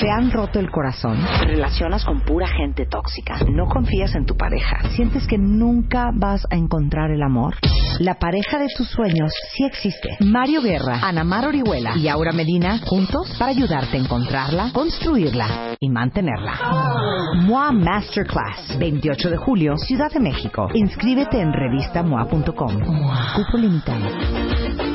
¿Te 0.00 0.10
han 0.10 0.30
roto 0.30 0.58
el 0.58 0.70
corazón? 0.70 1.18
¿Te 1.40 1.46
relacionas 1.46 2.04
con 2.04 2.20
pura 2.20 2.46
gente 2.48 2.86
tóxica? 2.86 3.38
¿No 3.50 3.66
confías 3.66 4.14
en 4.14 4.24
tu 4.24 4.36
pareja? 4.36 4.88
¿Sientes 4.90 5.26
que 5.26 5.38
nunca 5.38 6.10
vas 6.14 6.46
a 6.50 6.56
encontrar 6.56 7.10
el 7.10 7.22
amor? 7.22 7.54
La 7.98 8.14
pareja 8.14 8.58
de 8.58 8.68
tus 8.76 8.88
sueños 8.88 9.32
sí 9.54 9.64
existe. 9.64 10.16
Mario 10.20 10.62
Guerra, 10.62 11.00
Ana 11.02 11.24
Mar 11.24 11.46
Orihuela 11.46 11.96
y 11.96 12.08
Aura 12.08 12.32
Medina 12.32 12.78
juntos 12.84 13.34
para 13.38 13.50
ayudarte 13.50 13.96
a 13.96 14.00
encontrarla, 14.00 14.70
construirla 14.72 15.76
y 15.80 15.88
mantenerla. 15.88 16.58
MOA 17.36 17.72
Masterclass, 17.72 18.78
28 18.78 19.30
de 19.30 19.36
julio, 19.36 19.76
Ciudad 19.76 20.10
de 20.12 20.20
México. 20.20 20.68
Inscríbete 20.74 21.40
en 21.40 21.52
revistamoa.com. 21.52 22.80
Cupo 23.34 23.58
limitado. 23.58 24.85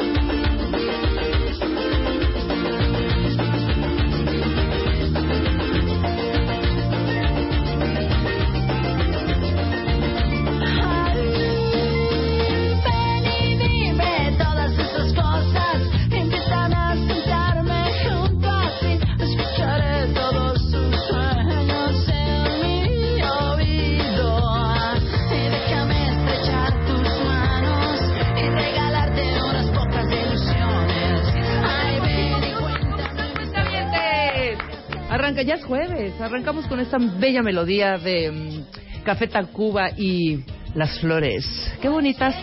Arranca, 35.41 35.43
ya 35.43 35.55
es 35.55 35.65
jueves. 35.65 36.21
Arrancamos 36.21 36.67
con 36.67 36.79
esta 36.79 36.97
bella 36.97 37.41
melodía 37.41 37.97
de 37.97 38.31
mm, 38.31 39.03
Café 39.03 39.27
Tacuba 39.27 39.89
y 39.97 40.43
Las 40.75 40.99
Flores. 40.99 41.45
Qué 41.81 41.89
bonitas. 41.89 42.35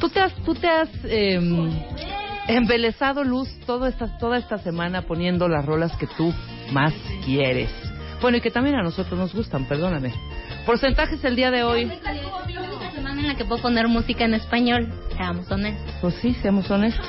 Tú 0.00 0.08
te 0.08 0.20
has, 0.20 0.34
tú 0.44 0.54
te 0.54 0.68
has 0.68 0.88
em, 1.04 1.70
embelezado, 2.48 3.24
Luz, 3.24 3.48
toda 3.66 3.88
esta, 3.88 4.18
toda 4.18 4.36
esta 4.36 4.58
semana 4.58 5.02
poniendo 5.02 5.48
las 5.48 5.64
rolas 5.64 5.96
que 5.96 6.06
tú 6.06 6.32
más 6.72 6.92
quieres. 7.24 7.70
Bueno, 8.20 8.36
y 8.38 8.40
que 8.40 8.50
también 8.50 8.76
a 8.76 8.82
nosotros 8.82 9.18
nos 9.18 9.34
gustan, 9.34 9.66
perdóname. 9.66 10.12
Porcentajes 10.66 11.24
el 11.24 11.36
día 11.36 11.50
de 11.50 11.62
hoy. 11.62 11.84
Es 11.84 12.02
la 12.02 12.62
única 12.62 12.90
semana 12.92 13.20
en 13.20 13.28
la 13.28 13.34
que 13.34 13.44
puedo 13.44 13.62
poner 13.62 13.88
música 13.88 14.24
en 14.24 14.34
español. 14.34 14.92
Seamos 15.16 15.50
honestos. 15.50 15.94
Pues 16.00 16.14
sí, 16.16 16.34
seamos 16.42 16.70
honestos. 16.70 17.06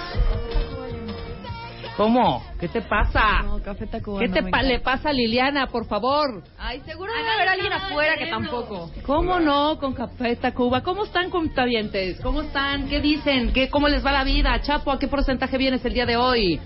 ¿Cómo? 1.98 2.44
¿Qué 2.60 2.68
te 2.68 2.82
pasa? 2.82 3.42
No, 3.44 3.62
Café 3.64 3.88
Tacuba 3.88 4.20
¿Qué 4.20 4.28
te 4.28 4.44
pa- 4.44 4.62
le 4.62 4.80
pasa 4.82 5.10
a 5.10 5.14
Liliana, 5.14 5.68
por 5.68 5.86
favor? 5.86 6.44
Ay, 6.58 6.82
seguro 6.86 7.14
debe 7.14 7.30
haber 7.30 7.48
alguien 7.48 7.72
afuera 7.72 8.18
que 8.18 8.28
tampoco. 8.28 8.92
¿Cómo 9.06 9.40
no 9.40 9.80
con 9.80 9.94
Café 9.94 10.36
Tacuba? 10.36 10.82
¿Cómo 10.82 11.06
están 11.06 11.30
contabientes? 11.30 12.20
¿Cómo 12.20 12.42
están? 12.42 12.90
¿Qué 12.90 13.00
dicen? 13.00 13.54
¿Qué, 13.54 13.70
¿Cómo 13.70 13.88
les 13.88 14.06
va 14.06 14.12
la 14.12 14.26
vida? 14.26 14.60
Chapo, 14.62 14.92
¿a 14.92 15.00
qué 15.00 15.08
porcentaje 15.08 15.58
vienes 15.58 15.86
el 15.86 15.94
día 15.94 16.06
de 16.06 16.18
hoy? 16.18 16.60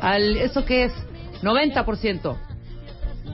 Al, 0.00 0.36
¿Eso 0.38 0.64
qué 0.64 0.84
es? 0.84 0.92
90%. 1.42 2.36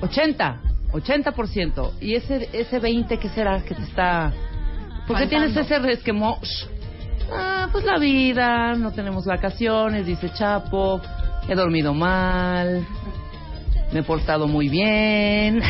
80. 0.03 0.61
80%. 0.93 1.93
¿Y 2.01 2.15
ese, 2.17 2.49
ese 2.53 2.79
20 2.79 3.19
qué 3.19 3.29
será 3.31 3.63
que 3.65 3.75
te 3.75 3.83
está... 3.83 4.31
¿Por 5.07 5.17
qué 5.19 5.25
Faltando. 5.27 5.29
tienes 5.29 5.57
ese 5.57 5.79
resquemor? 5.81 6.39
Ah, 7.33 7.69
pues 7.73 7.85
la 7.85 7.99
vida, 7.99 8.75
no 8.75 8.93
tenemos 8.93 9.25
vacaciones, 9.25 10.07
dice 10.07 10.31
Chapo. 10.33 11.01
He 11.49 11.55
dormido 11.55 11.93
mal. 11.95 12.87
Me 13.93 14.01
he 14.01 14.03
portado 14.03 14.47
muy 14.49 14.69
bien. 14.69 15.61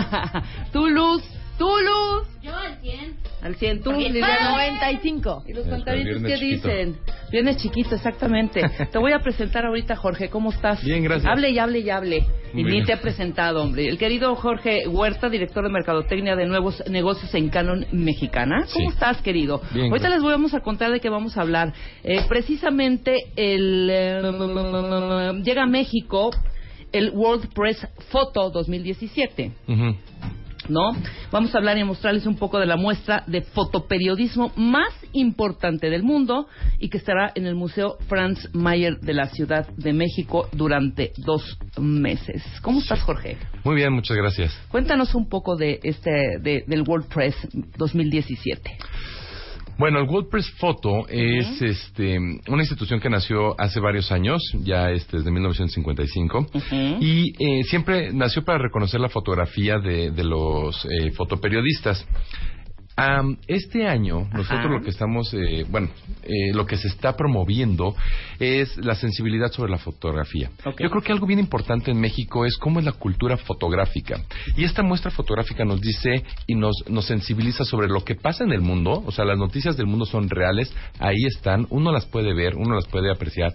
tú, 0.72 0.88
Luz. 0.88 1.22
Tú, 1.58 1.66
Luz. 1.68 2.26
Yo 2.42 2.56
al 2.56 2.76
100. 2.80 3.16
Al 3.42 3.54
100, 3.54 3.78
tú, 3.82 3.90
Porque- 3.90 4.08
Liliana. 4.10 4.50
95. 4.50 5.44
¿Y 5.46 5.52
los 5.52 5.66
viernes 5.66 6.22
qué 6.22 6.34
chiquito. 6.38 6.68
dicen? 6.68 6.98
Viernes 7.30 7.56
chiquito, 7.58 7.94
exactamente. 7.94 8.62
Te 8.92 8.98
voy 8.98 9.12
a 9.12 9.20
presentar 9.20 9.64
ahorita, 9.66 9.96
Jorge. 9.96 10.28
¿Cómo 10.28 10.50
estás? 10.50 10.82
Bien, 10.82 11.02
gracias. 11.04 11.30
Hable 11.30 11.50
y 11.50 11.58
hable 11.58 11.78
y 11.80 11.90
hable. 11.90 12.26
Y 12.54 12.64
ni 12.64 12.82
te 12.84 12.92
he 12.92 12.96
presentado, 12.98 13.62
hombre. 13.62 13.88
El 13.88 13.98
querido 13.98 14.34
Jorge 14.34 14.86
Huerta, 14.86 15.28
director 15.28 15.64
de 15.64 15.70
Mercadotecnia 15.70 16.36
de 16.36 16.46
Nuevos 16.46 16.82
Negocios 16.90 17.34
en 17.34 17.48
Canon 17.48 17.86
Mexicana. 17.92 18.66
¿Cómo 18.72 18.88
Sí. 18.90 18.94
estás, 18.94 19.22
querido? 19.22 19.60
Bien, 19.72 19.86
Ahorita 19.86 20.08
gracias. 20.08 20.22
les 20.22 20.32
vamos 20.32 20.54
a 20.54 20.60
contar 20.60 20.92
de 20.92 21.00
qué 21.00 21.08
vamos 21.08 21.36
a 21.36 21.42
hablar. 21.42 21.72
Eh, 22.04 22.20
precisamente 22.28 23.16
el 23.36 23.88
eh, 23.90 24.22
llega 25.44 25.62
a 25.62 25.66
México 25.66 26.30
el 26.92 27.10
World 27.10 27.48
Press 27.54 27.86
Photo 28.10 28.50
2017. 28.50 29.52
Ujú. 29.68 29.96
¿No? 30.72 30.92
Vamos 31.30 31.54
a 31.54 31.58
hablar 31.58 31.78
y 31.78 31.84
mostrarles 31.84 32.26
un 32.26 32.36
poco 32.36 32.58
de 32.58 32.66
la 32.66 32.76
muestra 32.76 33.22
de 33.26 33.42
fotoperiodismo 33.42 34.52
más 34.56 34.88
importante 35.12 35.90
del 35.90 36.02
mundo 36.02 36.46
y 36.78 36.88
que 36.88 36.98
estará 36.98 37.30
en 37.34 37.46
el 37.46 37.54
Museo 37.54 37.96
Franz 38.08 38.48
Mayer 38.54 38.98
de 39.00 39.12
la 39.14 39.26
Ciudad 39.26 39.68
de 39.76 39.92
México 39.92 40.48
durante 40.52 41.12
dos 41.18 41.58
meses. 41.78 42.42
¿Cómo 42.62 42.80
estás, 42.80 43.00
Jorge? 43.02 43.36
Muy 43.64 43.76
bien, 43.76 43.92
muchas 43.92 44.16
gracias. 44.16 44.52
Cuéntanos 44.68 45.14
un 45.14 45.28
poco 45.28 45.56
de 45.56 45.78
este 45.82 46.10
de- 46.40 46.64
del 46.66 46.82
World 46.82 47.06
Press 47.08 47.36
2017. 47.76 48.78
Bueno, 49.82 49.98
el 49.98 50.08
WordPress 50.08 50.48
Photo 50.58 51.08
es 51.08 51.60
este, 51.60 52.16
una 52.16 52.62
institución 52.62 53.00
que 53.00 53.10
nació 53.10 53.60
hace 53.60 53.80
varios 53.80 54.12
años, 54.12 54.40
ya 54.62 54.92
este, 54.92 55.16
desde 55.16 55.32
1955, 55.32 56.46
y 57.00 57.32
eh, 57.36 57.64
siempre 57.64 58.12
nació 58.12 58.44
para 58.44 58.58
reconocer 58.58 59.00
la 59.00 59.08
fotografía 59.08 59.80
de, 59.80 60.12
de 60.12 60.22
los 60.22 60.84
eh, 60.84 61.10
fotoperiodistas. 61.16 62.06
Am, 62.94 63.38
este 63.46 63.86
año, 63.88 64.28
nosotros 64.32 64.70
lo 64.70 64.82
que 64.82 64.90
estamos, 64.90 65.32
eh, 65.34 65.64
bueno, 65.68 65.88
eh, 66.24 66.52
lo 66.52 66.66
que 66.66 66.76
se 66.76 66.88
está 66.88 67.16
promoviendo 67.16 67.94
es 68.38 68.76
la 68.76 68.94
sensibilidad 68.94 69.50
sobre 69.50 69.70
la 69.70 69.78
fotografía. 69.78 70.50
Yo 70.84 70.90
creo 70.90 71.02
que 71.02 71.12
algo 71.12 71.26
bien 71.26 71.38
importante 71.40 71.90
en 71.90 71.98
México 72.00 72.44
es 72.44 72.56
cómo 72.58 72.80
es 72.80 72.84
la 72.84 72.92
cultura 72.92 73.36
fotográfica. 73.38 74.20
Y 74.56 74.64
esta 74.64 74.82
muestra 74.82 75.10
fotográfica 75.10 75.64
nos 75.64 75.80
dice 75.80 76.22
y 76.46 76.54
nos, 76.54 76.84
nos 76.88 77.06
sensibiliza 77.06 77.64
sobre 77.64 77.88
lo 77.88 78.04
que 78.04 78.14
pasa 78.14 78.44
en 78.44 78.52
el 78.52 78.60
mundo. 78.60 79.02
O 79.06 79.10
sea, 79.10 79.24
las 79.24 79.38
noticias 79.38 79.76
del 79.76 79.86
mundo 79.86 80.04
son 80.04 80.28
reales, 80.28 80.72
ahí 80.98 81.24
están, 81.34 81.66
uno 81.70 81.92
las 81.92 82.04
puede 82.06 82.34
ver, 82.34 82.56
uno 82.56 82.74
las 82.74 82.86
puede 82.88 83.10
apreciar. 83.10 83.54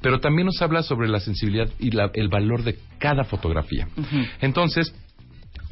Pero 0.00 0.18
también 0.20 0.46
nos 0.46 0.60
habla 0.60 0.82
sobre 0.82 1.08
la 1.08 1.20
sensibilidad 1.20 1.68
y 1.78 1.92
la- 1.92 2.10
el 2.14 2.28
valor 2.28 2.64
de 2.64 2.76
cada 2.98 3.24
fotografía. 3.24 3.86
Entonces, 4.40 4.92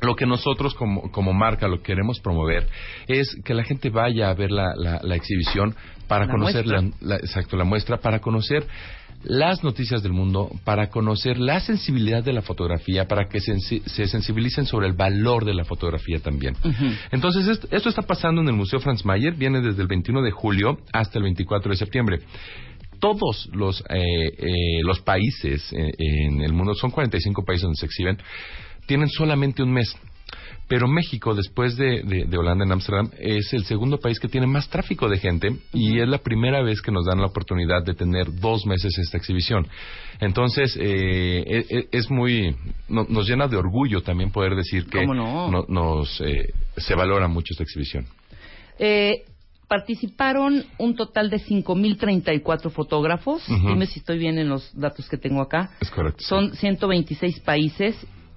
lo 0.02 0.16
que 0.16 0.26
nosotros 0.26 0.74
como, 0.74 1.10
como 1.12 1.32
marca 1.32 1.68
lo 1.68 1.78
que 1.78 1.84
queremos 1.92 2.18
promover 2.20 2.66
es 3.06 3.36
que 3.44 3.54
la 3.54 3.64
gente 3.64 3.88
vaya 3.90 4.30
a 4.30 4.34
ver 4.34 4.50
la, 4.50 4.74
la- 4.76 5.00
la 5.02 5.14
exhibición 5.16 5.74
para 6.08 6.26
La 6.26 6.32
conocer 6.32 6.66
la, 7.00 7.16
exacto 7.16 7.56
la 7.56 7.64
muestra 7.64 7.98
para 7.98 8.18
conocer 8.18 8.66
las 9.24 9.62
noticias 9.62 10.02
del 10.02 10.12
mundo 10.12 10.50
para 10.64 10.90
conocer 10.90 11.38
la 11.38 11.60
sensibilidad 11.60 12.24
de 12.24 12.32
la 12.32 12.42
fotografía 12.42 13.06
para 13.06 13.28
que 13.28 13.40
se, 13.40 13.56
se 13.60 14.06
sensibilicen 14.08 14.66
sobre 14.66 14.88
el 14.88 14.94
valor 14.94 15.44
de 15.44 15.54
la 15.54 15.64
fotografía 15.64 16.18
también. 16.18 16.56
Entonces 17.12 17.46
esto, 17.46 17.68
esto 17.70 17.88
está 17.88 18.02
pasando 18.02 18.40
en 18.40 18.48
el 18.48 18.54
Museo 18.54 18.80
Franz 18.80 19.04
Mayer 19.04 19.34
viene 19.34 19.60
desde 19.60 19.80
el 19.82 19.86
21 19.88 20.22
de 20.22 20.32
julio 20.32 20.78
hasta 20.92 21.18
el 21.18 21.22
24 21.24 21.70
de 21.70 21.76
septiembre. 21.76 22.18
Todos 22.98 23.48
los, 23.52 23.80
eh, 23.90 24.00
eh, 24.38 24.80
los 24.84 25.00
países 25.00 25.72
eh, 25.72 25.90
en 25.98 26.40
el 26.40 26.52
mundo, 26.52 26.74
son 26.74 26.90
45 26.90 27.44
países 27.44 27.62
donde 27.62 27.76
se 27.76 27.86
exhiben, 27.86 28.16
tienen 28.86 29.08
solamente 29.08 29.62
un 29.62 29.72
mes. 29.72 29.94
Pero 30.68 30.88
México, 30.88 31.34
después 31.34 31.76
de, 31.76 32.02
de- 32.02 32.24
de 32.24 32.38
Holanda 32.38 32.64
en 32.64 32.72
Ámsterdam, 32.72 33.10
es 33.18 33.52
el 33.52 33.64
segundo 33.64 33.98
país 33.98 34.18
que 34.18 34.28
tiene 34.28 34.46
más 34.46 34.70
tráfico 34.70 35.08
de 35.08 35.18
gente 35.18 35.56
y 35.74 35.98
es 36.00 36.08
la 36.08 36.18
primera 36.18 36.62
vez 36.62 36.80
que 36.80 36.90
nos 36.92 37.04
dan 37.04 37.20
la 37.20 37.26
oportunidad 37.26 37.84
de 37.84 37.92
tener 37.94 38.32
dos 38.40 38.64
meses 38.64 38.96
esta 38.96 39.18
exhibición. 39.18 39.66
Entonces, 40.20 40.74
eh, 40.80 41.44
e- 41.46 41.66
e- 41.78 41.88
es 41.92 42.10
muy. 42.10 42.56
no- 42.88 43.04
nos 43.08 43.28
llena 43.28 43.48
de 43.48 43.56
orgullo 43.56 44.02
también 44.02 44.30
poder 44.30 44.54
decir 44.54 44.86
que 44.86 45.00
¿Cómo 45.00 45.14
no? 45.14 45.50
no- 45.50 45.66
nos, 45.68 46.20
eh, 46.22 46.54
se 46.78 46.94
valora 46.94 47.28
mucho 47.28 47.52
esta 47.52 47.64
exhibición. 47.64 48.06
Eh, 48.78 49.24
participaron 49.68 50.64
un 50.78 50.94
total 50.96 51.28
de 51.28 51.38
5.034 51.38 52.70
fotógrafos. 52.70 53.46
Ujú. 53.48 53.68
Dime 53.68 53.86
si 53.86 53.98
estoy 53.98 54.18
bien 54.18 54.38
en 54.38 54.48
los 54.48 54.70
datos 54.78 55.08
que 55.08 55.18
tengo 55.18 55.42
acá. 55.42 55.70
Es 55.80 55.90
correcto. 55.90 56.22
Son 56.24 56.54
126 56.54 57.40
países 57.40 57.96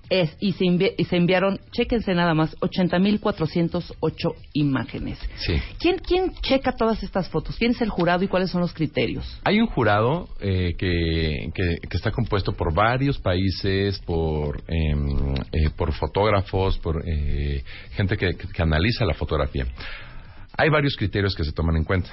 es, 0.10 0.36
y, 0.40 0.54
se 0.54 0.66
envi- 0.66 0.94
y 0.98 1.06
se 1.06 1.16
enviaron, 1.18 1.60
chéquense 1.72 2.14
nada 2.14 2.34
más, 2.34 2.56
80.408 2.60 4.36
imágenes. 4.54 5.20
Sí. 5.38 5.54
¿Quién, 5.80 5.98
¿Quién 6.00 6.34
checa 6.42 6.72
todas 6.74 7.02
estas 7.04 7.30
fotos? 7.30 7.56
¿Quién 7.58 7.72
es 7.72 7.82
el 7.82 7.90
jurado 7.90 8.24
y 8.24 8.28
cuáles 8.28 8.50
son 8.52 8.62
los 8.62 8.74
criterios? 8.74 9.40
Hay 9.44 9.60
un 9.60 9.68
jurado 9.68 10.28
eh, 10.40 10.74
que, 10.78 11.50
que- 11.54 11.88
que 11.88 11.98
está 11.98 12.12
compuesto 12.12 12.54
por 12.54 12.74
varios 12.74 13.18
países, 13.20 14.00
por, 14.00 14.64
em, 14.68 15.36
eh, 15.52 15.70
por 15.76 15.94
fotógrafos, 15.94 16.78
por 16.80 17.04
eh, 17.08 17.64
gente 17.92 18.18
que, 18.18 18.36
que 18.36 18.62
analiza 18.62 19.06
la 19.06 19.14
fotografía. 19.14 19.66
Hay 20.58 20.70
varios 20.70 20.96
criterios 20.96 21.36
que 21.36 21.44
se 21.44 21.52
toman 21.52 21.76
en 21.76 21.84
cuenta. 21.84 22.10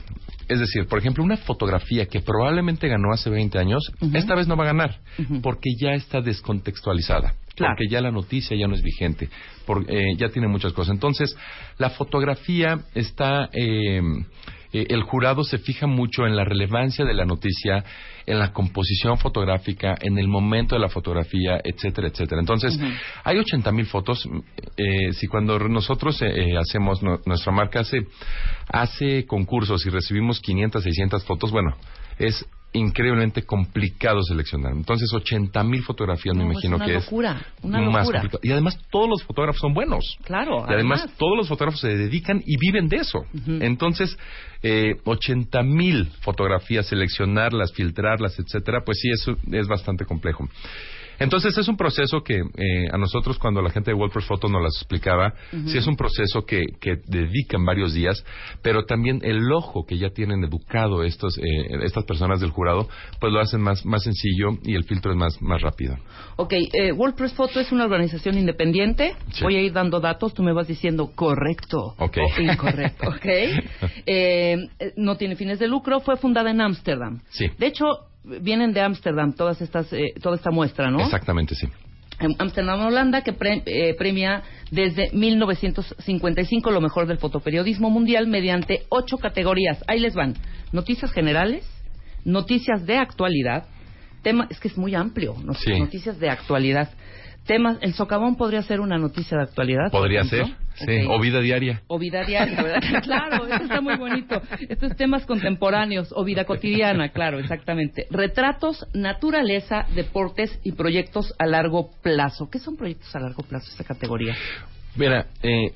Es 0.48 0.58
decir, 0.58 0.86
por 0.86 0.98
ejemplo, 0.98 1.22
una 1.22 1.36
fotografía 1.36 2.06
que 2.06 2.20
probablemente 2.20 2.88
ganó 2.88 3.12
hace 3.12 3.30
20 3.30 3.58
años, 3.58 3.82
esta 4.14 4.34
vez 4.34 4.48
no 4.48 4.56
va 4.56 4.64
a 4.64 4.66
ganar, 4.68 4.98
porque 5.42 5.70
ya 5.80 5.92
está 5.92 6.20
descontextualizada. 6.20 7.34
Claro. 7.54 7.74
Porque 7.76 7.88
ya 7.90 8.00
la 8.00 8.10
noticia 8.10 8.56
ya 8.56 8.66
no 8.66 8.74
es 8.74 8.82
vigente, 8.82 9.28
por- 9.66 9.84
eh, 9.88 10.14
ya 10.16 10.28
tiene 10.30 10.48
muchas 10.48 10.72
cosas. 10.72 10.94
Entonces, 10.94 11.36
la 11.78 11.90
fotografía 11.90 12.80
está... 12.94 13.48
eh, 13.52 14.00
eh, 14.72 14.86
el 14.90 15.02
jurado 15.02 15.44
se 15.44 15.58
fija 15.58 15.86
mucho 15.86 16.26
en 16.26 16.36
la 16.36 16.44
relevancia 16.44 17.04
de 17.04 17.14
la 17.14 17.24
noticia, 17.24 17.84
en 18.26 18.38
la 18.38 18.52
composición 18.52 19.18
fotográfica, 19.18 19.96
en 20.00 20.18
el 20.18 20.28
momento 20.28 20.74
de 20.74 20.80
la 20.80 20.88
fotografía, 20.88 21.60
etcétera, 21.62 22.08
etcétera. 22.08 22.40
Entonces, 22.40 22.78
hay 23.24 23.38
80 23.38 23.72
mil 23.72 23.86
fotos. 23.86 24.28
Eh, 24.76 25.12
si 25.14 25.26
cuando 25.26 25.58
nosotros 25.58 26.20
eh, 26.22 26.26
eh, 26.52 26.56
hacemos, 26.56 27.02
no- 27.02 27.20
nuestra 27.26 27.52
marca 27.52 27.80
hace, 27.80 28.06
hace 28.68 29.26
concursos 29.26 29.84
y 29.86 29.90
recibimos 29.90 30.40
500, 30.40 30.82
600 30.82 31.24
fotos, 31.24 31.50
bueno, 31.50 31.76
es 32.18 32.46
increíblemente 32.74 33.42
complicado 33.42 34.22
seleccionar. 34.22 34.72
Entonces, 34.72 35.12
80 35.12 35.62
mil 35.64 35.82
fotografías 35.82 36.34
me 36.34 36.44
No, 36.44 36.52
imagino 36.52 36.76
es 36.76 36.80
una 36.82 36.86
que 36.86 36.94
locura, 36.94 37.46
es 37.58 37.64
una 37.64 37.80
más 37.82 38.00
locura. 38.04 38.20
complicado. 38.20 38.40
Y 38.42 38.50
además, 38.52 38.78
todos 38.90 39.08
los 39.08 39.22
fotógrafos 39.24 39.60
son 39.60 39.74
buenos. 39.74 40.16
Claro, 40.24 40.64
Y 40.68 40.72
además, 40.72 41.06
todos 41.18 41.36
los 41.36 41.48
fotógrafos 41.48 41.80
se 41.80 41.88
dedican 41.96 42.42
y 42.46 42.56
viven 42.56 42.88
de 42.88 42.96
eso. 42.96 43.24
Entonces, 43.46 44.16
eh, 44.62 44.94
80 45.04 45.62
mil 45.62 46.06
fotografías, 46.22 46.86
seleccionarlas, 46.86 47.72
filtrarlas, 47.72 48.38
etcétera, 48.38 48.80
pues 48.84 48.98
sí, 49.00 49.10
eso 49.10 49.36
es 49.50 49.66
bastante 49.68 50.04
complejo. 50.04 50.48
Entonces, 51.22 51.56
es 51.56 51.68
un 51.68 51.76
proceso 51.76 52.22
que 52.22 52.36
eh, 52.36 52.88
a 52.92 52.98
nosotros, 52.98 53.38
cuando 53.38 53.62
la 53.62 53.70
gente 53.70 53.90
de 53.90 53.94
WordPress 53.96 54.26
Photo 54.26 54.48
nos 54.48 54.62
las 54.62 54.76
explicaba, 54.76 55.34
sí 55.66 55.78
es 55.78 55.86
un 55.86 55.96
proceso 55.96 56.44
que, 56.44 56.64
que 56.80 56.96
dedican 57.06 57.64
varios 57.64 57.94
días, 57.94 58.24
pero 58.62 58.84
también 58.84 59.20
el 59.22 59.50
ojo 59.52 59.84
que 59.86 59.98
ya 59.98 60.10
tienen 60.10 60.44
educado 60.44 61.02
estos, 61.04 61.38
eh, 61.38 61.42
estas 61.82 62.04
personas 62.04 62.40
del 62.40 62.50
jurado, 62.50 62.88
pues 63.20 63.32
lo 63.32 63.40
hacen 63.40 63.60
más, 63.60 63.84
más 63.84 64.02
sencillo 64.02 64.58
y 64.62 64.74
el 64.74 64.84
filtro 64.84 65.12
es 65.12 65.16
más, 65.16 65.40
más 65.40 65.60
rápido. 65.60 65.96
Ok, 66.36 66.52
eh, 66.72 66.92
WordPress 66.92 67.34
Photo 67.34 67.60
es 67.60 67.72
una 67.72 67.84
organización 67.84 68.38
independiente. 68.38 69.14
Sí. 69.32 69.44
Voy 69.44 69.56
a 69.56 69.60
ir 69.60 69.72
dando 69.72 70.00
datos, 70.00 70.34
tú 70.34 70.42
me 70.42 70.52
vas 70.52 70.66
diciendo 70.66 71.12
correcto 71.14 71.94
Ok. 71.98 72.18
o 72.18 72.40
incorrecto, 72.40 73.08
¿ok? 73.08 73.26
Eh, 74.06 74.56
eh, 74.78 74.92
no 74.96 75.16
tiene 75.16 75.36
fines 75.36 75.58
de 75.58 75.68
lucro, 75.68 76.00
fue 76.00 76.16
fundada 76.16 76.50
en 76.50 76.60
Ámsterdam. 76.60 77.20
Sí. 77.30 77.46
De 77.58 77.66
hecho, 77.66 77.84
vienen 78.24 78.72
de 78.72 78.80
Ámsterdam 78.80 79.32
todas 79.32 79.60
estas, 79.60 79.92
eh, 79.92 80.14
toda 80.22 80.36
esta 80.36 80.50
muestra, 80.50 80.90
¿no? 80.90 81.00
Exactamente, 81.00 81.54
sí. 81.54 81.66
En 82.20 82.36
Ámsterdam, 82.38 82.86
Holanda, 82.86 83.22
que 83.22 83.32
pre- 83.32 83.62
eh, 83.66 83.94
premia 83.98 84.42
desde 84.70 85.10
1955 85.12 86.70
lo 86.70 86.80
mejor 86.80 87.06
del 87.06 87.18
fotoperiodismo 87.18 87.90
mundial 87.90 88.26
mediante 88.28 88.84
ocho 88.90 89.18
categorías. 89.18 89.82
Ahí 89.88 89.98
les 89.98 90.14
van. 90.14 90.34
Noticias 90.72 91.10
generales, 91.12 91.64
noticias 92.24 92.86
de 92.86 92.98
actualidad, 92.98 93.64
tema, 94.22 94.46
es 94.50 94.60
que 94.60 94.68
es 94.68 94.76
muy 94.78 94.94
amplio, 94.94 95.34
no- 95.44 95.54
Sí. 95.54 95.78
noticias 95.80 96.20
de 96.20 96.30
actualidad. 96.30 96.90
Temas, 97.46 97.78
el 97.80 97.92
socavón 97.94 98.36
podría 98.36 98.62
ser 98.62 98.80
una 98.80 98.98
noticia 98.98 99.36
de 99.36 99.42
actualidad. 99.44 99.90
Podría 99.90 100.22
ser. 100.24 100.46
Sí. 100.74 101.06
O 101.08 101.20
vida 101.20 101.40
diaria. 101.40 101.82
O 101.86 101.98
vida 101.98 102.24
diaria, 102.24 102.62
¿verdad? 102.62 102.80
claro, 103.02 103.46
eso 103.46 103.64
está 103.64 103.80
muy 103.80 103.96
bonito. 103.96 104.42
Estos 104.68 104.96
temas 104.96 105.26
contemporáneos 105.26 106.12
o 106.14 106.24
vida 106.24 106.44
cotidiana, 106.44 107.10
claro, 107.10 107.38
exactamente. 107.38 108.06
Retratos, 108.10 108.86
naturaleza, 108.94 109.86
deportes 109.94 110.58
y 110.62 110.72
proyectos 110.72 111.34
a 111.38 111.46
largo 111.46 111.90
plazo. 112.02 112.48
¿Qué 112.50 112.58
son 112.58 112.76
proyectos 112.76 113.14
a 113.14 113.20
largo 113.20 113.42
plazo, 113.42 113.70
esta 113.70 113.84
categoría? 113.84 114.36
Mira, 114.96 115.26
eh, 115.42 115.72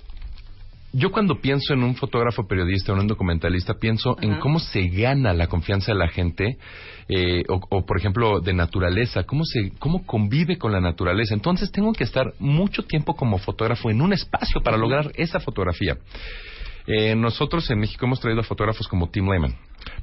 yo 0.96 1.12
cuando 1.12 1.40
pienso 1.40 1.74
en 1.74 1.82
un 1.82 1.94
fotógrafo 1.94 2.46
periodista 2.46 2.92
o 2.92 2.94
en 2.94 3.02
un 3.02 3.06
documentalista, 3.06 3.74
pienso 3.74 4.16
en 4.20 4.38
cómo 4.38 4.58
se 4.58 4.88
gana 4.88 5.34
la 5.34 5.46
confianza 5.46 5.92
de 5.92 5.98
la 5.98 6.08
gente, 6.08 6.56
eh, 7.08 7.42
o, 7.48 7.60
o, 7.68 7.84
por 7.84 7.98
ejemplo, 7.98 8.40
de 8.40 8.54
naturaleza, 8.54 9.24
cómo, 9.24 9.44
se, 9.44 9.72
cómo 9.78 10.06
convive 10.06 10.56
con 10.56 10.72
la 10.72 10.80
naturaleza. 10.80 11.34
Entonces 11.34 11.70
tengo 11.70 11.92
que 11.92 12.04
estar 12.04 12.32
mucho 12.38 12.82
tiempo 12.84 13.14
como 13.14 13.38
fotógrafo 13.38 13.90
en 13.90 14.00
un 14.00 14.12
espacio 14.12 14.62
para 14.62 14.78
lograr 14.78 15.12
esa 15.16 15.38
fotografía. 15.38 15.98
Eh, 16.86 17.14
nosotros 17.14 17.68
en 17.70 17.80
México 17.80 18.06
hemos 18.06 18.20
traído 18.20 18.40
a 18.40 18.44
fotógrafos 18.44 18.88
como 18.88 19.10
Tim 19.10 19.28
Lehman. 19.28 19.54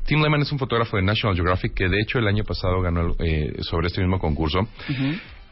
Tim 0.05 0.21
Lehman 0.21 0.41
es 0.41 0.51
un 0.51 0.59
fotógrafo 0.59 0.97
de 0.97 1.03
National 1.03 1.35
Geographic 1.35 1.73
que 1.73 1.89
de 1.89 2.01
hecho 2.01 2.19
el 2.19 2.27
año 2.27 2.43
pasado 2.43 2.81
ganó 2.81 3.15
eh, 3.19 3.53
sobre 3.61 3.87
este 3.87 4.01
mismo 4.01 4.19
concurso 4.19 4.67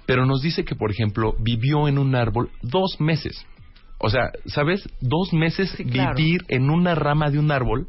pero 0.06 0.26
nos 0.26 0.42
dice 0.42 0.66
que, 0.66 0.76
por 0.76 0.92
ejemplo, 0.92 1.36
vivió 1.40 1.88
en 1.88 1.98
un 1.98 2.16
árbol 2.16 2.50
dos 2.62 3.00
meses. 3.00 3.46
O 4.02 4.10
sea, 4.10 4.32
¿sabes? 4.46 4.88
Dos 5.00 5.32
meses 5.34 5.72
Sí, 5.78 5.86
claro. 5.86 6.16
vivir 6.16 6.42
en 6.48 6.70
una 6.70 6.96
rama 6.96 7.30
de 7.30 7.40
un 7.40 7.52
árbol. 7.52 7.88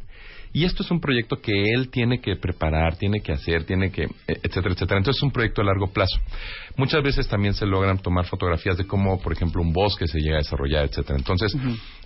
Y 0.54 0.66
esto 0.66 0.82
es 0.82 0.90
un 0.90 1.00
proyecto 1.00 1.36
que 1.36 1.70
él 1.72 1.88
tiene 1.88 2.20
que 2.20 2.36
preparar, 2.36 2.96
tiene 2.96 3.20
que 3.22 3.32
hacer, 3.32 3.64
tiene 3.64 3.90
que, 3.90 4.02
eh, 4.02 4.38
etcétera, 4.42 4.74
etcétera. 4.74 4.98
Entonces 4.98 5.18
es 5.18 5.22
un 5.22 5.30
proyecto 5.30 5.62
a 5.62 5.64
largo 5.64 5.86
plazo. 5.86 6.18
Muchas 6.76 7.02
veces 7.02 7.26
también 7.26 7.54
se 7.54 7.64
logran 7.64 7.96
tomar 7.98 8.26
fotografías 8.26 8.76
de 8.76 8.86
cómo, 8.86 9.18
por 9.18 9.32
ejemplo, 9.32 9.62
un 9.62 9.72
bosque 9.72 10.06
se 10.06 10.18
llega 10.18 10.34
a 10.34 10.38
desarrollar, 10.40 10.84
etcétera. 10.84 11.18
Entonces, 11.18 11.56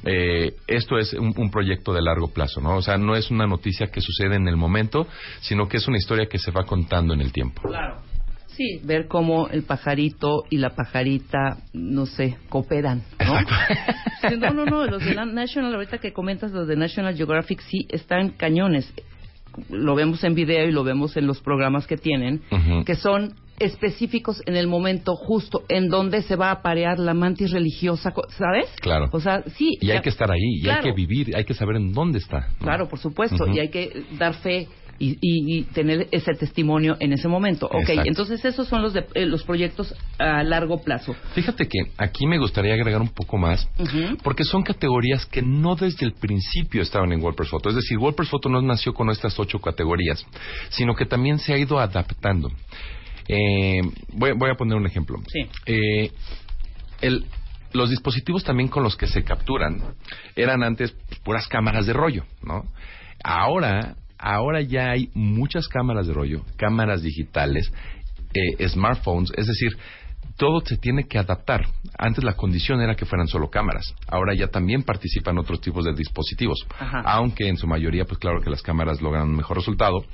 eh, 0.05 0.55
esto 0.69 0.97
es 0.97 1.13
un, 1.15 1.35
un 1.37 1.51
proyecto 1.51 1.93
de 1.93 2.03
largo 2.03 2.33
plazo, 2.33 2.61
¿no? 2.61 2.77
O 2.77 2.83
sea, 2.83 2.97
no 2.97 3.17
es 3.17 3.33
una 3.33 3.49
noticia 3.49 3.89
que 3.89 4.01
sucede 4.01 4.37
en 4.37 4.47
el 4.47 4.57
momento, 4.57 5.09
sino 5.41 5.67
que 5.67 5.79
es 5.79 5.89
una 5.89 5.99
historia 5.99 6.27
que 6.27 6.39
se 6.39 6.53
va 6.53 6.63
contando 6.63 7.15
en 7.15 7.23
el 7.23 7.33
tiempo. 7.33 7.63
Claro. 7.63 8.06
Sí, 8.57 8.81
ver 8.85 9.07
cómo 9.07 9.49
el 9.49 9.65
pajarito 9.65 10.45
y 10.51 10.57
la 10.59 10.71
pajarita, 10.71 11.59
no 11.75 12.07
sé, 12.07 12.37
cooperan, 12.49 13.03
¿no? 13.25 13.35
Sí, 14.31 14.37
No, 14.39 14.51
no, 14.51 14.65
no, 14.65 14.87
los 14.87 15.05
de 15.05 15.15
la 15.15 15.27
National, 15.27 15.75
ahorita 15.75 15.99
que 15.99 16.13
comentas 16.13 16.51
los 16.53 16.67
de 16.67 16.75
National 16.77 17.15
Geographic, 17.17 17.61
sí 17.61 17.87
están 17.91 18.31
cañones. 18.31 18.93
Lo 19.71 19.95
vemos 19.95 20.23
en 20.25 20.35
video 20.35 20.67
y 20.69 20.73
lo 20.73 20.85
vemos 20.85 21.17
en 21.17 21.27
los 21.27 21.41
programas 21.41 21.87
que 21.87 21.97
tienen, 21.97 22.41
que 22.85 22.95
son 22.95 23.35
específicos 23.59 24.43
en 24.47 24.57
el 24.57 24.67
momento 24.69 25.17
justo 25.17 25.63
en 25.69 25.89
donde 25.89 26.21
se 26.23 26.37
va 26.37 26.49
a 26.49 26.53
aparear 26.53 26.99
la 26.99 27.15
mantis 27.15 27.51
religiosa, 27.53 28.11
co- 28.11 28.27
¿sabes? 28.31 28.67
Claro. 28.83 29.09
O 29.13 29.21
sea, 29.21 29.43
sí. 29.57 29.79
Y 29.81 29.91
hay 29.91 29.97
ya- 29.99 30.03
que 30.03 30.11
estar 30.11 30.31
ahí, 30.31 30.59
y 30.59 30.63
Claro. 30.63 30.79
hay 30.85 30.91
que 30.91 30.97
vivir, 30.97 31.35
hay 31.35 31.45
que 31.45 31.55
saber 31.55 31.77
en 31.77 31.93
dónde 31.93 32.19
está. 32.19 32.49
¿no? 32.61 32.67
Claro, 32.67 32.89
por 32.89 32.99
supuesto, 32.99 33.47
y 33.49 33.59
hay 33.59 33.71
que 33.71 34.05
dar 34.19 34.35
fe 34.35 34.69
y, 34.99 35.13
y- 35.21 35.59
y 35.59 35.63
tener 35.65 36.09
ese 36.11 36.33
testimonio 36.35 36.97
en 37.01 37.13
ese 37.13 37.29
momento. 37.29 37.67
Ok, 37.67 37.81
Exacto. 37.89 38.03
entonces 38.07 38.45
esos 38.45 38.67
son 38.69 38.83
los, 38.83 38.93
de- 38.93 39.07
eh, 39.15 39.27
los 39.27 39.43
proyectos 39.45 39.95
a 40.19 40.43
largo 40.43 40.81
plazo. 40.83 41.15
Fíjate 41.35 41.67
que 41.69 41.79
aquí 41.99 42.27
me 42.27 42.39
gustaría 42.39 42.75
agregar 42.75 43.01
un 43.01 43.09
poco 43.11 43.37
más, 43.37 43.69
porque 44.23 44.45
son 44.45 44.63
categorías 44.63 45.27
que 45.27 45.43
no 45.43 45.75
desde 45.77 46.07
el 46.07 46.13
principio 46.13 46.83
estaban 46.83 47.13
en 47.13 47.23
WordPress 47.23 47.51
Photo. 47.51 47.69
Es 47.69 47.75
decir, 47.77 47.99
WordPress 47.99 48.29
Photo 48.31 48.49
no 48.49 48.61
nació 48.63 48.95
con 48.95 49.11
estas 49.11 49.39
ocho 49.39 49.59
categorías, 49.59 50.25
sino 50.71 50.95
que 50.95 51.07
también 51.07 51.39
se 51.39 51.53
ha 51.53 51.59
ido 51.59 51.79
adaptando. 51.79 52.51
Eh, 53.29 53.81
voy, 54.13 54.33
voy 54.37 54.51
a 54.51 54.55
poner 54.55 54.77
un 54.77 54.87
ejemplo. 54.87 55.19
Sí. 55.33 55.41
Eh, 55.67 56.11
el- 57.01 57.27
los 57.73 57.91
dispositivos 57.91 58.43
también 58.45 58.69
con 58.69 58.83
los 58.83 58.97
que 58.97 59.07
se 59.07 59.23
capturan 59.23 59.83
eran 60.35 60.63
antes 60.63 60.93
puras 61.25 61.47
cámaras 61.49 61.85
de 61.87 61.93
rollo, 61.93 62.25
¿no? 62.43 62.63
Ahora, 63.23 63.97
ahora 64.19 64.61
ya 64.63 64.91
hay 64.91 65.11
muchas 65.15 65.69
cámaras 65.69 66.07
de 66.07 66.15
rollo, 66.15 66.43
cámaras 66.57 67.03
digitales, 67.03 67.71
eh, 68.35 68.69
smartphones, 68.69 69.31
es 69.37 69.47
decir, 69.47 69.77
todo 70.37 70.61
se 70.65 70.77
tiene 70.77 71.05
que 71.05 71.19
adaptar. 71.19 71.67
Antes 71.99 72.25
la 72.25 72.35
condición 72.35 72.81
era 72.81 72.95
que 72.95 73.07
fueran 73.07 73.29
solo 73.29 73.49
cámaras. 73.49 73.95
Ahora 74.09 74.35
ya 74.35 74.49
también 74.49 74.83
participan 74.83 75.39
otros 75.39 75.61
tipos 75.61 75.85
de 75.85 75.95
dispositivos. 75.95 76.59
Ajá. 76.79 77.01
Aunque 77.07 77.49
en 77.49 77.57
su 77.57 77.67
mayoría, 77.67 78.05
pues 78.05 78.19
claro 78.19 78.41
que 78.41 78.51
las 78.51 78.63
cámaras 78.63 79.01
logran 79.01 79.29
un 79.29 79.37
mejor 79.37 79.57
resultado. 79.57 80.05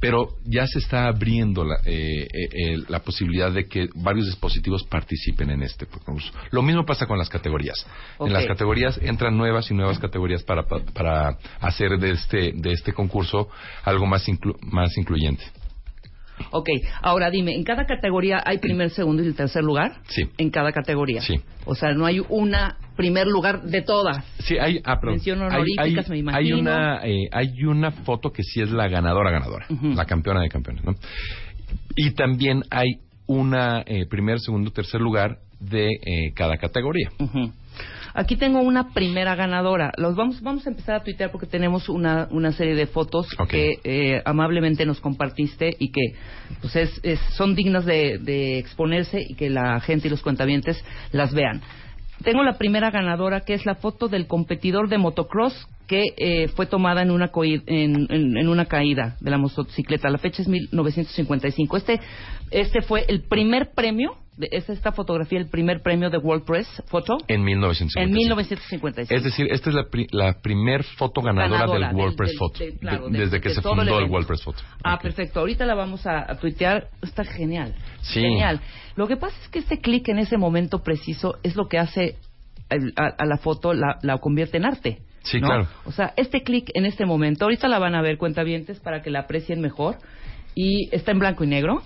Pero 0.00 0.28
ya 0.44 0.66
se 0.66 0.78
está 0.78 1.08
abriendo 1.08 1.62
la, 1.62 1.76
eh, 1.84 2.26
eh, 2.32 2.78
la 2.88 3.00
posibilidad 3.00 3.52
de 3.52 3.68
que 3.68 3.88
varios 3.94 4.26
dispositivos 4.26 4.82
participen 4.84 5.50
en 5.50 5.62
este 5.62 5.86
concurso. 5.86 6.32
Lo 6.50 6.62
mismo 6.62 6.86
pasa 6.86 7.06
con 7.06 7.18
las 7.18 7.28
categorías. 7.28 7.86
En 8.18 8.32
las 8.32 8.46
categorías 8.46 8.98
entran 9.02 9.36
nuevas 9.36 9.70
y 9.70 9.74
nuevas 9.74 9.98
categorías 9.98 10.42
para, 10.42 10.62
pa- 10.62 10.80
para 10.94 11.36
hacer 11.60 11.98
de 11.98 12.12
este, 12.12 12.52
de 12.54 12.72
este 12.72 12.92
concurso 12.94 13.48
algo 13.84 14.06
más, 14.06 14.26
inclu- 14.26 14.56
más 14.62 14.96
incluyente. 14.96 15.44
Ok, 16.50 16.68
ahora 17.02 17.30
dime, 17.30 17.54
¿en 17.54 17.64
cada 17.64 17.84
categoría 17.86 18.42
hay 18.44 18.58
primer, 18.58 18.90
segundo 18.90 19.22
y 19.22 19.32
tercer 19.32 19.62
lugar? 19.62 20.00
Sí. 20.08 20.22
En 20.38 20.50
cada 20.50 20.72
categoría. 20.72 21.20
Sí. 21.22 21.34
O 21.64 21.74
sea, 21.74 21.92
no 21.92 22.06
hay 22.06 22.20
una 22.28 22.76
primer 22.96 23.26
lugar 23.26 23.62
de 23.62 23.82
todas. 23.82 24.24
Sí, 24.40 24.58
hay, 24.58 24.80
ah, 24.84 25.00
perdón. 25.00 25.20
Hay- 25.50 25.64
hay, 25.78 25.94
me 25.94 26.14
Hay 26.14 26.18
imagino. 26.20 26.58
una, 26.58 27.00
eh, 27.06 27.28
hay 27.32 27.64
una 27.64 27.90
foto 27.90 28.30
que 28.32 28.42
sí 28.42 28.60
es 28.60 28.70
la 28.70 28.88
ganadora, 28.88 29.30
ganadora, 29.30 29.66
la 29.68 30.04
campeona 30.04 30.40
de 30.42 30.48
campeones, 30.48 30.84
¿no? 30.84 30.94
Y 31.96 32.10
también 32.12 32.62
hay 32.70 32.98
una 33.26 33.82
eh, 33.86 34.06
primer, 34.06 34.40
segundo, 34.40 34.70
tercer 34.72 35.00
lugar 35.00 35.38
de 35.60 35.86
eh, 35.86 36.32
cada 36.34 36.56
categoría. 36.56 37.10
Ujú. 37.18 37.52
Aquí 38.14 38.36
tengo 38.36 38.60
una 38.60 38.92
primera 38.92 39.34
ganadora. 39.34 39.92
Los 39.96 40.16
vamos, 40.16 40.40
vamos 40.42 40.66
a 40.66 40.70
empezar 40.70 40.96
a 40.96 41.04
tuitear 41.04 41.30
porque 41.30 41.46
tenemos 41.46 41.88
una, 41.88 42.28
una 42.30 42.52
serie 42.52 42.74
de 42.74 42.86
fotos 42.86 43.26
que 43.48 43.74
eh, 43.84 44.22
amablemente 44.24 44.84
nos 44.86 45.00
compartiste 45.00 45.76
y 45.78 45.90
que 45.92 46.14
pues 46.60 46.74
es, 46.76 47.00
es- 47.02 47.20
son 47.36 47.54
dignas 47.54 47.84
de, 47.84 48.18
de 48.18 48.58
exponerse 48.58 49.20
y 49.28 49.34
que 49.34 49.50
la 49.50 49.80
gente 49.80 50.08
y 50.08 50.10
los 50.10 50.22
cuentavientes 50.22 50.82
las 51.12 51.32
vean. 51.32 51.60
Tengo 52.24 52.42
la 52.42 52.58
primera 52.58 52.90
ganadora 52.90 53.40
que 53.40 53.54
es 53.54 53.64
la 53.64 53.76
foto 53.76 54.08
del 54.08 54.26
competidor 54.26 54.88
de 54.88 54.98
motocross 54.98 55.66
que 55.86 56.02
eh, 56.18 56.48
fue 56.48 56.66
tomada 56.66 57.02
en 57.02 57.10
una, 57.10 57.30
en, 57.34 58.06
en- 58.10 58.36
en 58.36 58.48
una 58.48 58.66
caída 58.66 59.16
de 59.20 59.30
la 59.30 59.38
motocicleta. 59.38 60.10
La 60.10 60.18
fecha 60.18 60.42
es 60.42 60.48
1955. 60.48 61.76
Este, 61.76 62.00
este 62.50 62.82
fue 62.82 63.04
el 63.08 63.22
primer 63.22 63.70
premio, 63.74 64.16
es 64.50 64.68
esta 64.68 64.92
fotografía 64.92 65.38
el 65.38 65.48
primer 65.48 65.82
premio 65.82 66.10
de 66.10 66.18
World 66.18 66.44
Press 66.44 66.66
Photo 66.86 67.18
En 67.28 67.42
1955. 67.44 68.00
en 68.00 68.12
1955. 68.12 69.14
Es 69.14 69.24
decir, 69.24 69.46
esta 69.50 69.70
es 69.70 69.74
la, 69.74 69.84
pri- 69.90 70.08
la 70.10 70.34
primer 70.40 70.84
foto 70.84 71.20
ganadora, 71.22 71.60
Ganadora 71.60 71.86
del 71.88 71.96
World 71.96 72.10
del- 72.10 72.16
Press 72.16 72.30
del- 72.30 72.38
Photo. 72.38 72.58
del- 72.58 72.78
claro, 72.78 73.06
de- 73.06 73.12
de- 73.12 73.18
desde 73.24 73.40
que 73.40 73.48
se 73.50 73.56
el 73.56 73.62
fundó 73.62 73.82
el, 73.82 73.88
evento. 73.88 74.12
World 74.12 74.26
Press 74.26 74.42
Photo. 74.42 74.62
Ah, 74.84 74.98
perfecto. 75.00 75.40
Ahorita 75.40 75.64
la 75.66 75.74
vamos 75.74 76.06
a, 76.06 76.30
a 76.30 76.36
tuitear. 76.38 76.88
Está 77.02 77.24
genial. 77.24 77.74
Sí. 78.02 78.20
Genial. 78.20 78.60
Lo 78.96 79.06
que 79.08 79.16
pasa 79.16 79.36
es 79.42 79.48
que 79.48 79.58
este 79.60 79.78
clic 79.80 80.08
en 80.08 80.18
ese 80.18 80.36
momento 80.36 80.82
preciso 80.82 81.38
es 81.42 81.56
lo 81.56 81.68
que 81.68 81.78
hace 81.78 82.16
el- 82.68 82.92
a, 82.96 83.06
a 83.18 83.26
la 83.26 83.36
foto, 83.38 83.72
la, 83.74 83.98
la 84.02 84.18
convierte 84.18 84.56
en 84.56 84.64
arte. 84.64 84.98
Sí, 85.22 85.38
¿no? 85.40 85.48
claro. 85.48 85.68
O 85.84 85.92
sea, 85.92 86.14
este 86.16 86.42
clic 86.42 86.70
en 86.74 86.86
este 86.86 87.04
momento, 87.04 87.44
ahorita 87.44 87.68
la 87.68 87.78
van 87.78 87.94
a 87.94 88.00
ver 88.02 88.16
cuentavientes 88.16 88.80
para 88.80 89.02
que 89.02 89.10
la 89.10 89.20
aprecien 89.20 89.60
mejor. 89.60 89.96
Y 90.54 90.88
está 90.94 91.12
en 91.12 91.18
blanco 91.20 91.44
y 91.44 91.46
negro. 91.46 91.82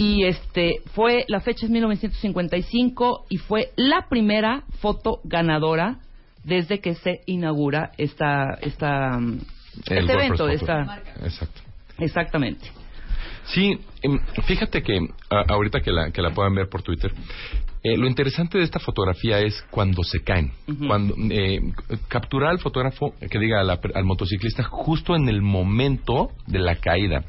Y 0.00 0.24
este 0.26 0.76
fue, 0.94 1.24
la 1.26 1.40
fecha 1.40 1.66
es 1.66 1.72
1955 1.72 3.26
y 3.28 3.38
fue 3.38 3.72
la 3.74 4.06
primera 4.08 4.62
foto 4.80 5.20
ganadora 5.24 5.96
desde 6.44 6.78
que 6.78 6.94
se 6.94 7.20
inaugura 7.26 7.90
esta, 7.98 8.54
esta, 8.62 9.18
mm, 9.18 9.40
El 9.88 9.98
este 9.98 10.12
evento, 10.12 10.48
esta, 10.48 11.02
Exacto. 11.24 11.60
exactamente. 11.98 12.70
Sí, 13.46 13.76
em, 14.02 14.20
fíjate 14.44 14.82
que 14.82 15.00
ahorita 15.30 15.80
que 15.80 15.90
la, 15.90 16.12
que 16.12 16.22
la 16.22 16.30
puedan 16.30 16.54
ver 16.54 16.68
por 16.68 16.82
Twitter, 16.82 17.12
eh, 17.82 17.96
lo 17.96 18.06
interesante 18.06 18.56
de 18.58 18.62
esta 18.64 18.78
fotografía 18.78 19.40
es 19.40 19.60
cuando 19.70 20.04
se 20.04 20.22
caen. 20.22 20.52
Cuando 20.86 21.14
eh, 21.30 21.60
capturar 22.06 22.50
al 22.50 22.60
fotógrafo, 22.60 23.14
que 23.28 23.38
diga 23.40 23.60
a 23.60 23.64
la- 23.64 23.80
al 23.94 24.04
motociclista 24.04 24.62
justo 24.62 25.16
en 25.16 25.28
el 25.28 25.42
momento 25.42 26.30
de 26.46 26.60
la 26.60 26.76
caída. 26.76 27.24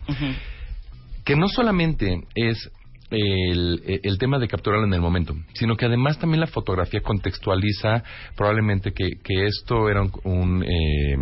Que 1.30 1.36
no 1.36 1.48
solamente 1.48 2.24
es 2.36 2.70
el, 3.12 3.82
el 4.04 4.18
tema 4.18 4.38
de 4.40 4.48
capturarlo 4.48 4.86
en 4.86 4.94
el 4.94 5.02
momento, 5.02 5.36
sino 5.54 5.76
que 5.76 5.86
además 5.86 6.20
también 6.20 6.40
la 6.42 6.48
fotografía 6.48 7.02
contextualiza 7.02 8.04
probablemente 8.36 8.92
que, 8.94 9.12
que 9.24 9.46
esto 9.46 9.90
era 9.90 10.02
un, 10.02 10.12
un, 10.24 10.64
eh, 10.64 11.18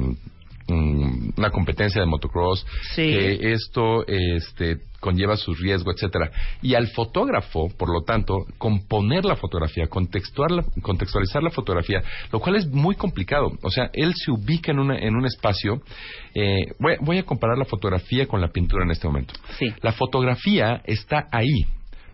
un- 0.69 1.33
una 1.37 1.49
competencia 1.49 2.01
de 2.01 2.07
motocross, 2.07 2.65
Sí. 2.95 3.03
que 3.03 3.51
esto 3.53 4.05
este, 4.07 4.77
conlleva 4.99 5.37
su 5.37 5.53
riesgo, 5.53 5.91
etcétera. 5.91 6.31
Y 6.61 6.75
al 6.75 6.87
fotógrafo, 6.87 7.69
por 7.77 7.89
lo 7.89 8.01
tanto, 8.03 8.45
componer 8.57 9.25
la 9.25 9.35
fotografía, 9.35 9.87
contextual- 9.89 10.65
contextualizar 10.81 11.43
la 11.43 11.49
fotografía, 11.51 12.01
lo 12.31 12.39
cual 12.39 12.55
es 12.55 12.67
muy 12.67 12.95
complicado. 12.95 13.51
O 13.61 13.69
sea, 13.69 13.89
él 13.93 14.13
se 14.15 14.31
ubica 14.31 14.71
en, 14.71 14.79
una, 14.79 14.97
en 14.97 15.15
un 15.15 15.25
espacio. 15.25 15.81
eh, 16.33 16.73
voy, 16.79 16.95
voy 17.01 17.17
a 17.19 17.23
comparar 17.23 17.57
la 17.57 17.65
fotografía 17.65 18.27
con 18.27 18.41
la 18.41 18.49
pintura 18.49 18.83
en 18.83 18.91
este 18.91 19.07
momento. 19.07 19.33
Sí. 19.59 19.73
La 19.81 19.91
fotografía 19.93 20.81
está 20.85 21.27
ahí. 21.31 21.65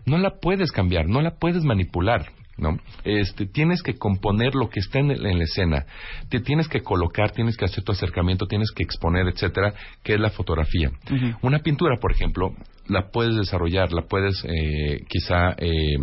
No 0.06 0.18
la 0.18 0.38
puedes 0.40 0.70
cambiar, 0.70 1.06
no 1.06 1.22
la 1.22 1.36
puedes 1.36 1.64
manipular. 1.64 2.26
¿No? 2.56 2.78
Este, 3.04 3.46
tienes 3.46 3.82
que 3.82 3.94
componer 3.94 4.54
lo 4.54 4.68
que 4.70 4.78
está 4.80 5.00
en, 5.00 5.10
en 5.10 5.38
la 5.38 5.44
escena, 5.44 5.86
te 6.28 6.38
tienes 6.40 6.68
que 6.68 6.82
colocar, 6.82 7.32
tienes 7.32 7.56
que 7.56 7.64
hacer 7.64 7.82
tu 7.82 7.90
acercamiento, 7.92 8.46
tienes 8.46 8.70
que 8.70 8.84
exponer, 8.84 9.26
etcétera, 9.26 9.74
que 10.04 10.14
es 10.14 10.20
la 10.20 10.30
fotografía. 10.30 10.90
Una 11.42 11.58
pintura, 11.58 11.96
por 12.00 12.12
ejemplo, 12.12 12.54
la 12.86 13.08
puedes 13.10 13.34
desarrollar, 13.36 13.92
la 13.92 14.02
puedes 14.02 14.44
eh, 14.44 15.00
quizá 15.08 15.54
eh, 15.58 15.96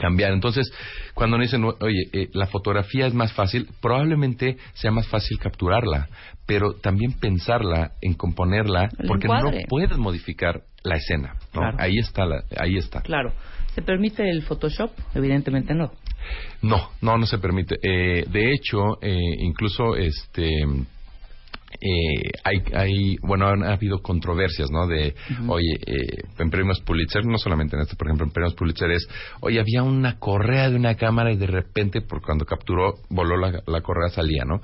cambiar. 0.00 0.32
Entonces, 0.32 0.70
cuando 1.14 1.36
nos 1.36 1.46
dicen, 1.46 1.64
oye, 1.64 2.04
eh, 2.12 2.28
la 2.32 2.46
fotografía 2.46 3.06
es 3.06 3.14
más 3.14 3.32
fácil, 3.32 3.68
probablemente 3.82 4.56
sea 4.74 4.90
más 4.90 5.08
fácil 5.08 5.38
capturarla, 5.38 6.08
pero 6.46 6.74
también 6.74 7.12
pensarla 7.18 7.92
en 8.00 8.14
componerla, 8.14 8.88
El 8.98 9.08
porque 9.08 9.28
no 9.28 9.34
puedes 9.68 9.96
modificar 9.98 10.62
la 10.82 10.96
escena. 10.96 11.34
¿no? 11.52 11.60
Claro. 11.60 11.76
Ahí 11.80 11.98
está, 11.98 12.24
la- 12.24 12.44
ahí 12.56 12.76
está. 12.76 13.02
Claro. 13.02 13.32
¿Se 13.74 13.82
permite 13.82 14.28
el 14.28 14.42
Photoshop? 14.42 14.90
Evidentemente 15.14 15.74
no. 15.74 15.92
No, 16.62 16.90
no, 17.00 17.16
no 17.18 17.26
se 17.26 17.38
permite. 17.38 17.76
Eh, 17.82 18.24
de 18.30 18.52
hecho, 18.52 19.00
eh, 19.00 19.16
incluso 19.38 19.96
este. 19.96 20.48
eh, 21.80 22.30
hay, 22.44 22.62
hay, 22.74 23.16
bueno, 23.22 23.46
han 23.46 23.62
habido 23.64 24.00
controversias, 24.02 24.70
¿no? 24.70 24.86
De, 24.86 25.14
oye, 25.48 25.78
eh, 25.86 26.22
en 26.38 26.50
premios 26.50 26.80
Pulitzer, 26.80 27.24
no 27.24 27.38
solamente 27.38 27.76
en 27.76 27.82
este, 27.82 27.96
por 27.96 28.08
ejemplo, 28.08 28.26
en 28.26 28.32
premios 28.32 28.54
Pulitzer 28.54 28.90
es, 28.90 29.08
oye, 29.40 29.60
había 29.60 29.82
una 29.82 30.18
correa 30.18 30.68
de 30.68 30.76
una 30.76 30.96
cámara 30.96 31.32
y 31.32 31.36
de 31.36 31.46
repente, 31.46 32.00
por 32.02 32.20
cuando 32.22 32.44
capturó, 32.44 32.94
voló 33.08 33.36
la, 33.36 33.62
la 33.66 33.80
correa, 33.82 34.10
salía, 34.10 34.44
¿no? 34.44 34.60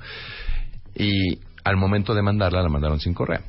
Y 0.95 1.39
al 1.63 1.77
momento 1.77 2.13
de 2.13 2.21
mandarla, 2.21 2.61
la 2.61 2.69
mandaron 2.69 2.99
sin 2.99 3.13
correa. 3.13 3.41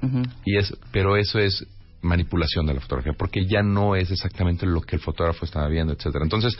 Y 0.44 0.56
es, 0.56 0.74
pero 0.92 1.16
eso 1.16 1.38
es 1.38 1.66
manipulación 2.02 2.66
de 2.66 2.74
la 2.74 2.80
fotografía, 2.80 3.12
porque 3.18 3.44
ya 3.46 3.62
no 3.62 3.96
es 3.96 4.10
exactamente 4.10 4.66
lo 4.66 4.80
que 4.80 4.96
el 4.96 5.02
fotógrafo 5.02 5.44
estaba 5.44 5.68
viendo, 5.68 5.92
etcétera. 5.92 6.24
Entonces, 6.24 6.56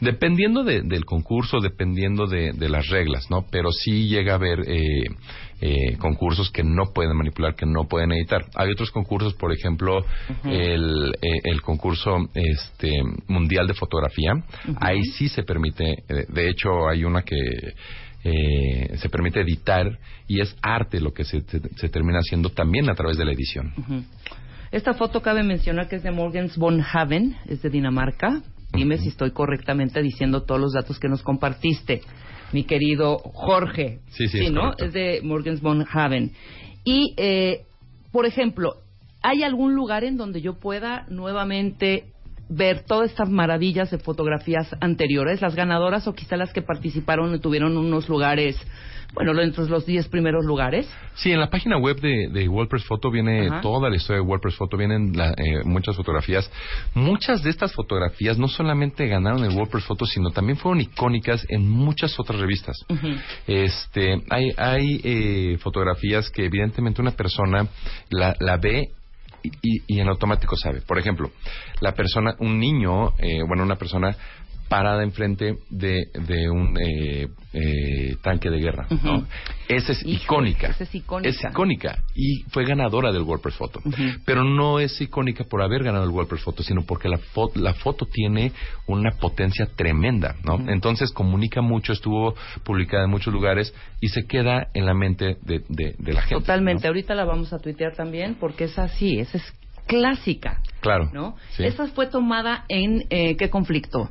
dependiendo 0.00 0.62
de- 0.64 0.82
del 0.82 1.04
concurso, 1.04 1.58
dependiendo 1.60 2.26
de, 2.26 2.52
de 2.52 2.68
las 2.68 2.88
reglas, 2.88 3.28
¿no? 3.30 3.44
Pero 3.50 3.70
sí 3.72 4.08
llega 4.08 4.32
a 4.32 4.36
haber 4.36 4.60
eh, 4.68 5.02
eh, 5.60 5.96
concursos 5.98 6.50
que 6.50 6.62
no 6.62 6.92
pueden 6.94 7.16
manipular, 7.16 7.56
que 7.56 7.66
no 7.66 7.88
pueden 7.88 8.12
editar. 8.12 8.44
Hay 8.54 8.70
otros 8.70 8.90
concursos, 8.92 9.34
por 9.34 9.52
ejemplo, 9.52 10.04
el, 10.44 11.12
eh, 11.20 11.40
el 11.44 11.60
concurso 11.62 12.28
este 12.34 12.92
mundial 13.26 13.66
de 13.66 13.74
fotografía. 13.74 14.32
Ahí 14.80 15.02
sí 15.16 15.28
se 15.28 15.42
permite, 15.42 15.90
eh, 16.08 16.26
de 16.28 16.48
hecho, 16.50 16.88
hay 16.88 17.04
una 17.04 17.22
que 17.22 17.36
eh, 18.24 18.96
se 18.98 19.08
permite 19.08 19.40
editar 19.40 19.98
y 20.26 20.40
es 20.40 20.54
arte 20.60 21.00
lo 21.00 21.12
que 21.12 21.24
se, 21.24 21.40
se- 21.42 21.60
se 21.76 21.88
termina 21.88 22.18
haciendo 22.18 22.50
también 22.50 22.90
a 22.90 22.94
través 22.94 23.16
de 23.16 23.24
la 23.24 23.32
edición. 23.32 23.72
Esta 24.70 24.92
foto 24.92 25.22
cabe 25.22 25.42
mencionar 25.42 25.88
que 25.88 25.96
es 25.96 26.02
de 26.02 26.10
Morgens 26.10 26.56
von 26.58 26.82
Haven, 26.82 27.36
es 27.46 27.62
de 27.62 27.70
Dinamarca. 27.70 28.42
Dime 28.72 28.98
si 28.98 29.08
estoy 29.08 29.30
correctamente 29.30 30.02
diciendo 30.02 30.42
todos 30.42 30.60
los 30.60 30.72
datos 30.74 30.98
que 30.98 31.08
nos 31.08 31.22
compartiste, 31.22 32.02
mi 32.52 32.64
querido 32.64 33.16
Jorge. 33.18 34.00
Sí, 34.08 34.28
sí, 34.28 34.44
es 34.44 34.52
¿no? 34.52 34.60
correcto. 34.60 34.84
Es 34.84 34.92
de 34.92 35.20
Morgens 35.22 35.62
von 35.62 35.86
Haven. 35.90 36.32
Y, 36.84 37.14
eh, 37.16 37.62
por 38.12 38.26
ejemplo, 38.26 38.74
¿hay 39.22 39.42
algún 39.42 39.74
lugar 39.74 40.04
en 40.04 40.18
donde 40.18 40.42
yo 40.42 40.60
pueda 40.60 41.06
nuevamente 41.08 42.12
ver 42.48 42.84
todas 42.84 43.10
estas 43.10 43.28
maravillas 43.28 43.90
de 43.90 43.98
fotografías 43.98 44.68
anteriores, 44.80 45.40
las 45.42 45.54
ganadoras 45.54 46.06
o 46.08 46.14
quizá 46.14 46.36
las 46.36 46.52
que 46.52 46.62
participaron 46.62 47.34
y 47.34 47.38
tuvieron 47.40 47.76
unos 47.76 48.08
lugares, 48.08 48.56
bueno, 49.14 49.38
entre 49.40 49.64
los 49.66 49.86
10 49.86 50.08
primeros 50.08 50.44
lugares? 50.44 50.88
Sí, 51.14 51.32
en 51.32 51.40
la 51.40 51.48
página 51.50 51.78
web 51.78 51.98
de, 52.00 52.28
de 52.30 52.48
WordPress 52.48 52.84
Photo 52.84 53.10
viene 53.10 53.48
Ajá. 53.48 53.60
toda 53.62 53.88
la 53.90 53.96
historia 53.96 54.20
de 54.22 54.28
WordPress 54.28 54.54
Photo, 54.56 54.76
vienen 54.76 55.16
la- 55.16 55.30
eh, 55.32 55.62
muchas 55.64 55.96
fotografías. 55.96 56.50
Muchas 56.94 57.42
de 57.42 57.50
estas 57.50 57.72
fotografías 57.72 58.38
no 58.38 58.48
solamente 58.48 59.06
ganaron 59.08 59.44
en 59.44 59.56
WordPress 59.56 59.84
Photo, 59.84 60.04
sino 60.06 60.30
también 60.30 60.58
fueron 60.58 60.80
icónicas 60.80 61.44
en 61.48 61.68
muchas 61.68 62.18
otras 62.20 62.38
revistas. 62.38 62.76
Este, 63.46 64.22
hay, 64.30 64.50
hay 64.56 65.00
eh, 65.04 65.58
fotografías 65.60 66.30
que 66.30 66.44
evidentemente 66.44 67.00
una 67.00 67.12
persona 67.12 67.66
la, 68.10 68.36
la 68.40 68.56
ve 68.58 68.90
y, 69.42 69.50
y- 69.86 70.00
en 70.00 70.08
automático 70.08 70.56
sabe. 70.56 70.80
Por 70.82 70.98
ejemplo, 70.98 71.30
la 71.80 71.92
persona, 71.92 72.34
un 72.40 72.58
niño, 72.58 73.14
eh, 73.18 73.42
bueno, 73.46 73.62
una 73.62 73.76
persona 73.76 74.16
parada 74.68 75.02
enfrente 75.02 75.56
de, 75.70 76.06
de 76.26 76.50
un 76.50 76.76
eh, 76.80 77.28
eh, 77.52 78.16
tanque 78.22 78.50
de 78.50 78.58
guerra. 78.58 78.86
Esa 79.68 79.92
es 79.92 80.04
icónica. 80.04 80.68
esa 80.68 80.84
es 80.84 80.94
icónica. 80.94 81.28
Es 81.28 81.42
icónica. 81.44 82.04
Y 82.14 82.42
fue 82.50 82.64
ganadora 82.64 83.12
del 83.12 83.22
WordPress 83.22 83.54
Photo. 83.56 83.80
Ujú. 83.84 84.02
Pero 84.24 84.44
no 84.44 84.78
es 84.80 85.00
icónica 85.00 85.44
por 85.44 85.62
haber 85.62 85.82
ganado 85.84 86.04
el 86.04 86.10
WordPress 86.10 86.42
Photo, 86.42 86.62
sino 86.62 86.82
porque 86.86 87.08
la, 87.08 87.18
fo- 87.18 87.54
la 87.56 87.74
foto 87.74 88.06
tiene 88.06 88.52
una 88.86 89.10
potencia 89.12 89.66
tremenda, 89.74 90.36
¿no? 90.44 90.58
Entonces 90.70 91.10
comunica 91.12 91.60
mucho, 91.60 91.92
estuvo 91.92 92.34
publicada 92.64 93.04
en 93.04 93.10
muchos 93.10 93.32
lugares 93.32 93.74
y 94.00 94.08
se 94.08 94.26
queda 94.26 94.68
en 94.74 94.86
la 94.86 94.94
mente 94.94 95.36
de, 95.42 95.62
de- 95.68 95.94
de 95.98 96.12
la 96.12 96.22
gente. 96.22 96.40
Totalmente. 96.42 96.82
¿no? 96.84 96.88
Ahorita 96.88 97.14
la 97.14 97.24
vamos 97.24 97.52
a 97.52 97.58
tuitear 97.58 97.94
también 97.94 98.36
porque 98.38 98.64
es 98.64 98.78
así, 98.78 99.18
esa 99.18 99.38
es 99.38 99.44
clásica, 99.86 100.60
Claro. 100.80 101.10
¿no? 101.14 101.36
sí. 101.56 101.64
Esa 101.64 101.86
fue 101.88 102.06
tomada 102.08 102.64
en 102.68 103.04
eh, 103.10 103.36
qué 103.36 103.48
conflicto? 103.50 104.10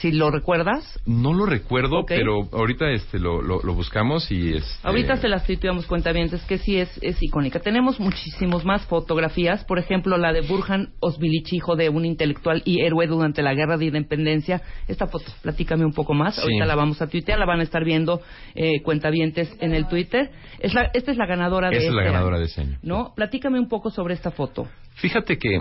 Si 0.00 0.12
lo 0.12 0.30
recuerdas, 0.30 1.00
No 1.06 1.32
lo 1.32 1.44
recuerdo, 1.44 2.04
pero 2.06 2.48
ahorita 2.52 2.90
este 2.90 3.18
lo, 3.18 3.42
lo, 3.42 3.60
lo 3.62 3.74
buscamos 3.74 4.30
y 4.30 4.54
este, 4.54 4.68
Ahorita 4.82 5.16
se 5.16 5.28
las 5.28 5.44
tuiteamos 5.44 5.86
cuentavientes 5.86 6.42
que 6.44 6.58
sí 6.58 6.76
es, 6.76 6.88
es 7.02 7.20
icónica. 7.22 7.60
Tenemos 7.60 7.98
muchísimos 7.98 8.64
más 8.64 8.86
fotografías, 8.86 9.64
por 9.64 9.78
ejemplo 9.78 10.16
la 10.16 10.32
de 10.32 10.42
Burhan 10.42 10.90
Osvilich, 11.00 11.52
hijo 11.52 11.74
de 11.74 11.88
un 11.88 12.04
intelectual 12.04 12.62
y 12.64 12.82
héroe 12.82 13.06
durante 13.06 13.42
la 13.42 13.54
guerra 13.54 13.76
de 13.76 13.86
independencia. 13.86 14.62
Esta 14.86 15.06
foto, 15.06 15.32
platícame 15.42 15.84
un 15.84 15.92
poco 15.92 16.14
más. 16.14 16.36
Sí. 16.36 16.42
Ahorita 16.42 16.66
la 16.66 16.76
vamos 16.76 17.02
a 17.02 17.08
tuitear, 17.08 17.38
la 17.38 17.46
van 17.46 17.60
a 17.60 17.64
estar 17.64 17.84
viendo 17.84 18.20
eh, 18.54 18.82
cuentavientes 18.82 19.54
en 19.60 19.74
el 19.74 19.88
Twitter. 19.88 20.30
Es 20.60 20.74
la, 20.74 20.90
esta 20.94 21.10
es 21.10 21.16
la 21.16 21.26
ganadora 21.26 21.70
de 21.70 21.78
Esa 21.78 21.88
es 21.88 21.92
la 21.94 22.02
este 22.02 22.12
ganadora 22.12 22.36
año, 22.36 22.40
de 22.40 22.46
ese 22.46 22.60
año. 22.60 22.78
¿No? 22.82 23.12
Platícame 23.16 23.58
un 23.58 23.68
poco 23.68 23.90
sobre 23.90 24.14
esta 24.14 24.30
foto. 24.30 24.68
Fíjate 24.94 25.38
que 25.38 25.60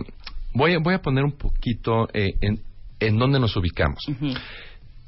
voy 0.53 0.74
a, 0.74 0.79
voy 0.79 0.94
a 0.94 1.00
poner 1.00 1.24
un 1.24 1.38
poquito 1.38 2.08
eh, 2.13 2.34
en, 2.41 2.66
en 2.99 3.17
dónde 3.17 3.39
nos 3.39 3.55
ubicamos. 3.55 3.99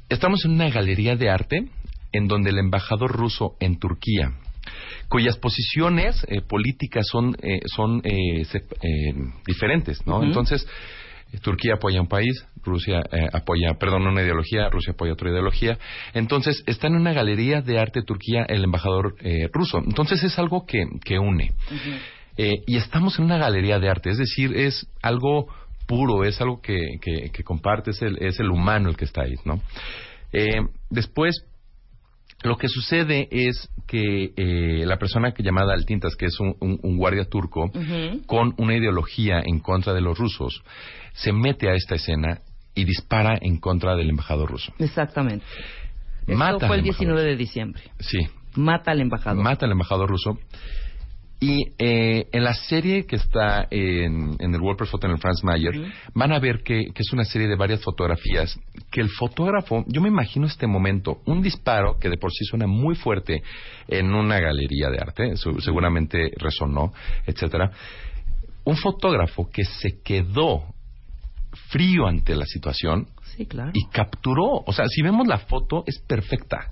Estamos 0.08 0.44
en 0.44 0.52
una 0.52 0.70
galería 0.70 1.16
de 1.16 1.30
arte 1.30 1.68
en 2.12 2.26
donde 2.26 2.50
el 2.50 2.58
embajador 2.58 3.12
ruso 3.12 3.54
en 3.60 3.78
Turquía, 3.78 4.32
cuyas 5.08 5.36
posiciones 5.36 6.24
eh, 6.28 6.40
políticas 6.40 7.06
son, 7.06 7.36
eh, 7.42 7.60
son 7.66 8.00
eh, 8.04 8.44
sep- 8.44 8.76
eh, 8.82 9.14
diferentes, 9.46 10.04
¿no? 10.06 10.22
Entonces, 10.24 10.66
Turquía 11.42 11.74
apoya 11.74 12.00
un 12.00 12.08
país, 12.08 12.44
Rusia 12.64 13.04
eh, 13.12 13.28
apoya, 13.32 13.74
perdón, 13.78 14.06
una 14.08 14.20
ideología, 14.22 14.68
Rusia 14.68 14.92
apoya 14.94 15.12
otra 15.12 15.30
ideología. 15.30 15.78
Entonces, 16.12 16.64
está 16.66 16.88
en 16.88 16.96
una 16.96 17.12
galería 17.12 17.62
de 17.62 17.78
arte 17.78 18.02
Turquía 18.02 18.44
el 18.48 18.64
embajador 18.64 19.14
eh, 19.20 19.48
ruso. 19.52 19.78
Entonces, 19.78 20.24
es 20.24 20.36
algo 20.40 20.66
que, 20.66 20.84
que 21.04 21.20
une. 21.20 21.52
Y 22.66 22.76
estamos 22.76 23.18
en 23.18 23.26
una 23.26 23.36
galería 23.38 23.78
de 23.78 23.88
arte, 23.90 24.10
es 24.10 24.18
decir, 24.18 24.56
es 24.56 24.86
algo 25.02 25.46
puro, 25.90 26.24
es 26.24 26.40
algo 26.40 26.60
que, 26.60 26.78
que, 27.02 27.30
que 27.32 27.42
comparte, 27.42 27.90
es 27.90 28.00
el, 28.02 28.16
es 28.22 28.38
el 28.40 28.50
humano 28.50 28.88
el 28.88 28.96
que 28.96 29.04
está 29.04 29.22
ahí, 29.22 29.34
¿no? 29.44 29.60
Eh, 30.32 30.60
después, 30.88 31.44
lo 32.44 32.56
que 32.56 32.68
sucede 32.68 33.28
es 33.30 33.68
que 33.88 34.32
eh, 34.36 34.84
la 34.86 34.96
persona 34.98 35.32
que 35.32 35.42
llamada 35.42 35.74
Altintas, 35.74 36.14
que 36.16 36.26
es 36.26 36.38
un, 36.40 36.54
un- 36.60 36.78
un 36.82 36.96
guardia 36.96 37.24
turco, 37.24 37.70
con 38.26 38.54
una 38.58 38.76
ideología 38.76 39.42
en 39.44 39.58
contra 39.58 39.92
de 39.92 40.00
los 40.00 40.16
rusos, 40.16 40.62
se 41.12 41.32
mete 41.32 41.68
a 41.68 41.74
esta 41.74 41.96
escena 41.96 42.40
y 42.74 42.84
dispara 42.84 43.36
en 43.40 43.58
contra 43.58 43.96
del 43.96 44.08
embajador 44.10 44.48
ruso. 44.50 44.72
Exactamente. 44.78 45.44
Esto 46.20 46.34
Mata 46.38 46.66
fue 46.68 46.76
el 46.76 46.82
embajador. 46.82 46.84
19 47.16 47.22
de 47.24 47.36
diciembre. 47.36 47.82
Sí, 47.98 48.20
Mata 48.54 48.92
al 48.92 49.00
embajador. 49.00 49.42
mata 49.42 49.66
al 49.66 49.72
embajador 49.72 50.08
ruso. 50.08 50.38
Y 51.42 51.72
eh, 51.78 52.28
en 52.32 52.44
la 52.44 52.52
serie 52.52 53.06
que 53.06 53.16
está 53.16 53.66
en, 53.70 54.36
en 54.38 54.54
el 54.54 54.60
WordPress 54.60 54.90
Photo 54.90 55.06
en 55.06 55.14
el 55.14 55.18
Franz 55.18 55.42
Mayer, 55.42 55.72
van 56.14 56.32
a 56.32 56.38
ver 56.38 56.62
que, 56.62 56.84
que 56.92 57.00
es 57.02 57.12
una 57.14 57.24
serie 57.24 57.48
de 57.48 57.56
varias 57.56 57.82
fotografías, 57.82 58.58
que 58.90 59.00
el 59.00 59.08
fotógrafo, 59.08 59.82
yo 59.88 60.02
me 60.02 60.08
imagino 60.08 60.46
este 60.46 60.66
momento, 60.66 61.22
un 61.24 61.40
disparo 61.40 61.98
que 61.98 62.10
de 62.10 62.18
por 62.18 62.30
sí 62.30 62.44
suena 62.44 62.66
muy 62.66 62.94
fuerte 62.94 63.42
en 63.88 64.12
una 64.14 64.38
galería 64.38 64.90
de 64.90 64.98
arte, 64.98 65.36
su- 65.36 65.60
seguramente 65.62 66.30
resonó, 66.36 66.92
etcétera. 67.26 67.70
Un 68.64 68.76
fotógrafo 68.76 69.48
que 69.50 69.64
se 69.64 70.02
quedó 70.04 70.64
frío 71.70 72.06
ante 72.06 72.36
la 72.36 72.44
situación 72.44 73.08
Sí, 73.36 73.46
claro. 73.46 73.70
y 73.72 73.86
capturó, 73.90 74.62
o 74.66 74.72
sea, 74.72 74.84
si 74.88 75.00
vemos 75.02 75.26
la 75.26 75.38
foto 75.38 75.84
es 75.86 75.98
perfecta, 76.06 76.68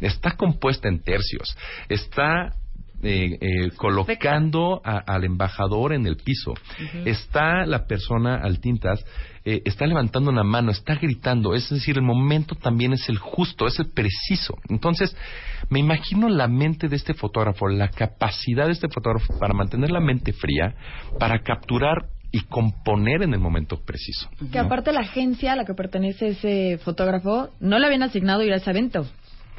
está 0.00 0.32
compuesta 0.36 0.88
en 0.88 1.00
tercios, 1.02 1.54
está 1.88 2.54
eh, 3.02 3.38
eh, 3.40 3.70
colocando 3.76 4.80
a- 4.84 4.98
al 5.06 5.24
embajador 5.24 5.92
en 5.92 6.06
el 6.06 6.16
piso, 6.16 6.54
está 7.04 7.66
la 7.66 7.86
persona 7.86 8.36
al 8.36 8.58
tintas, 8.60 9.04
eh, 9.44 9.62
está 9.64 9.86
levantando 9.86 10.30
una 10.30 10.42
mano, 10.42 10.70
está 10.70 10.94
gritando, 10.96 11.54
es 11.54 11.68
decir, 11.70 11.96
el 11.96 12.02
momento 12.02 12.54
también 12.54 12.92
es 12.92 13.08
el 13.08 13.18
justo, 13.18 13.66
es 13.66 13.78
el 13.78 13.90
preciso. 13.90 14.54
Entonces, 14.68 15.16
me 15.68 15.78
imagino 15.78 16.28
la 16.28 16.48
mente 16.48 16.88
de 16.88 16.96
este 16.96 17.14
fotógrafo, 17.14 17.68
la 17.68 17.88
capacidad 17.88 18.66
de 18.66 18.72
este 18.72 18.88
fotógrafo 18.88 19.38
para 19.38 19.54
mantener 19.54 19.90
la 19.90 20.00
mente 20.00 20.32
fría, 20.32 20.74
para 21.18 21.40
capturar 21.42 22.06
y 22.32 22.40
componer 22.40 23.22
en 23.22 23.32
el 23.34 23.40
momento 23.40 23.78
preciso. 23.84 24.28
Que 24.50 24.58
aparte 24.58 24.92
la 24.92 25.00
agencia 25.00 25.52
a 25.52 25.56
la 25.56 25.64
que 25.64 25.74
pertenece 25.74 26.28
ese 26.28 26.78
fotógrafo 26.78 27.50
no 27.60 27.78
le 27.78 27.86
habían 27.86 28.02
asignado 28.02 28.42
ir 28.42 28.52
a 28.52 28.56
ese 28.56 28.70
evento. 28.70 29.06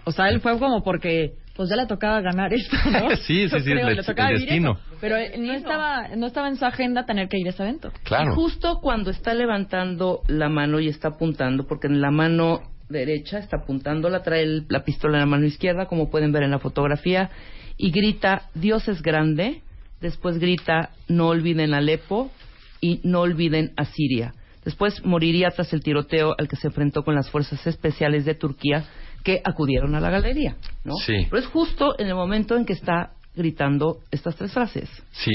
O 0.03 0.11
sea, 0.11 0.29
él 0.29 0.41
fue 0.41 0.57
como 0.59 0.83
porque 0.83 1.33
pues 1.57 1.69
ya 1.69 1.75
le 1.75 1.87
tocaba 1.87 2.21
ganar 2.21 2.53
esto, 2.53 2.77
¿no? 2.89 3.09
Sí, 3.17 3.49
sí, 3.49 3.49
Yo 3.49 3.59
sí, 3.59 3.63
creo, 3.71 3.87
el 3.89 3.97
le 3.97 4.03
tocaba 4.03 4.29
el 4.29 4.39
destino. 4.39 4.73
eso. 4.79 4.97
Pero 5.01 5.17
no 5.39 5.53
estaba, 5.53 6.07
no 6.15 6.27
estaba 6.27 6.47
en 6.47 6.55
su 6.55 6.65
agenda 6.65 7.05
tener 7.05 7.27
que 7.27 7.37
ir 7.37 7.47
a 7.47 7.49
ese 7.49 7.63
evento. 7.63 7.91
Claro. 8.03 8.31
Y 8.31 8.35
justo 8.35 8.79
cuando 8.81 9.09
está 9.11 9.33
levantando 9.33 10.21
la 10.27 10.47
mano 10.47 10.79
y 10.79 10.87
está 10.87 11.09
apuntando, 11.09 11.67
porque 11.67 11.87
en 11.87 11.99
la 11.99 12.11
mano 12.11 12.61
derecha 12.89 13.39
está 13.39 13.57
apuntando, 13.57 14.09
la 14.09 14.23
trae 14.23 14.43
el- 14.43 14.65
la 14.69 14.83
pistola 14.85 15.17
en 15.17 15.21
la 15.21 15.25
mano 15.25 15.45
izquierda, 15.45 15.87
como 15.87 16.09
pueden 16.09 16.31
ver 16.31 16.43
en 16.43 16.51
la 16.51 16.59
fotografía, 16.59 17.29
y 17.75 17.91
grita, 17.91 18.43
Dios 18.55 18.87
es 18.87 19.01
grande, 19.01 19.61
después 19.99 20.39
grita, 20.39 20.91
no 21.09 21.27
olviden 21.27 21.73
Alepo 21.73 22.31
y 22.79 23.01
no 23.03 23.21
olviden 23.21 23.73
a 23.75 23.85
Siria. 23.85 24.33
Después 24.63 25.03
moriría 25.05 25.49
tras 25.51 25.73
el 25.73 25.81
tiroteo 25.81 26.33
al 26.37 26.47
que 26.47 26.55
se 26.55 26.67
enfrentó 26.67 27.03
con 27.03 27.15
las 27.15 27.29
fuerzas 27.29 27.65
especiales 27.67 28.25
de 28.25 28.35
Turquía 28.35 28.83
que 29.23 29.41
acudieron 29.43 29.95
a 29.95 29.99
la 29.99 30.09
galería, 30.09 30.55
¿no? 30.83 30.95
Sí. 31.05 31.27
Pero 31.29 31.39
es 31.41 31.47
justo 31.47 31.95
en 31.99 32.07
el 32.07 32.15
momento 32.15 32.55
en 32.57 32.65
que 32.65 32.73
está 32.73 33.11
gritando 33.35 33.99
estas 34.11 34.35
tres 34.35 34.51
frases. 34.53 34.89
Sí. 35.11 35.31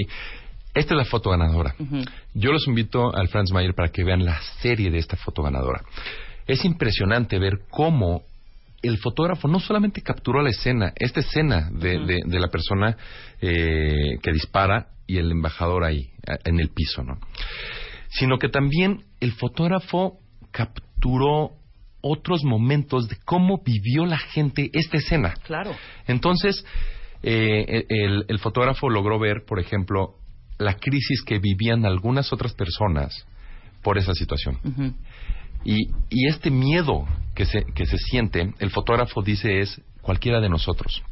Esta 0.75 0.95
es 0.95 0.99
la 0.99 1.05
foto 1.05 1.31
ganadora. 1.31 1.75
Yo 2.35 2.51
los 2.51 2.66
invito 2.66 3.14
al 3.14 3.29
Franz 3.29 3.53
Mayer 3.53 3.75
para 3.75 3.90
que 3.90 4.05
vean 4.05 4.25
la 4.25 4.40
serie 4.61 4.90
de 4.90 4.99
esta 4.99 5.16
foto 5.16 5.42
ganadora. 5.42 5.83
Es 6.47 6.64
impresionante 6.64 7.38
ver 7.38 7.61
cómo 7.71 8.23
el 8.83 8.99
fotógrafo 8.99 9.47
no 9.49 9.61
solamente 9.61 10.01
capturó 10.03 10.42
la 10.42 10.49
escena, 10.51 10.92
esta 10.97 11.21
escena 11.21 11.68
de, 11.71 11.99
de- 12.05 12.23
de 12.25 12.40
la 12.40 12.49
persona 12.49 12.97
eh, 13.40 14.16
que 14.23 14.33
dispara 14.33 14.88
y 15.07 15.18
el 15.18 15.31
embajador 15.31 15.85
ahí, 15.85 16.11
en 16.45 16.59
el 16.59 16.71
piso, 16.71 17.03
¿no? 17.05 17.18
Sino 18.09 18.38
que 18.38 18.49
también 18.49 19.05
el 19.21 19.33
fotógrafo 19.33 20.18
capturó 20.51 21.51
otros 22.02 22.44
momentos 22.44 23.08
de 23.08 23.16
cómo 23.24 23.62
vivió 23.64 24.04
la 24.04 24.18
gente 24.18 24.70
esta 24.72 24.98
escena. 24.98 25.34
Claro. 25.44 25.74
Entonces, 26.06 26.64
eh, 27.22 27.84
el, 27.88 28.24
el 28.28 28.38
fotógrafo 28.38 28.90
logró 28.90 29.18
ver, 29.18 29.44
por 29.46 29.60
ejemplo, 29.60 30.16
la 30.58 30.74
crisis 30.74 31.22
que 31.22 31.38
vivían 31.38 31.86
algunas 31.86 32.32
otras 32.32 32.52
personas 32.54 33.26
por 33.82 33.98
esa 33.98 34.14
situación. 34.14 34.58
Y, 35.64 35.88
y 36.10 36.28
este 36.28 36.50
miedo 36.50 37.06
que 37.34 37.44
se, 37.46 37.64
que 37.74 37.86
se 37.86 37.96
siente, 37.98 38.52
el 38.58 38.70
fotógrafo 38.70 39.22
dice 39.22 39.60
es 39.60 39.80
cualquiera 40.00 40.40
de 40.40 40.48
nosotros. 40.48 41.02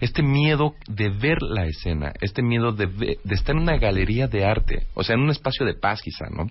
Este 0.00 0.22
miedo 0.22 0.74
de 0.86 1.08
ver 1.08 1.38
la 1.40 1.64
escena, 1.66 2.12
este 2.20 2.42
miedo 2.42 2.72
de, 2.72 2.86
de 2.86 3.34
estar 3.34 3.56
en 3.56 3.62
una 3.62 3.78
galería 3.78 4.28
de 4.28 4.44
arte, 4.44 4.86
o 4.94 5.02
sea, 5.02 5.14
en 5.14 5.22
un 5.22 5.30
espacio 5.30 5.64
de 5.64 5.74
paz 5.74 6.02
quizá, 6.02 6.26
¿no? 6.28 6.50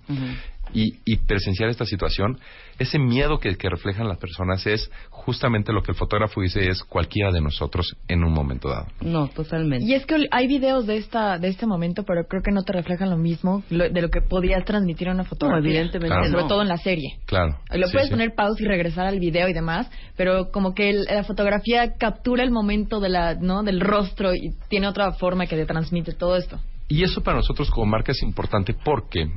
Y, 0.74 0.96
y 1.06 1.18
presenciar 1.18 1.70
esta 1.70 1.86
situación, 1.86 2.38
ese 2.80 3.00
miedo 3.00 3.40
que, 3.40 3.56
que 3.56 3.70
reflejan 3.70 4.08
las 4.10 4.18
personas 4.18 4.66
es 4.68 4.92
justamente 5.10 5.72
lo 5.72 5.82
que 5.82 5.92
el 5.92 5.98
fotógrafo 5.98 6.42
dice 6.42 6.68
es 6.70 6.84
cualquiera 6.84 7.32
de 7.32 7.40
nosotros 7.40 7.96
en 8.10 8.24
un 8.24 8.34
momento 8.34 8.68
dado. 8.70 8.88
No, 9.02 9.28
totalmente. 9.30 9.86
Y 9.86 9.94
es 9.94 10.06
que 10.06 10.16
hay 10.32 10.48
videos 10.48 10.86
de 10.86 10.98
esta 10.98 11.38
de 11.38 11.48
este 11.48 11.66
momento, 11.66 12.04
pero 12.04 12.26
creo 12.28 12.42
que 12.44 12.52
no 12.52 12.64
te 12.64 12.74
reflejan 12.74 13.10
lo 13.10 13.18
mismo 13.18 13.64
lo- 13.70 13.90
de 13.90 14.02
lo 14.02 14.10
que 14.10 14.22
podías 14.22 14.66
transmitir 14.66 15.08
en 15.08 15.14
una 15.16 15.24
fotografía. 15.24 15.62
No, 15.62 15.66
evidentemente 15.68 16.08
Claro. 16.16 16.30
Sobre 16.30 16.42
no. 16.44 16.48
todo 16.50 16.62
en 16.62 16.68
la 16.68 16.78
serie. 16.78 17.20
Claro. 17.26 17.60
Lo 17.72 17.88
Sí, 17.88 17.94
puedes 17.94 18.08
sí. 18.10 18.14
poner 18.14 18.34
pausa 18.36 18.62
y 18.62 18.66
regresar 18.68 19.06
al 19.08 19.20
video 19.20 19.48
y 19.48 19.54
demás, 19.54 19.90
pero 20.18 20.52
como 20.52 20.74
que 20.74 20.90
el- 20.90 21.06
la 21.06 21.24
fotografía 21.24 21.94
captura 21.98 22.44
el 22.44 22.52
momento 22.52 23.00
de 23.00 23.10
la, 23.10 23.36
¿no? 23.36 23.64
del 23.64 23.80
rostro 23.80 24.34
y 24.34 24.52
tiene 24.70 24.88
otra 24.88 25.14
forma 25.14 25.46
que 25.48 25.56
te 25.56 25.66
transmite 25.66 26.12
todo 26.14 26.36
esto. 26.36 26.60
Y 26.88 27.04
eso 27.04 27.22
para 27.24 27.38
nosotros 27.38 27.70
como 27.72 27.86
marca 27.88 28.12
es 28.12 28.22
importante 28.22 28.74
porque 28.74 29.28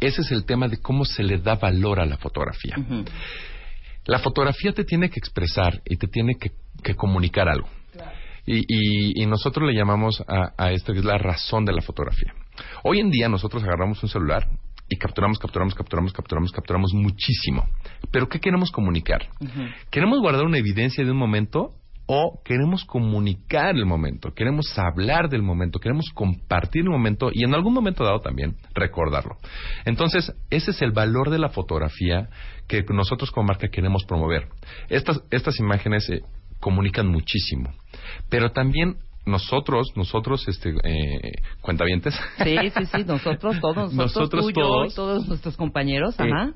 ese 0.00 0.22
es 0.22 0.30
el 0.32 0.44
tema 0.44 0.68
de 0.68 0.78
cómo 0.78 1.04
se 1.04 1.22
le 1.22 1.38
da 1.38 1.54
valor 1.56 2.00
a 2.00 2.06
la 2.06 2.16
fotografía. 2.16 2.74
La 4.04 4.18
fotografía 4.20 4.72
te 4.72 4.84
tiene 4.84 5.10
que 5.10 5.18
expresar 5.18 5.80
y 5.84 5.96
te 5.96 6.06
tiene 6.06 6.34
que, 6.36 6.52
que 6.82 6.94
comunicar 6.94 7.48
algo. 7.48 7.68
Y, 8.46 8.58
y- 8.68 9.22
y 9.22 9.26
nosotros 9.26 9.66
le 9.68 9.74
llamamos 9.76 10.22
a, 10.28 10.52
a 10.56 10.70
esto 10.70 10.92
que 10.92 11.00
es 11.00 11.04
la 11.04 11.18
razón 11.18 11.64
de 11.64 11.72
la 11.72 11.82
fotografía. 11.82 12.32
Hoy 12.84 13.00
en 13.00 13.10
día 13.10 13.28
nosotros 13.28 13.64
agarramos 13.64 14.00
un 14.04 14.08
celular 14.08 14.46
y 14.88 14.96
capturamos, 14.96 15.38
capturamos, 15.40 15.74
capturamos, 15.74 16.12
capturamos, 16.12 16.52
capturamos 16.52 16.92
muchísimo. 16.94 17.64
Pero 18.12 18.28
¿qué 18.28 18.38
queremos 18.38 18.70
comunicar? 18.70 19.26
¿Queremos 19.90 20.20
guardar 20.20 20.44
una 20.44 20.58
evidencia 20.58 21.04
de 21.04 21.10
un 21.10 21.16
momento 21.16 21.72
o 22.06 22.40
queremos 22.44 22.84
comunicar 22.84 23.74
el 23.76 23.84
momento? 23.84 24.32
Queremos 24.32 24.66
hablar 24.78 25.28
del 25.28 25.42
momento, 25.42 25.78
queremos 25.80 26.06
compartir 26.14 26.82
el 26.82 26.90
momento 26.90 27.30
y 27.32 27.44
en 27.44 27.54
algún 27.54 27.74
momento 27.74 28.04
dado 28.04 28.20
también 28.20 28.56
recordarlo. 28.74 29.36
Entonces, 29.84 30.32
ese 30.50 30.70
es 30.70 30.82
el 30.82 30.92
valor 30.92 31.30
de 31.30 31.38
la 31.38 31.48
fotografía 31.48 32.28
que 32.68 32.84
nosotros 32.90 33.30
como 33.30 33.48
marca 33.48 33.68
queremos 33.68 34.04
promover. 34.06 34.48
Estas, 34.88 35.20
estas 35.30 35.58
imágenes 35.60 36.08
eh, 36.10 36.22
comunican 36.60 37.08
muchísimo, 37.08 37.70
pero 38.30 38.50
también 38.52 38.96
nosotros, 39.26 39.88
nosotros, 39.96 40.46
este, 40.46 40.70
eh, 40.84 41.32
cuentavientes, 41.60 42.14
Sí, 42.44 42.56
sí, 42.76 42.86
sí, 42.86 43.04
nosotros 43.04 43.60
todos, 43.60 43.92
nosotros, 43.92 43.94
Nosotros 43.94 44.46
tú, 44.46 44.52
todos. 44.52 44.94
todos 44.94 45.26
nuestros 45.28 45.56
compañeros, 45.56 46.14
Eh, 46.20 46.22
ajá. 46.22 46.52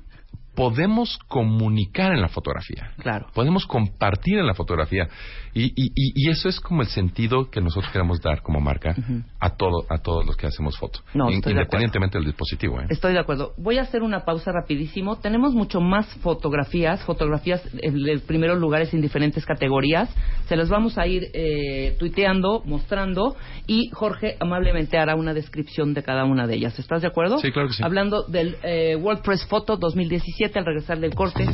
Podemos 0.54 1.18
comunicar 1.28 2.12
en 2.12 2.20
la 2.20 2.28
fotografía. 2.28 2.92
Claro. 2.98 3.26
Podemos 3.34 3.66
compartir 3.66 4.38
en 4.38 4.46
la 4.46 4.54
fotografía. 4.54 5.08
Y, 5.52 5.72
y, 5.76 6.30
eso 6.30 6.48
es 6.48 6.60
como 6.60 6.82
el 6.82 6.88
sentido 6.88 7.50
que 7.50 7.60
nosotros 7.60 7.90
queremos 7.92 8.20
dar 8.20 8.40
como 8.40 8.60
marca 8.60 8.94
a 9.40 9.56
todo 9.56 9.84
a 9.88 9.98
todos 9.98 10.24
los 10.24 10.36
que 10.36 10.46
hacemos 10.46 10.78
foto. 10.78 11.00
No, 11.12 11.26
de 11.26 11.34
independientemente 11.34 12.18
del 12.18 12.26
dispositivo. 12.26 12.80
¿eh? 12.80 12.86
Estoy 12.88 13.14
de 13.14 13.18
acuerdo. 13.18 13.52
Voy 13.58 13.78
a 13.78 13.82
hacer 13.82 14.02
una 14.02 14.20
pausa 14.24 14.52
rapidísimo. 14.52 15.16
Tenemos 15.16 15.52
mucho 15.52 15.80
más 15.80 16.06
fotografías, 16.22 17.02
fotografías 17.04 17.62
en 17.82 18.06
los 18.06 18.22
primeros 18.22 18.60
lugares 18.60 18.94
en 18.94 19.00
diferentes 19.00 19.44
categorías. 19.44 20.08
Se 20.46 20.54
las 20.54 20.68
vamos 20.68 20.98
a 20.98 21.06
ir 21.08 21.30
eh, 21.34 21.96
tuiteando, 21.98 22.62
mostrando 22.64 23.34
y 23.66 23.90
Jorge 23.92 24.36
amablemente 24.38 24.98
hará 24.98 25.16
una 25.16 25.34
descripción 25.34 25.94
de 25.94 26.04
cada 26.04 26.24
una 26.24 26.46
de 26.46 26.54
ellas. 26.54 26.78
¿Estás 26.78 27.02
de 27.02 27.08
acuerdo? 27.08 27.38
Sí, 27.38 27.50
claro 27.50 27.68
que 27.68 27.74
sí. 27.74 27.82
Hablando 27.82 28.22
del 28.22 28.56
eh, 28.62 28.94
WordPress 28.94 29.46
Photo 29.46 29.76
2017 29.76 30.39
al 30.42 30.64
regresar 30.64 30.98
del 31.00 31.14
corte. 31.14 31.44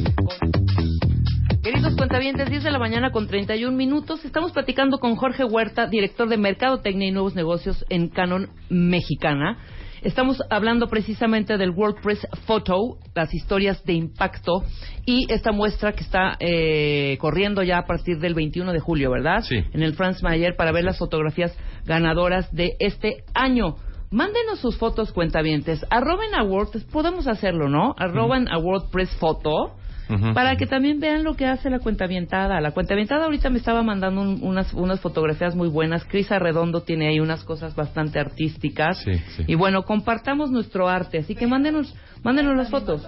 Queridos 1.62 1.96
cuentavientes, 1.96 2.48
10 2.48 2.62
de 2.62 2.70
la 2.70 2.78
mañana 2.78 3.10
con 3.10 3.26
31 3.26 3.76
minutos. 3.76 4.24
Estamos 4.24 4.52
platicando 4.52 4.98
con 4.98 5.16
Jorge 5.16 5.42
Huerta, 5.42 5.88
director 5.88 6.28
de 6.28 6.36
Mercadotecnia 6.36 7.08
y 7.08 7.10
Nuevos 7.10 7.34
Negocios 7.34 7.84
en 7.88 8.08
Canon 8.08 8.48
Mexicana. 8.68 9.58
Estamos 10.02 10.40
hablando 10.50 10.86
precisamente 10.86 11.58
del 11.58 11.70
WordPress 11.70 12.28
Photo, 12.46 12.98
las 13.12 13.34
historias 13.34 13.82
de 13.84 13.94
impacto 13.94 14.62
y 15.04 15.26
esta 15.32 15.50
muestra 15.50 15.92
que 15.92 16.04
está 16.04 16.36
eh, 16.38 17.16
corriendo 17.18 17.64
ya 17.64 17.78
a 17.78 17.86
partir 17.86 18.20
del 18.20 18.34
21 18.34 18.72
de 18.72 18.78
julio, 18.78 19.10
¿verdad? 19.10 19.40
Sí. 19.40 19.56
En 19.72 19.82
el 19.82 19.94
Franz 19.94 20.22
Mayer 20.22 20.54
para 20.54 20.70
ver 20.70 20.84
las 20.84 20.98
fotografías 20.98 21.58
ganadoras 21.86 22.54
de 22.54 22.76
este 22.78 23.24
año. 23.34 23.74
Mándenos 24.10 24.60
sus 24.60 24.78
fotos, 24.78 25.12
cuentavientes. 25.12 25.84
Arroben 25.90 26.34
a 26.34 26.42
WordPress, 26.44 26.84
podemos 26.84 27.26
hacerlo, 27.26 27.68
¿no? 27.68 27.94
Arroben 27.98 28.48
a 28.48 28.58
WordPress 28.58 29.16
Ujú. 30.08 30.34
para 30.34 30.56
que 30.56 30.66
también 30.66 31.00
vean 31.00 31.24
lo 31.24 31.34
que 31.34 31.46
hace 31.46 31.68
la 31.68 31.80
cuentavientada. 31.80 32.60
La 32.60 32.70
cuentavientada 32.70 33.24
ahorita 33.24 33.50
me 33.50 33.58
estaba 33.58 33.82
mandando 33.82 34.20
un- 34.20 34.38
unas, 34.42 34.72
unas 34.72 35.00
fotografías 35.00 35.56
muy 35.56 35.68
buenas. 35.68 36.04
Cris 36.04 36.30
Arredondo 36.30 36.82
tiene 36.82 37.08
ahí 37.08 37.18
unas 37.18 37.42
cosas 37.42 37.74
bastante 37.74 38.20
artísticas. 38.20 38.98
Sí, 39.02 39.14
sí. 39.36 39.44
Y 39.48 39.56
bueno, 39.56 39.82
compartamos 39.82 40.52
nuestro 40.52 40.88
arte. 40.88 41.18
Así 41.18 41.34
que 41.34 41.48
mándenos, 41.48 41.92
mándenos 42.22 42.56
las 42.56 42.70
fotos. 42.70 43.04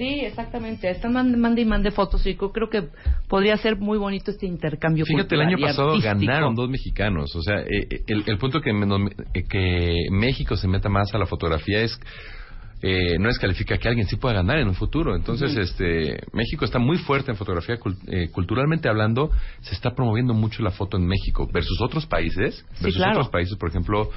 Sí, 0.00 0.20
exactamente. 0.20 0.88
Están 0.90 1.12
mande 1.12 1.60
y 1.60 1.64
mande 1.66 1.90
fotos. 1.90 2.26
Y 2.26 2.34
creo 2.34 2.70
que 2.70 2.88
podría 3.28 3.54
ser 3.58 3.76
muy 3.76 3.98
bonito 3.98 4.30
este 4.30 4.46
intercambio 4.46 5.04
Fíjate, 5.04 5.34
el 5.34 5.42
año 5.42 5.58
pasado 5.58 6.00
ganaron 6.00 6.54
dos 6.54 6.70
mexicanos. 6.70 7.36
O 7.36 7.42
sea, 7.42 7.60
eh, 7.60 7.86
eh, 7.90 8.04
el, 8.06 8.24
el 8.26 8.38
punto 8.38 8.62
que, 8.62 8.70
eh, 8.70 9.42
que 9.46 10.06
México 10.10 10.56
se 10.56 10.68
meta 10.68 10.88
más 10.88 11.14
a 11.14 11.18
la 11.18 11.26
fotografía 11.26 11.82
es 11.82 12.00
eh, 12.82 13.18
no 13.18 13.28
descalifica 13.28 13.76
que 13.76 13.88
alguien 13.88 14.06
sí 14.06 14.16
pueda 14.16 14.36
ganar 14.36 14.56
en 14.58 14.68
un 14.68 14.74
futuro. 14.74 15.14
Entonces, 15.14 15.54
este 15.54 16.18
México 16.32 16.64
está 16.64 16.78
muy 16.78 16.96
fuerte 16.96 17.30
en 17.30 17.36
fotografía. 17.36 17.78
eh, 18.06 18.30
culturalmente 18.32 18.88
hablando, 18.88 19.30
se 19.60 19.74
está 19.74 19.94
promoviendo 19.94 20.32
mucho 20.32 20.62
la 20.62 20.70
foto 20.70 20.96
en 20.96 21.06
México 21.06 21.46
versus 21.52 21.78
otros 21.82 22.06
países. 22.06 22.64
Sí, 22.72 22.84
versus 22.84 22.96
claro. 22.96 23.18
otros 23.18 23.28
países, 23.28 23.54
por 23.58 23.68
ejemplo, 23.68 24.08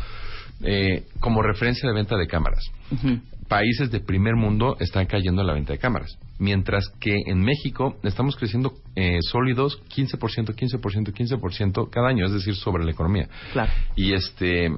eh, 0.62 1.04
como 1.20 1.42
referencia 1.42 1.90
de 1.90 1.94
venta 1.94 2.16
de 2.16 2.26
cámaras. 2.26 2.64
Ujú. 2.90 3.20
Países 3.54 3.92
de 3.92 4.00
primer 4.00 4.36
mundo 4.36 4.78
están 4.80 5.06
cayendo 5.06 5.42
en 5.42 5.48
la 5.48 5.54
venta 5.54 5.74
de 5.74 5.80
cámaras. 5.80 6.18
Mientras 6.40 6.90
que 7.00 7.16
en 7.28 7.40
México 7.42 7.98
estamos 8.02 8.36
creciendo 8.36 8.74
eh, 8.96 9.20
sólidos 9.22 9.80
15%, 9.96 10.56
15%, 10.56 11.14
15% 11.14 11.90
cada 11.92 12.08
año, 12.08 12.26
es 12.26 12.34
decir, 12.34 12.56
sobre 12.56 12.84
la 12.84 12.90
economía. 12.90 13.28
Claro. 13.52 13.72
Y 13.96 14.14
este 14.14 14.72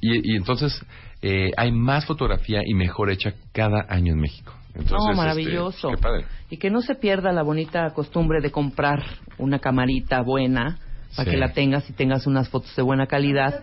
y, 0.00 0.32
y 0.32 0.36
entonces 0.36 0.84
eh, 1.22 1.52
hay 1.56 1.70
más 1.70 2.04
fotografía 2.04 2.62
y 2.66 2.74
mejor 2.74 3.10
hecha 3.10 3.34
cada 3.52 3.86
año 3.88 4.12
en 4.12 4.18
México. 4.18 4.52
Entonces, 4.74 4.98
no, 4.98 5.10
este, 5.10 5.16
maravilloso. 5.16 5.88
qué 5.90 5.96
padre. 5.96 6.24
Y 6.50 6.56
que 6.56 6.68
no 6.68 6.82
se 6.82 6.96
pierda 6.96 7.30
la 7.30 7.42
bonita 7.42 7.90
costumbre 7.94 8.40
de 8.40 8.50
comprar 8.50 9.04
una 9.38 9.60
camarita 9.60 10.20
buena 10.22 10.80
para 11.14 11.24
Sí. 11.26 11.30
que 11.30 11.36
la 11.36 11.52
tengas 11.52 11.88
y 11.88 11.92
tengas 11.92 12.26
unas 12.26 12.48
fotos 12.48 12.74
de 12.74 12.82
buena 12.82 13.06
calidad. 13.06 13.62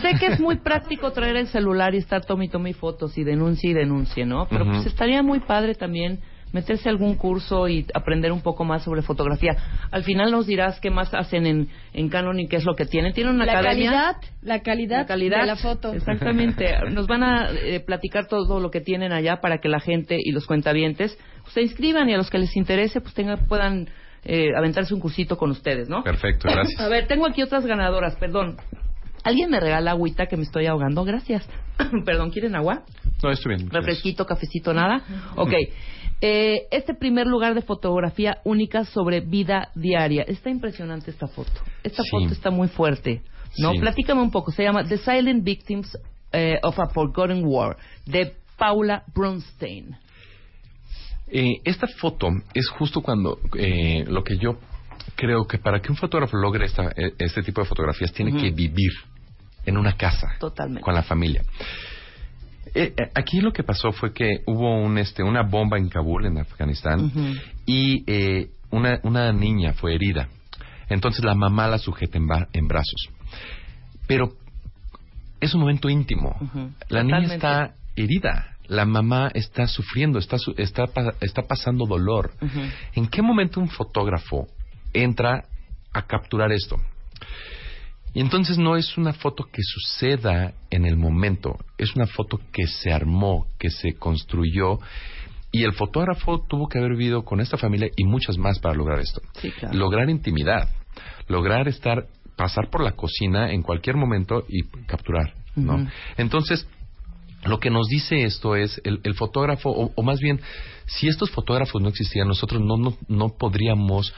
Sé 0.00 0.14
que 0.18 0.26
es 0.26 0.40
muy 0.40 0.56
práctico 0.64 1.12
traer 1.12 1.36
el 1.36 1.46
celular 1.48 1.94
y 1.94 1.98
estar 1.98 2.24
tome 2.24 2.46
y 2.46 2.48
tome 2.48 2.72
fotos 2.74 3.16
y 3.18 3.24
denuncie 3.24 3.70
y 3.70 3.74
denuncie, 3.74 4.24
¿no? 4.26 4.46
Pero 4.48 4.64
pues 4.66 4.86
estaría 4.86 5.22
muy 5.22 5.40
padre 5.40 5.74
también 5.74 6.20
meterse 6.52 6.88
a 6.88 6.92
algún 6.92 7.16
curso 7.16 7.68
y 7.68 7.84
aprender 7.92 8.32
un 8.32 8.40
poco 8.40 8.64
más 8.64 8.82
sobre 8.84 9.02
fotografía. 9.02 9.56
Al 9.90 10.04
final 10.04 10.30
nos 10.30 10.46
dirás 10.46 10.80
qué 10.80 10.90
más 10.90 11.12
hacen 11.12 11.44
en, 11.46 11.68
en 11.92 12.08
Canon 12.08 12.38
y 12.38 12.48
qué 12.48 12.56
es 12.56 12.64
lo 12.64 12.74
que 12.76 12.86
tienen. 12.86 13.12
¿Tienen 13.12 13.34
una 13.34 13.44
La 13.46 13.58
academia? 13.58 13.90
calidad, 13.90 14.16
la 14.42 14.60
calidad, 14.62 14.98
La 15.00 15.06
calidad 15.06 15.40
de 15.40 15.46
la 15.46 15.56
foto. 15.56 15.92
Exactamente. 15.92 16.66
Nos 16.92 17.06
van 17.08 17.24
a 17.24 17.50
eh, 17.50 17.80
platicar 17.80 18.26
todo 18.28 18.60
lo 18.60 18.70
que 18.70 18.80
tienen 18.80 19.12
allá 19.12 19.40
para 19.40 19.58
que 19.58 19.68
la 19.68 19.80
gente 19.80 20.16
y 20.18 20.30
los 20.32 20.46
cuentavientes 20.46 21.18
pues, 21.42 21.52
se 21.54 21.62
inscriban 21.62 22.08
y 22.08 22.14
a 22.14 22.16
los 22.16 22.30
que 22.30 22.38
les 22.38 22.56
interese 22.56 23.00
pues 23.00 23.12
tengan, 23.14 23.46
puedan 23.48 23.88
eh, 24.26 24.50
aventarse 24.56 24.92
un 24.92 25.00
cursito 25.00 25.36
con 25.36 25.50
ustedes, 25.50 25.88
¿no? 25.88 26.02
Perfecto, 26.02 26.48
gracias. 26.50 26.80
A 26.80 26.88
ver, 26.88 27.06
tengo 27.06 27.26
aquí 27.26 27.42
otras 27.42 27.64
ganadoras, 27.64 28.16
perdón. 28.16 28.56
¿Alguien 29.24 29.50
me 29.50 29.58
regala 29.60 29.92
agüita 29.92 30.26
que 30.26 30.36
me 30.36 30.42
estoy 30.42 30.66
ahogando? 30.66 31.04
Gracias. 31.04 31.48
perdón, 32.04 32.30
¿quieren 32.30 32.54
agua? 32.54 32.82
No, 33.22 33.30
estoy 33.30 33.56
bien. 33.56 33.70
Refresquito, 33.70 34.26
cafecito, 34.26 34.72
nada. 34.74 35.02
Ok. 35.36 35.52
Eh, 36.20 36.62
este 36.70 36.94
primer 36.94 37.26
lugar 37.26 37.54
de 37.54 37.62
fotografía 37.62 38.38
única 38.44 38.84
sobre 38.84 39.20
vida 39.20 39.68
diaria. 39.74 40.22
Está 40.22 40.50
impresionante 40.50 41.10
esta 41.10 41.26
foto. 41.26 41.50
Esta 41.82 42.02
Sí. 42.02 42.08
foto 42.10 42.32
está 42.32 42.50
muy 42.50 42.68
fuerte. 42.68 43.22
¿no? 43.58 43.72
Sí. 43.72 43.78
Platícame 43.78 44.22
un 44.22 44.30
poco. 44.30 44.50
Se 44.50 44.62
llama 44.62 44.84
The 44.84 44.98
Silent 44.98 45.44
Victims 45.44 45.96
eh, 46.32 46.58
of 46.62 46.78
a 46.78 46.88
Forgotten 46.88 47.42
War, 47.44 47.76
de 48.06 48.32
Paula 48.58 49.02
Bronstein. 49.14 49.96
Eh, 51.28 51.60
esta 51.64 51.86
foto 51.86 52.28
es 52.54 52.68
justo 52.68 53.00
cuando 53.00 53.38
eh, 53.58 54.04
lo 54.08 54.22
que 54.22 54.38
yo 54.38 54.58
creo 55.16 55.46
que 55.46 55.58
para 55.58 55.80
que 55.80 55.90
un 55.90 55.96
fotógrafo 55.96 56.36
logre 56.36 56.66
esta, 56.66 56.84
eh, 56.96 57.14
este 57.18 57.42
tipo 57.42 57.60
de 57.60 57.66
fotografías 57.68 58.12
tiene 58.12 58.32
que 58.40 58.50
vivir 58.50 58.92
en 59.64 59.76
una 59.76 59.96
casa 59.96 60.28
Totalmente. 60.38 60.82
con 60.82 60.94
la 60.94 61.02
familia. 61.02 61.42
Eh, 62.74 62.92
eh, 62.96 63.10
aquí 63.14 63.40
lo 63.40 63.52
que 63.52 63.62
pasó 63.62 63.92
fue 63.92 64.12
que 64.12 64.42
hubo 64.46 64.78
un, 64.80 64.98
este, 64.98 65.22
una 65.22 65.42
bomba 65.42 65.78
en 65.78 65.88
Kabul, 65.88 66.26
en 66.26 66.38
Afganistán, 66.38 67.06
Ujú. 67.06 67.34
y 67.64 68.04
eh, 68.06 68.50
una, 68.70 69.00
una 69.02 69.32
niña 69.32 69.72
fue 69.74 69.94
herida. 69.94 70.28
Entonces 70.88 71.24
la 71.24 71.34
mamá 71.34 71.68
la 71.68 71.78
sujeta 71.78 72.18
en, 72.18 72.28
en 72.52 72.68
brazos. 72.68 73.08
Pero 74.06 74.32
es 75.40 75.54
un 75.54 75.60
momento 75.60 75.88
íntimo. 75.88 76.36
La 76.88 77.02
niña 77.02 77.34
está 77.34 77.74
herida. 77.96 78.55
La 78.68 78.84
mamá 78.84 79.30
está 79.34 79.66
sufriendo, 79.66 80.18
está, 80.18 80.38
su- 80.38 80.54
está, 80.56 80.84
está 81.20 81.42
pasando 81.42 81.86
dolor. 81.86 82.32
¿En 82.94 83.06
qué 83.08 83.22
momento 83.22 83.60
un 83.60 83.68
fotógrafo 83.68 84.46
entra 84.92 85.44
a 85.92 86.02
capturar 86.02 86.52
esto? 86.52 86.76
Y 88.14 88.20
entonces 88.20 88.56
no 88.56 88.76
es 88.76 88.96
una 88.96 89.12
foto 89.12 89.44
que 89.44 89.60
suceda 89.62 90.54
en 90.70 90.86
el 90.86 90.96
momento, 90.96 91.58
es 91.76 91.94
una 91.96 92.06
foto 92.06 92.40
que 92.50 92.66
se 92.66 92.90
armó, 92.92 93.46
que 93.58 93.68
se 93.70 93.94
construyó. 93.94 94.78
Y 95.52 95.64
el 95.64 95.74
fotógrafo 95.74 96.44
tuvo 96.48 96.66
que 96.68 96.78
haber 96.78 96.92
vivido 96.92 97.24
con 97.24 97.40
esta 97.40 97.56
familia 97.58 97.88
y 97.94 98.04
muchas 98.04 98.38
más 98.38 98.58
para 98.58 98.74
lograr 98.74 99.00
esto. 99.00 99.20
Sí, 99.34 99.50
claro. 99.52 99.76
Lograr 99.76 100.08
intimidad, 100.10 100.68
lograr 101.28 101.68
estar, 101.68 102.06
pasar 102.36 102.68
por 102.70 102.82
la 102.82 102.92
cocina 102.92 103.52
en 103.52 103.62
cualquier 103.62 103.96
momento 103.96 104.44
y 104.48 104.62
capturar, 104.86 105.34
¿no? 105.54 105.86
Entonces, 106.16 106.66
lo 107.46 107.58
que 107.58 107.70
nos 107.70 107.88
dice 107.88 108.24
esto 108.24 108.56
es 108.56 108.80
el, 108.84 109.00
el 109.04 109.14
fotógrafo, 109.14 109.70
o, 109.70 109.92
o 109.94 110.02
más 110.02 110.20
bien, 110.20 110.40
si 110.86 111.08
estos 111.08 111.30
fotógrafos 111.30 111.82
no 111.82 111.88
existieran, 111.88 112.28
nosotros 112.28 112.60
no, 112.60 112.76
no, 112.76 112.96
no 113.08 113.28
podríamos 113.36 114.14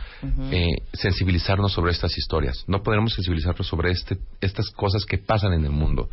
eh, 0.51 0.69
sensibilizarnos 0.93 1.73
sobre 1.73 1.93
estas 1.93 2.17
historias, 2.17 2.65
no 2.67 2.83
podríamos 2.83 3.15
sensibilizarnos 3.15 3.67
sobre 3.67 3.91
este, 3.91 4.19
estas 4.41 4.71
cosas 4.71 5.05
que 5.05 5.19
pasan 5.19 5.55
en 5.55 5.65
el 5.65 5.71
mundo, 5.71 6.11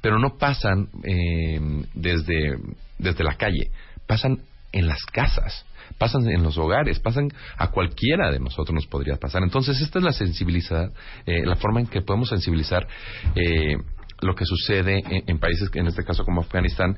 pero 0.00 0.18
no 0.18 0.38
pasan 0.38 0.88
eh, 1.04 1.60
desde, 1.94 2.58
desde 2.98 3.24
la 3.24 3.36
calle, 3.36 3.70
pasan 4.06 4.42
en 4.72 4.86
las 4.86 5.02
casas 5.12 5.66
pasan 5.98 6.28
en 6.28 6.42
los 6.42 6.56
hogares, 6.56 7.00
pasan 7.00 7.30
a 7.56 7.70
cualquiera 7.70 8.30
de 8.30 8.38
nosotros 8.38 8.72
nos 8.74 8.86
podría 8.86 9.16
pasar. 9.16 9.42
Entonces, 9.42 9.80
esta 9.80 9.98
es 9.98 10.04
la 10.04 10.12
sensibilidad, 10.12 10.92
eh, 11.26 11.44
la 11.44 11.56
forma 11.56 11.80
en 11.80 11.86
que 11.86 12.02
podemos 12.02 12.28
sensibilizar 12.28 12.86
eh, 13.34 13.76
lo 14.22 14.34
que 14.34 14.44
sucede 14.44 14.98
en, 15.08 15.24
en 15.26 15.38
países, 15.38 15.68
en 15.74 15.86
este 15.86 16.04
caso 16.04 16.24
como 16.24 16.40
Afganistán, 16.42 16.96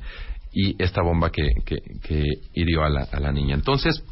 y 0.53 0.81
esta 0.83 1.03
bomba 1.03 1.31
que, 1.31 1.49
que, 1.65 1.77
que 2.03 2.25
hirió 2.55 2.83
a 2.85 2.91
la, 2.91 3.03
a 3.11 3.21
la 3.21 3.33
niña. 3.33 3.55
Entonces, 3.55 4.03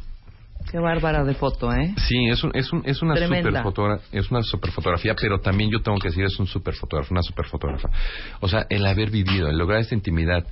Qué 0.71 0.77
bárbara 0.77 1.23
de 1.23 1.33
foto, 1.33 1.73
¿eh? 1.73 1.95
Sí, 2.07 2.27
es, 2.29 2.43
un, 2.43 2.51
es, 2.55 2.71
un, 2.71 2.83
es 2.85 3.01
una 3.01 3.15
super 3.15 3.51
fotógra- 3.63 3.99
es 4.11 4.29
una 4.29 4.43
super 4.43 4.71
fotografía, 4.71 5.15
pero 5.19 5.39
también 5.39 5.71
yo 5.71 5.81
tengo 5.81 5.97
que 5.97 6.09
decir 6.09 6.23
es 6.23 6.39
un 6.39 6.45
super 6.45 6.75
fotógrafo, 6.75 7.13
una 7.13 7.23
super 7.23 7.47
fotógrafa. 7.47 7.89
O 8.41 8.47
sea, 8.47 8.67
el 8.69 8.85
haber 8.85 9.09
vivido, 9.09 9.49
el 9.49 9.57
lograr 9.57 9.79
esta 9.81 9.95
intimidad, 9.95 10.45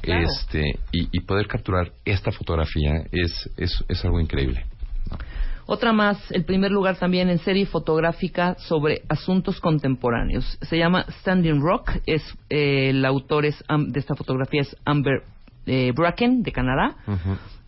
Claro. 0.00 0.28
este, 0.28 0.78
y, 0.92 1.08
y 1.10 1.20
poder 1.22 1.48
capturar 1.48 1.90
esta 2.04 2.30
fotografía 2.30 3.02
es, 3.10 3.50
es, 3.56 3.84
es 3.88 4.04
algo 4.04 4.20
increíble. 4.20 4.64
Otra 5.70 5.92
más, 5.92 6.18
el 6.32 6.46
primer 6.46 6.70
lugar 6.70 6.96
también 6.96 7.28
en 7.28 7.36
serie 7.40 7.66
fotográfica 7.66 8.54
sobre 8.58 9.02
asuntos 9.10 9.60
contemporáneos. 9.60 10.56
Se 10.62 10.78
llama 10.78 11.04
Standing 11.20 11.60
Rock. 11.60 11.90
Es 12.06 12.22
eh, 12.48 12.88
el 12.88 13.04
autor 13.04 13.44
es, 13.44 13.62
Am- 13.68 13.88
de 13.88 14.00
esta 14.00 14.14
fotografía 14.14 14.62
es 14.62 14.74
Amber 14.86 15.24
eh, 15.66 15.92
Bracken, 15.94 16.42
de 16.42 16.52
Canadá, 16.52 16.96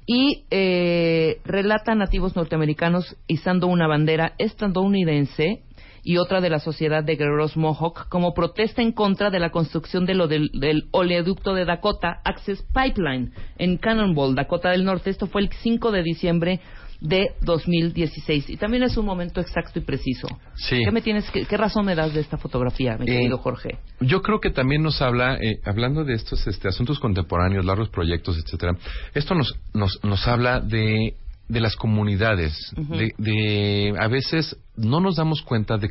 y 0.07 0.45
eh, 0.51 1.43
relata 1.45 1.95
nativos 1.95 2.37
norteamericanos 2.37 3.19
izando 3.27 3.67
una 3.67 3.87
bandera 3.87 4.33
estadounidense 4.39 5.61
y 6.03 6.17
otra 6.17 6.41
de 6.41 6.49
la 6.49 6.59
sociedad 6.59 7.05
de 7.05 7.17
guerreros 7.17 7.59
Mohawk 7.59 8.09
como 8.09 8.33
protesta 8.33 8.81
en 8.81 8.93
contra 8.93 9.29
de 9.29 9.41
la 9.41 9.51
construcción 9.51 10.07
de 10.07 10.15
lo 10.15 10.27
del, 10.27 10.51
del 10.55 10.89
oleoducto 10.93 11.53
de 11.53 11.67
Dakota 11.67 12.23
Access 12.25 12.65
Pipeline 12.73 13.33
en 13.59 13.77
Cannonball, 13.77 14.35
Dakota 14.35 14.71
del 14.71 14.87
Norte. 14.87 15.11
Esto 15.11 15.27
fue 15.27 15.43
el 15.43 15.51
5 15.51 15.91
de 15.93 16.03
diciembre 16.03 16.61
de 17.01 17.33
2016 17.43 18.51
y 18.51 18.57
también 18.57 18.83
es 18.83 18.97
un 18.97 19.07
momento 19.07 19.41
exacto 19.41 19.79
y 19.79 19.83
preciso. 19.83 20.29
Sí. 20.55 20.83
¿Qué 20.85 20.91
me 20.91 21.01
tienes 21.01 21.31
qué 21.31 21.57
razón 21.57 21.87
me 21.87 21.95
das 21.95 22.13
de 22.15 22.21
esta 22.21 22.37
fotografía, 22.37 22.97
mi 22.99 23.07
Eh, 23.07 23.19
querido 23.19 23.39
Jorge? 23.39 23.79
Yo 24.01 24.23
creo 24.23 24.41
que 24.41 24.51
también 24.51 24.83
nos 24.83 25.01
habla, 25.01 25.37
eh, 25.37 25.61
hablando 25.65 26.05
de 26.05 26.15
estos 26.15 26.47
este, 26.47 26.69
asuntos 26.69 26.99
contemporáneos, 27.01 27.65
largos 27.65 27.89
proyectos, 27.89 28.39
etcétera. 28.39 28.77
Esto 29.15 29.35
nos 29.35 29.59
nos, 29.73 29.99
nos 30.05 30.27
habla 30.29 30.61
de 30.61 31.15
de 31.49 31.61
las 31.61 31.75
comunidades, 31.75 32.55
de, 32.77 33.13
de 33.19 33.95
a 33.99 34.07
veces 34.07 34.57
no 34.77 35.01
nos 35.01 35.17
damos 35.17 35.43
cuenta 35.43 35.79
de 35.79 35.91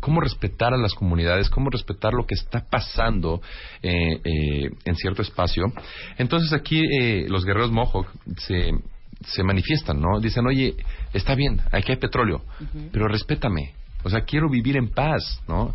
cómo 0.00 0.20
respetar 0.20 0.72
a 0.72 0.76
las 0.76 0.94
comunidades, 0.94 1.50
cómo 1.50 1.70
respetar 1.70 2.12
lo 2.12 2.26
que 2.26 2.34
está 2.34 2.64
pasando 2.70 3.40
eh, 3.82 4.20
eh, 4.24 4.70
en 4.84 4.94
cierto 4.96 5.22
espacio. 5.22 5.64
Entonces 6.18 6.52
aquí 6.52 6.82
eh, 7.00 7.26
los 7.28 7.44
guerreros 7.44 7.70
Mohawk 7.70 8.08
se 8.38 8.70
se 9.24 9.42
manifiestan, 9.42 10.00
¿no? 10.00 10.20
Dicen, 10.20 10.46
oye, 10.46 10.74
está 11.12 11.34
bien, 11.34 11.60
aquí 11.72 11.92
hay 11.92 11.98
petróleo, 11.98 12.42
pero 12.92 13.08
respétame. 13.08 13.72
O 14.04 14.10
sea, 14.10 14.20
quiero 14.22 14.48
vivir 14.48 14.76
en 14.76 14.88
paz, 14.88 15.40
¿no? 15.48 15.74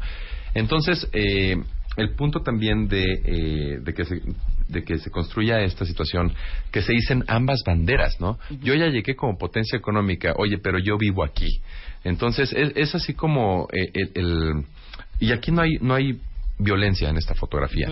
Entonces, 0.53 1.07
eh, 1.13 1.55
el 1.97 2.15
punto 2.15 2.39
también 2.41 2.87
de, 2.87 3.03
eh, 3.25 3.79
de, 3.81 3.93
que 3.93 4.05
se, 4.05 4.21
de 4.69 4.83
que 4.83 4.97
se 4.99 5.09
construya 5.09 5.59
esta 5.61 5.85
situación, 5.85 6.33
que 6.71 6.81
se 6.81 6.93
dicen 6.93 7.23
ambas 7.27 7.61
banderas, 7.65 8.19
¿no? 8.21 8.37
Yo 8.61 8.73
ya 8.75 8.87
llegué 8.87 9.15
como 9.15 9.37
potencia 9.37 9.77
económica, 9.77 10.33
oye, 10.37 10.57
pero 10.57 10.79
yo 10.79 10.97
vivo 10.97 11.23
aquí. 11.23 11.61
Entonces, 12.03 12.53
es, 12.53 12.71
es 12.75 12.95
así 12.95 13.13
como 13.13 13.67
eh, 13.73 13.89
el, 13.93 14.11
el- 14.15 14.65
Y 15.19 15.31
aquí 15.33 15.51
no 15.51 15.61
hay, 15.61 15.77
no 15.81 15.93
hay 15.93 16.19
violencia 16.61 17.09
en 17.09 17.17
esta 17.17 17.33
fotografía, 17.35 17.87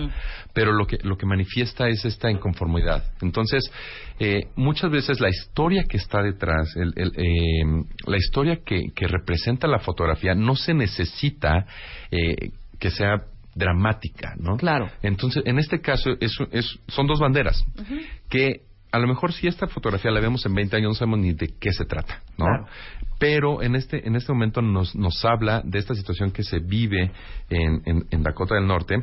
pero 0.52 0.72
lo 0.72 0.86
que, 0.86 0.98
lo 1.02 1.16
que 1.16 1.26
manifiesta 1.26 1.88
es 1.88 2.04
esta 2.04 2.30
inconformidad. 2.30 3.04
Entonces, 3.22 3.70
eh, 4.18 4.48
muchas 4.56 4.90
veces 4.90 5.20
la 5.20 5.28
historia 5.28 5.84
que 5.88 5.96
está 5.96 6.22
detrás, 6.22 6.74
el- 6.76 6.92
el, 6.96 7.12
eh, 7.16 7.84
la 8.06 8.16
historia 8.16 8.58
que, 8.64 8.82
que 8.94 9.06
representa 9.06 9.66
la 9.68 9.78
fotografía, 9.78 10.34
no 10.34 10.54
se 10.56 10.74
necesita 10.74 11.66
eh, 12.10 12.50
que 12.78 12.90
sea 12.90 13.22
dramática, 13.54 14.34
¿no? 14.38 14.56
Claro. 14.56 14.88
Entonces, 15.02 15.42
en 15.44 15.58
este 15.58 15.80
caso, 15.80 16.10
es, 16.20 16.32
es- 16.52 16.78
son 16.88 17.06
dos 17.06 17.18
banderas 17.18 17.64
que 18.28 18.62
a 18.92 18.98
lo 18.98 19.06
mejor 19.06 19.32
si 19.32 19.46
esta 19.46 19.66
fotografía 19.66 20.10
la 20.10 20.20
vemos 20.20 20.44
en 20.46 20.54
20 20.54 20.76
años 20.76 20.88
no 20.88 20.94
sabemos 20.94 21.20
ni 21.20 21.32
de 21.32 21.54
qué 21.60 21.72
se 21.72 21.84
trata, 21.84 22.22
¿no? 22.36 22.46
Claro. 22.46 22.66
Pero 23.18 23.62
en 23.62 23.76
este 23.76 24.06
en 24.08 24.16
este 24.16 24.32
momento 24.32 24.62
nos, 24.62 24.96
nos 24.96 25.24
habla 25.24 25.60
de 25.64 25.78
esta 25.78 25.94
situación 25.94 26.30
que 26.30 26.42
se 26.42 26.58
vive 26.58 27.12
en, 27.50 27.82
en, 27.84 28.06
en 28.10 28.22
Dakota 28.22 28.54
del 28.54 28.66
Norte 28.66 28.96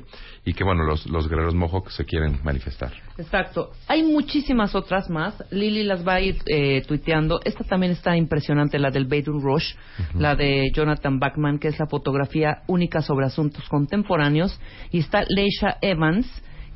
y 0.44 0.54
que, 0.54 0.64
bueno, 0.64 0.84
los, 0.84 1.06
los 1.08 1.28
guerreros 1.30 1.54
Mohawk 1.54 1.90
se 1.92 2.06
quieren 2.06 2.40
manifestar. 2.44 2.94
Exacto. 3.18 3.72
Hay 3.88 4.04
muchísimas 4.04 4.76
otras 4.76 5.10
más. 5.10 5.44
Lili 5.52 5.84
las 5.84 6.08
va 6.08 6.16
a 6.16 6.22
ir 6.22 6.38
eh, 6.48 6.84
tuiteando. 6.88 7.40
Esta 7.44 7.64
también 7.64 7.92
está 7.92 8.18
impresionante, 8.18 8.80
la 8.80 8.90
del 8.90 9.06
Beirut 9.06 9.42
Rush, 9.44 9.76
la 10.16 10.36
de 10.36 10.72
Jonathan 10.74 11.20
Bachman, 11.20 11.60
que 11.60 11.68
es 11.68 11.78
la 11.80 11.88
fotografía 11.88 12.64
única 12.68 13.02
sobre 13.02 13.26
asuntos 13.26 13.68
contemporáneos. 13.70 14.60
Y 14.92 15.00
está 15.00 15.24
Leisha 15.28 15.78
Evans, 15.82 16.28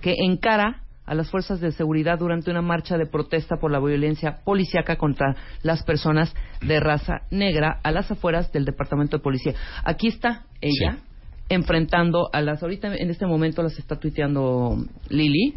que 0.01 0.15
encara 0.17 0.83
a 1.11 1.13
las 1.13 1.29
fuerzas 1.29 1.59
de 1.59 1.73
seguridad 1.73 2.17
durante 2.19 2.49
una 2.49 2.61
marcha 2.61 2.97
de 2.97 3.05
protesta 3.05 3.57
por 3.57 3.69
la 3.69 3.79
violencia 3.81 4.37
policíaca 4.45 4.95
contra 4.95 5.35
las 5.61 5.83
personas 5.83 6.33
de 6.61 6.79
raza 6.79 7.23
negra 7.31 7.81
a 7.83 7.91
las 7.91 8.09
afueras 8.09 8.49
del 8.53 8.63
Departamento 8.63 9.17
de 9.17 9.23
Policía. 9.23 9.53
Aquí 9.83 10.07
está 10.07 10.45
ella 10.61 10.93
Sí. 10.93 11.03
enfrentando 11.49 12.29
a 12.31 12.39
las 12.39 12.63
ahorita 12.63 12.95
en 12.95 13.09
este 13.09 13.25
momento 13.25 13.61
las 13.61 13.77
está 13.77 13.99
tuiteando 13.99 14.77
Lili 15.09 15.55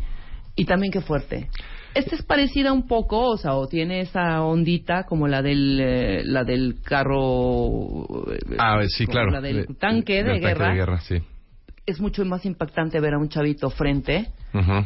y 0.57 0.65
también 0.65 0.91
qué 0.93 1.01
fuerte 1.01 1.49
esta 1.95 2.17
es 2.17 2.23
parecida 2.25 2.73
un 2.73 2.89
poco 2.89 3.21
o 3.31 3.37
sea 3.37 3.55
o 3.55 3.69
tiene 3.69 4.01
esa 4.01 4.43
ondita 4.43 5.05
como 5.05 5.29
la 5.29 5.41
del 5.41 5.79
eh, 5.81 6.23
la 6.25 6.43
del 6.43 6.81
carro 6.83 8.05
eh, 8.33 8.57
Ah, 8.59 8.81
sí, 8.89 9.07
claro. 9.07 9.31
la 9.31 9.41
del 9.41 9.67
De- 9.67 9.75
tanque 9.75 10.25
de 10.25 10.31
del 10.33 10.41
guerra 10.41 10.71
de 10.71 10.75
guerra, 10.75 11.01
sí. 11.01 11.19
Es 11.87 12.01
mucho 12.01 12.25
más 12.25 12.45
impactante 12.47 12.99
ver 13.01 13.15
a 13.15 13.19
un 13.19 13.29
chavito 13.29 13.71
frente 13.71 14.29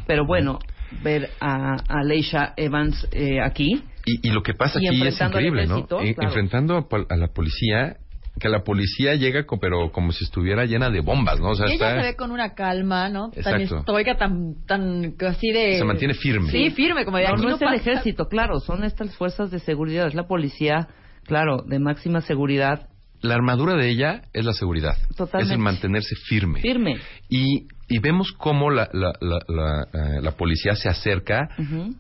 pero 0.06 0.24
bueno 0.26 0.58
ver 1.02 1.28
a, 1.40 1.76
a 1.88 2.02
Leisha 2.02 2.54
Evans 2.56 3.06
eh, 3.12 3.40
aquí 3.42 3.82
Y, 4.06 4.28
y 4.28 4.32
lo 4.32 4.42
que 4.42 4.54
pasa 4.54 4.78
aquí 4.78 5.06
es 5.06 5.20
increíble, 5.20 5.66
¿no? 5.66 5.86
claro. 5.86 6.02
Enfrentando 6.18 6.76
a, 6.78 6.88
pol- 6.88 7.06
a 7.10 7.16
la 7.16 7.28
policía, 7.28 7.98
que 8.40 8.48
la 8.48 8.62
policía 8.64 9.14
llega, 9.16 9.44
co- 9.44 9.58
pero 9.60 9.92
como 9.92 10.12
si 10.12 10.24
estuviera 10.24 10.64
llena 10.64 10.88
de 10.88 11.00
bombas, 11.00 11.38
¿no? 11.40 11.50
O 11.50 11.54
sea, 11.54 11.66
ella 11.66 11.74
está- 11.74 12.00
se 12.00 12.06
ve 12.08 12.16
con 12.16 12.30
una 12.30 12.54
calma, 12.54 13.10
¿no? 13.10 13.28
Tan 13.30 13.60
Exacto. 13.60 13.80
estoica, 13.80 14.16
tan, 14.16 14.64
tan 14.66 15.14
así 15.28 15.50
de... 15.52 15.76
Se 15.76 15.84
mantiene 15.84 16.14
firme. 16.14 16.50
Sí, 16.50 16.70
firme, 16.70 17.04
como 17.04 17.18
de 17.18 17.26
aquí 17.26 17.42
no 17.42 17.50
no 17.50 17.56
es 17.56 17.60
el 17.62 17.74
ejército 17.74 18.28
claro 18.28 18.60
son 18.60 18.82
estas 18.84 19.14
fuerzas 19.16 19.50
de 19.50 19.58
seguridad 19.58 20.06
es 20.06 20.14
la 20.14 20.26
policía 20.26 20.88
claro 21.24 21.62
de 21.66 21.78
máxima 21.78 22.22
seguridad 22.22 22.88
la 23.20 23.34
armadura 23.34 23.74
de 23.74 23.88
ella 23.88 24.22
es 24.32 24.44
la 24.44 24.52
seguridad. 24.52 24.96
Totalmente. 25.16 25.46
Es 25.46 25.50
el 25.50 25.58
mantenerse 25.58 26.14
firme. 26.28 26.60
firme 26.60 26.96
Y, 27.28 27.66
y 27.88 27.98
vemos 27.98 28.32
cómo 28.32 28.70
la, 28.70 28.88
la, 28.92 29.12
la, 29.20 29.38
la, 29.48 29.82
eh, 29.92 30.20
la 30.22 30.32
policía 30.32 30.74
se 30.74 30.88
acerca 30.88 31.48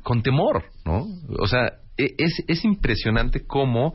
con 0.02 0.22
temor, 0.22 0.64
¿no? 0.84 1.06
O 1.38 1.46
sea, 1.46 1.72
e- 1.96 2.14
es, 2.18 2.44
es 2.46 2.64
impresionante 2.64 3.46
cómo 3.46 3.94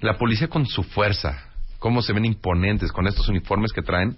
la 0.00 0.18
policía 0.18 0.48
con 0.48 0.66
su 0.66 0.82
fuerza, 0.82 1.38
cómo 1.78 2.02
se 2.02 2.12
ven 2.12 2.24
imponentes 2.24 2.92
con 2.92 3.06
estos 3.06 3.28
uniformes 3.28 3.72
que 3.72 3.82
traen, 3.82 4.16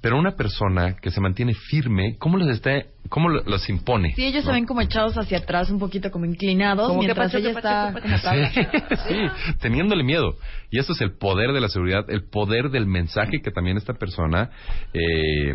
pero 0.00 0.18
una 0.18 0.32
persona 0.36 0.96
que 0.96 1.10
se 1.10 1.20
mantiene 1.20 1.52
firme, 1.54 2.16
¿cómo 2.18 2.38
les 2.38 2.48
está, 2.56 2.70
cómo 3.08 3.28
lo- 3.28 3.42
los 3.44 3.68
impone? 3.68 4.14
Sí, 4.14 4.24
ellos 4.24 4.42
se 4.44 4.48
¿no? 4.48 4.54
ven 4.54 4.64
como 4.66 4.80
echados 4.80 5.16
hacia 5.18 5.38
atrás, 5.38 5.70
un 5.70 5.78
poquito 5.78 6.10
como 6.10 6.24
inclinados, 6.24 6.88
Como 6.88 7.00
mientras 7.00 7.34
ella 7.34 7.50
está. 7.50 7.92
Sí, 9.08 9.16
teniéndole 9.60 10.02
miedo. 10.02 10.36
Y 10.70 10.78
eso 10.78 10.92
es 10.94 11.00
el 11.02 11.12
poder 11.12 11.52
de 11.52 11.60
la 11.60 11.68
seguridad, 11.68 12.04
el 12.08 12.24
poder 12.24 12.70
del 12.70 12.86
mensaje 12.86 13.40
que 13.42 13.50
también 13.50 13.76
esta 13.76 13.92
persona 13.94 14.50
eh, 14.94 15.54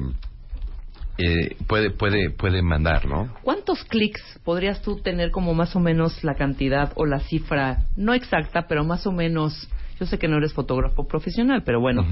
eh, 1.17 1.55
puede, 1.67 1.91
puede, 1.91 2.29
puede 2.29 2.62
mandar, 2.62 3.05
¿no? 3.08 3.34
¿Cuántos 3.41 3.84
clics 3.86 4.21
podrías 4.43 4.81
tú 4.81 4.97
tener 5.01 5.31
como 5.31 5.53
más 5.53 5.75
o 5.75 5.79
menos 5.79 6.23
la 6.23 6.36
cantidad 6.36 6.91
o 6.95 7.05
la 7.05 7.19
cifra, 7.19 7.86
no 7.95 8.13
exacta, 8.13 8.67
pero 8.67 8.84
más 8.84 9.08
o 9.08 9.12
menos, 9.12 9.69
yo 9.99 10.05
sé 10.05 10.19
que 10.19 10.27
no 10.27 10.38
eres 10.38 10.53
fotógrafo 10.53 11.08
profesional, 11.08 11.63
pero 11.65 11.79
bueno. 11.79 12.05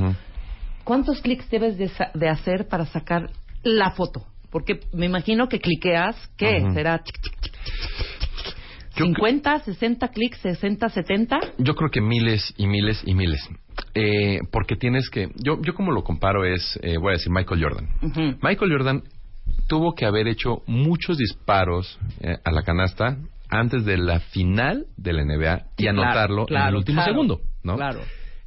¿Cuántos 0.84 1.22
clics 1.22 1.50
debes 1.50 1.78
de, 1.78 1.92
de 2.14 2.30
hacer 2.30 2.68
para 2.68 2.86
sacar 2.86 3.30
la 3.64 3.92
foto? 3.92 4.26
Porque 4.52 4.82
me 4.94 5.08
imagino 5.08 5.48
que 5.50 5.60
cliqueas, 5.60 6.16
¿qué? 6.38 6.64
¿Será 6.74 7.04
chic, 7.04 7.20
chic, 7.22 7.42
chic, 7.42 7.54
Yo 8.96 9.06
50, 9.06 9.60
60 9.60 10.08
clics, 10.10 10.38
60, 10.42 10.90
70? 10.90 11.40
Yo 11.58 11.76
creo 11.76 11.90
que 11.90 12.02
miles 12.02 12.54
y 12.58 12.68
miles 12.68 13.02
y 13.04 13.16
miles. 13.16 13.42
Eh, 13.96 14.40
porque 14.52 14.76
tienes 14.76 15.10
que. 15.10 15.30
Yo, 15.44 15.60
yo 15.62 15.74
como 15.74 15.92
lo 15.92 16.04
comparo 16.04 16.46
es, 16.46 16.80
eh, 16.84 16.98
voy 17.00 17.10
a 17.10 17.14
decir, 17.14 17.32
Michael 17.32 17.64
Jordan. 17.64 17.90
Michael 18.42 18.72
Jordan 18.72 19.04
tuvo 19.68 19.96
que 19.96 20.06
haber 20.06 20.28
hecho 20.28 20.62
muchos 20.68 21.18
disparos 21.18 22.00
eh, 22.20 22.38
a 22.44 22.52
la 22.52 22.62
canasta 22.62 23.18
antes 23.50 23.86
de 23.86 23.98
la 23.98 24.20
final 24.20 24.86
de 24.98 25.14
la 25.14 25.24
NBA 25.24 25.64
y 25.78 25.84
claro, 25.84 26.02
anotarlo 26.02 26.46
en 26.50 26.58
el 26.58 26.76
último 26.76 26.98
claro, 26.98 27.12
segundo, 27.12 27.42
¿no? 27.64 27.76
Claro. 27.76 28.02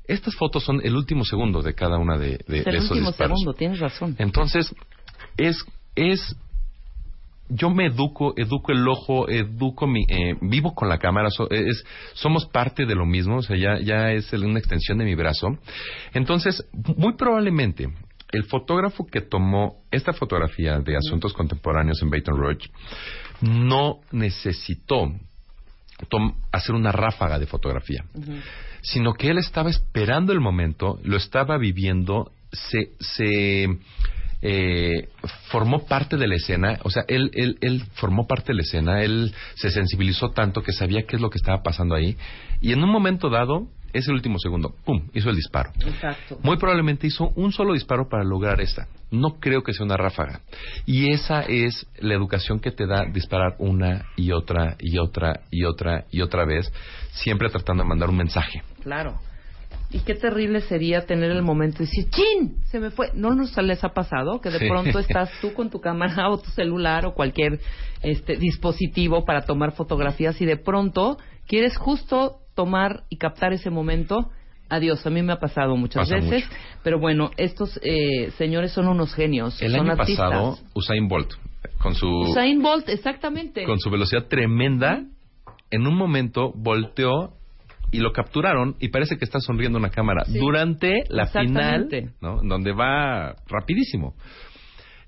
Estas 0.08 0.34
fotos 0.36 0.64
son 0.64 0.80
el 0.84 0.94
último 0.94 1.24
segundo 1.24 1.62
de 1.62 1.74
cada 1.74 1.98
una 1.98 2.16
de, 2.16 2.38
de- 2.46 2.58
Es 2.58 2.64
de 2.64 2.70
el 2.70 2.76
esos 2.76 2.90
último 2.92 3.08
disparos. 3.10 3.38
segundo, 3.40 3.54
tienes 3.54 3.80
razón. 3.80 4.14
Entonces, 4.18 4.74
es, 5.36 5.64
es, 5.96 6.36
yo 7.48 7.70
me 7.70 7.86
educo, 7.86 8.34
educo 8.36 8.72
el 8.72 8.86
ojo, 8.88 9.28
educo 9.28 9.86
mi, 9.86 10.02
eh, 10.08 10.34
vivo 10.40 10.74
con 10.74 10.88
la 10.88 10.98
cámara, 10.98 11.30
so- 11.30 11.50
es, 11.50 11.84
somos 12.14 12.46
parte 12.46 12.86
de 12.86 12.94
lo 12.94 13.06
mismo, 13.06 13.36
o 13.38 13.42
sea, 13.42 13.56
ya, 13.56 13.78
ya 13.80 14.12
es 14.12 14.32
una 14.32 14.58
extensión 14.58 14.98
de 14.98 15.04
mi 15.04 15.14
brazo. 15.14 15.48
Entonces, 16.14 16.64
muy 16.96 17.14
probablemente, 17.16 17.88
el 18.32 18.44
fotógrafo 18.44 19.06
que 19.06 19.20
tomó 19.20 19.76
esta 19.92 20.12
fotografía 20.12 20.80
de 20.80 20.96
asuntos 20.96 21.32
contemporáneos 21.32 22.02
en 22.02 22.10
Baton 22.10 22.36
Rouge 22.36 22.68
no 23.40 24.00
necesitó 24.10 25.12
hacer 26.52 26.74
una 26.74 26.92
ráfaga 26.92 27.38
de 27.38 27.46
fotografía 27.46 28.04
sino 28.86 29.14
que 29.14 29.30
él 29.30 29.38
estaba 29.38 29.68
esperando 29.68 30.32
el 30.32 30.40
momento, 30.40 31.00
lo 31.02 31.16
estaba 31.16 31.58
viviendo, 31.58 32.30
se, 32.52 32.92
se 33.00 33.78
eh, 34.42 35.08
formó 35.50 35.86
parte 35.86 36.16
de 36.16 36.26
la 36.26 36.36
escena, 36.36 36.78
o 36.82 36.90
sea, 36.90 37.04
él, 37.08 37.30
él, 37.34 37.58
él 37.60 37.84
formó 37.94 38.26
parte 38.26 38.48
de 38.48 38.54
la 38.54 38.62
escena, 38.62 39.02
él 39.02 39.32
se 39.54 39.70
sensibilizó 39.70 40.30
tanto 40.30 40.62
que 40.62 40.72
sabía 40.72 41.04
qué 41.06 41.16
es 41.16 41.22
lo 41.22 41.30
que 41.30 41.38
estaba 41.38 41.62
pasando 41.62 41.94
ahí, 41.94 42.16
y 42.60 42.72
en 42.72 42.82
un 42.82 42.90
momento 42.90 43.28
dado, 43.28 43.68
es 43.96 44.08
el 44.08 44.14
último 44.14 44.38
segundo. 44.38 44.74
¡Pum! 44.84 45.08
Hizo 45.14 45.30
el 45.30 45.36
disparo. 45.36 45.72
Exacto. 45.80 46.38
Muy 46.42 46.56
probablemente 46.56 47.06
hizo 47.06 47.30
un 47.34 47.52
solo 47.52 47.72
disparo 47.72 48.08
para 48.08 48.24
lograr 48.24 48.60
esta. 48.60 48.88
No 49.10 49.38
creo 49.40 49.62
que 49.62 49.72
sea 49.72 49.86
una 49.86 49.96
ráfaga. 49.96 50.40
Y 50.84 51.12
esa 51.12 51.42
es 51.42 51.86
la 51.98 52.14
educación 52.14 52.60
que 52.60 52.72
te 52.72 52.86
da 52.86 53.04
disparar 53.06 53.56
una 53.58 54.06
y 54.16 54.32
otra 54.32 54.76
y 54.80 54.98
otra 54.98 55.40
y 55.50 55.64
otra 55.64 56.04
y 56.10 56.20
otra 56.20 56.44
vez, 56.44 56.70
siempre 57.12 57.48
tratando 57.48 57.84
de 57.84 57.88
mandar 57.88 58.10
un 58.10 58.16
mensaje. 58.16 58.62
Claro. 58.82 59.18
Y 59.92 60.00
qué 60.00 60.14
terrible 60.14 60.60
sería 60.62 61.06
tener 61.06 61.30
el 61.30 61.42
momento 61.42 61.78
de 61.78 61.84
decir, 61.84 62.06
¡chin! 62.10 62.56
Se 62.66 62.80
me 62.80 62.90
fue. 62.90 63.10
¿No 63.14 63.34
nos 63.34 63.56
les 63.58 63.84
ha 63.84 63.90
pasado 63.90 64.40
que 64.40 64.50
de 64.50 64.58
Sí. 64.58 64.68
pronto 64.68 64.98
estás 64.98 65.30
tú 65.40 65.52
con 65.54 65.70
tu 65.70 65.80
cámara 65.80 66.28
o 66.28 66.38
tu 66.38 66.50
celular 66.50 67.06
o 67.06 67.14
cualquier 67.14 67.60
este, 68.02 68.36
dispositivo 68.36 69.24
para 69.24 69.42
tomar 69.44 69.72
fotografías 69.72 70.40
y 70.40 70.44
de 70.44 70.56
pronto 70.56 71.18
quieres 71.46 71.76
justo 71.76 72.38
tomar 72.54 73.04
y 73.10 73.16
captar 73.18 73.52
ese 73.52 73.70
momento? 73.70 74.30
Adiós, 74.68 75.06
a 75.06 75.10
mí 75.10 75.22
me 75.22 75.32
ha 75.32 75.38
pasado 75.38 75.76
muchas 75.76 76.08
Pasa 76.08 76.16
veces, 76.16 76.44
mucho. 76.44 76.56
pero 76.82 76.98
bueno, 76.98 77.30
estos 77.36 77.78
eh, 77.84 78.32
señores 78.36 78.72
son 78.72 78.88
unos 78.88 79.14
genios, 79.14 79.62
El 79.62 79.70
son 79.70 79.82
año 79.82 79.92
artistas. 79.92 80.28
pasado, 80.30 80.58
Usain 80.74 81.06
Bolt, 81.06 81.30
con 81.80 81.94
su, 81.94 82.08
Usain 82.08 82.60
Bolt, 82.60 82.88
exactamente. 82.88 83.62
con 83.64 83.78
su 83.78 83.88
velocidad 83.90 84.26
tremenda, 84.26 85.04
en 85.70 85.86
un 85.86 85.96
momento 85.96 86.50
volteó 86.56 87.34
y 87.92 87.98
lo 87.98 88.12
capturaron 88.12 88.76
y 88.80 88.88
parece 88.88 89.16
que 89.16 89.24
está 89.24 89.40
sonriendo 89.40 89.78
una 89.78 89.90
cámara 89.90 90.24
Sí. 90.26 90.38
durante 90.38 91.04
la 91.08 91.26
final. 91.26 91.88
¿no? 92.20 92.40
Donde 92.42 92.72
va 92.72 93.34
rapidísimo. 93.48 94.14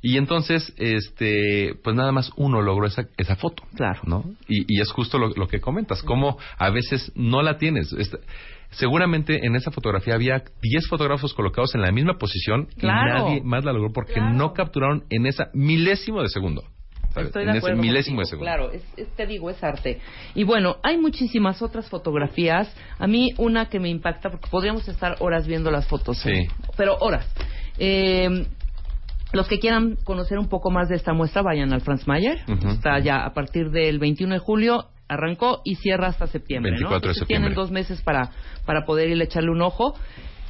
Y 0.01 0.17
entonces, 0.17 0.73
este, 0.79 1.75
pues 1.83 1.97
nada 1.97 2.13
más 2.13 2.31
uno 2.37 2.63
logró 2.63 2.87
esa, 2.87 3.09
esa 3.17 3.35
foto. 3.35 3.65
Claro. 3.75 4.01
¿no? 4.07 4.25
Y, 4.49 4.65
y 4.77 4.81
es 4.81 4.93
justo 4.93 5.19
lo, 5.19 5.31
lo 5.31 5.49
que 5.49 5.61
comentas, 5.61 6.03
cómo 6.05 6.39
a 6.57 6.71
veces 6.71 7.11
no 7.17 7.43
la 7.43 7.59
tienes. 7.59 7.93
Esta- 7.93 8.19
seguramente 8.71 9.45
en 9.47 9.57
esa 9.57 9.71
fotografía 9.71 10.15
había 10.15 10.43
10 10.63 10.87
fotógrafos 10.89 11.35
colocados 11.35 11.75
en 11.75 11.81
la 11.83 11.91
misma 11.91 12.19
posición 12.19 12.69
Claro. 12.79 13.09
y 13.09 13.23
nadie 13.23 13.43
más 13.43 13.65
la 13.65 13.73
logró 13.73 13.91
porque 13.93 14.13
Claro. 14.15 14.35
no 14.35 14.53
capturaron 14.53 15.05
en 15.11 15.27
esa 15.27 15.49
milésimo 15.55 16.23
de 16.23 16.29
segundo. 16.29 16.63
Estoy 17.27 17.45
en 17.45 17.57
ese 17.57 17.75
milésimo 17.75 18.21
de 18.21 18.27
segundo. 18.27 18.45
Claro, 18.45 18.73
es, 18.73 18.83
es- 18.97 19.09
te 19.17 19.27
digo, 19.27 19.51
es 19.51 19.63
arte. 19.63 20.01
Y 20.35 20.45
bueno, 20.45 20.77
hay 20.83 20.97
muchísimas 20.99 21.63
otras 21.63 21.89
fotografías. 21.89 22.73
A 22.99 23.07
mí 23.07 23.31
una 23.39 23.69
que 23.69 23.81
me 23.81 23.89
impacta, 23.89 24.31
porque 24.31 24.49
podríamos 24.51 24.89
estar 24.89 25.17
horas 25.21 25.47
viendo 25.47 25.71
las 25.71 25.87
fotos. 25.87 26.25
¿eh? 26.27 26.47
Sí. 26.49 26.55
Pero 26.77 26.97
horas. 27.01 27.27
Eh, 27.79 28.47
los 29.33 29.47
que 29.47 29.59
quieran 29.59 29.97
conocer 30.05 30.39
un 30.39 30.49
poco 30.49 30.71
más 30.71 30.89
de 30.89 30.97
esta 30.97 31.13
muestra, 31.13 31.43
vayan 31.43 31.73
al 31.73 31.83
Franz 31.83 32.07
Mayer. 32.07 32.39
Está 32.71 32.99
ya 32.99 33.25
a 33.25 33.35
partir 33.35 33.71
del 33.71 33.99
21 33.99 34.35
de 34.35 34.41
julio. 34.41 34.87
Arrancó 35.07 35.63
y 35.65 35.77
cierra 35.77 36.09
hasta 36.09 36.27
septiembre. 36.27 36.73
24 36.73 37.01
¿no? 37.01 37.09
de 37.09 37.15
septiembre. 37.19 37.49
Tienen 37.51 37.55
dos 37.57 37.71
meses 37.71 38.03
para, 38.03 38.31
para 38.67 38.85
poder 38.85 39.09
ir 39.09 39.21
a 39.21 39.25
echarle 39.25 39.51
un 39.51 39.63
ojo. 39.63 39.95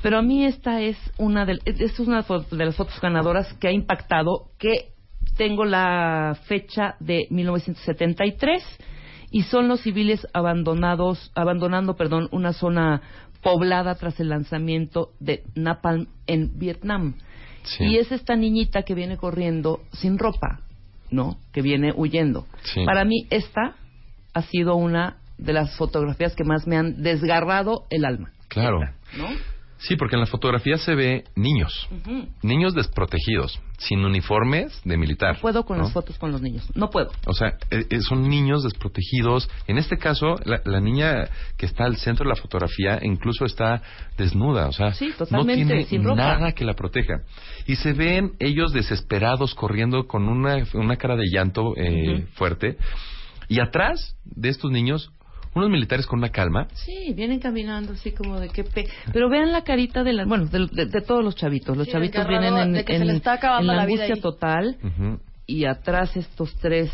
Pero 0.03 0.19
a 0.19 0.23
mí 0.23 0.45
esta 0.45 0.81
es 0.81 0.97
una 1.19 1.45
de, 1.45 1.59
es 1.65 1.99
una 1.99 2.23
de 2.23 2.65
las 2.65 2.77
fotos 2.77 3.01
ganadoras 3.01 3.53
que 3.55 3.67
ha 3.69 3.73
impactado, 3.73 4.47
que 4.59 4.93
tengo 5.39 5.65
la 5.65 6.37
fecha 6.47 6.97
de 7.01 7.27
1973 7.31 8.63
y 9.31 9.43
son 9.43 9.69
los 9.69 9.81
civiles 9.81 10.27
abandonados, 10.35 11.31
abandonando, 11.35 11.97
perdón, 11.97 12.29
una 12.33 12.53
zona 12.53 13.01
poblada 13.43 13.95
tras 13.95 14.19
el 14.21 14.31
lanzamiento 14.31 15.13
de 15.21 15.45
Napalm 15.55 16.09
en 16.27 16.59
Vietnam. 16.59 17.15
Sí. 17.63 17.85
Y 17.85 17.99
es 17.99 18.11
esta 18.11 18.35
niñita 18.37 18.83
que 18.83 18.95
viene 18.95 19.17
corriendo 19.17 19.81
sin 19.93 20.19
ropa, 20.19 20.61
¿no? 21.11 21.39
Que 21.53 21.63
viene 21.63 21.93
huyendo. 21.95 22.47
Sí. 22.65 22.85
Para 22.85 23.05
mí 23.05 23.27
esta 23.31 23.77
ha 24.35 24.43
sido 24.43 24.75
una 24.75 25.19
de 25.39 25.53
las 25.53 25.77
fotografías 25.77 26.35
que 26.35 26.45
más 26.45 26.67
me 26.67 26.77
han 26.77 27.03
desgarrado 27.03 27.87
el 27.91 28.05
alma. 28.05 28.33
Claro. 28.49 28.81
¿No? 29.17 29.29
Sí, 29.79 29.97
porque 29.97 30.17
en 30.17 30.21
la 30.21 30.27
fotografía 30.27 30.77
se 30.77 30.95
ve 30.95 31.25
niños, 31.37 31.89
niños 32.43 32.75
desprotegidos, 32.75 33.61
sin 33.79 34.05
uniformes 34.05 34.81
de 34.85 34.97
militar. 34.97 35.37
No 35.37 35.41
puedo 35.41 35.65
con 35.65 35.79
¿no? 35.79 35.85
las 35.85 35.93
fotos 35.93 36.19
con 36.19 36.33
los 36.33 36.43
niños. 36.43 36.69
No 36.75 36.91
puedo. 36.91 37.11
O 37.27 37.33
sea, 37.33 37.57
eh, 37.71 37.87
eh, 37.89 38.01
son 38.01 38.29
niños 38.29 38.65
desprotegidos. 38.65 39.49
En 39.69 39.79
este 39.79 39.97
caso, 39.97 40.37
la, 40.45 40.61
la 40.65 40.81
niña 40.81 41.29
que 41.57 41.67
está 41.67 41.85
al 41.85 41.97
centro 41.97 42.25
de 42.25 42.31
la 42.31 42.41
fotografía 42.41 42.99
incluso 43.03 43.45
está 43.45 43.83
desnuda. 44.17 44.67
O 44.67 44.73
sea, 44.73 44.93
Sí, 44.95 45.13
no 45.31 45.45
tiene 45.47 45.85
sin 45.85 46.03
nada 46.03 46.53
que 46.53 46.65
la 46.65 46.75
proteja. 46.75 47.23
Y 47.67 47.77
se 47.77 47.93
ven 47.93 48.33
ellos 48.41 48.73
desesperados 48.73 49.55
corriendo 49.55 50.07
con 50.07 50.29
una, 50.29 50.57
una 50.75 50.97
cara 50.97 51.15
de 51.15 51.29
llanto 51.31 51.75
eh, 51.77 52.27
fuerte. 52.35 52.79
Y 53.49 53.61
atrás 53.61 54.17
de 54.25 54.49
estos 54.49 54.71
niños, 54.71 55.13
unos 55.55 55.71
militares 55.71 56.07
con 56.07 56.19
una 56.21 56.29
calma. 56.31 56.69
Sí, 56.75 57.13
vienen 57.15 57.41
caminando 57.41 57.93
así 57.95 58.13
como 58.13 58.39
de 58.39 58.49
qué 58.49 58.65
pe... 58.65 58.87
Pero 59.13 59.29
vean 59.29 59.51
la 59.53 59.63
carita 59.63 60.05
de 60.05 60.13
la... 60.13 60.25
Bueno, 60.25 60.47
de, 60.47 60.67
de- 60.71 60.87
de 60.87 61.01
todos 61.01 61.25
los 61.25 61.35
chavitos. 61.37 61.77
Los 61.77 61.87
Sí, 61.87 61.93
chavitos 61.93 62.27
vienen 62.29 62.57
en, 62.57 62.73
de 62.75 62.85
que 62.85 62.99
se 62.99 63.05
les 63.05 63.17
está 63.17 63.33
acabando 63.35 63.73
en 63.73 63.77
la 63.77 63.83
la 63.83 63.87
vida 63.87 64.05
angustia 64.05 64.15
ahí. 64.15 64.21
total 64.21 64.77
y 65.47 65.65
atrás 65.65 66.17
estos 66.17 66.55
tres 66.57 66.91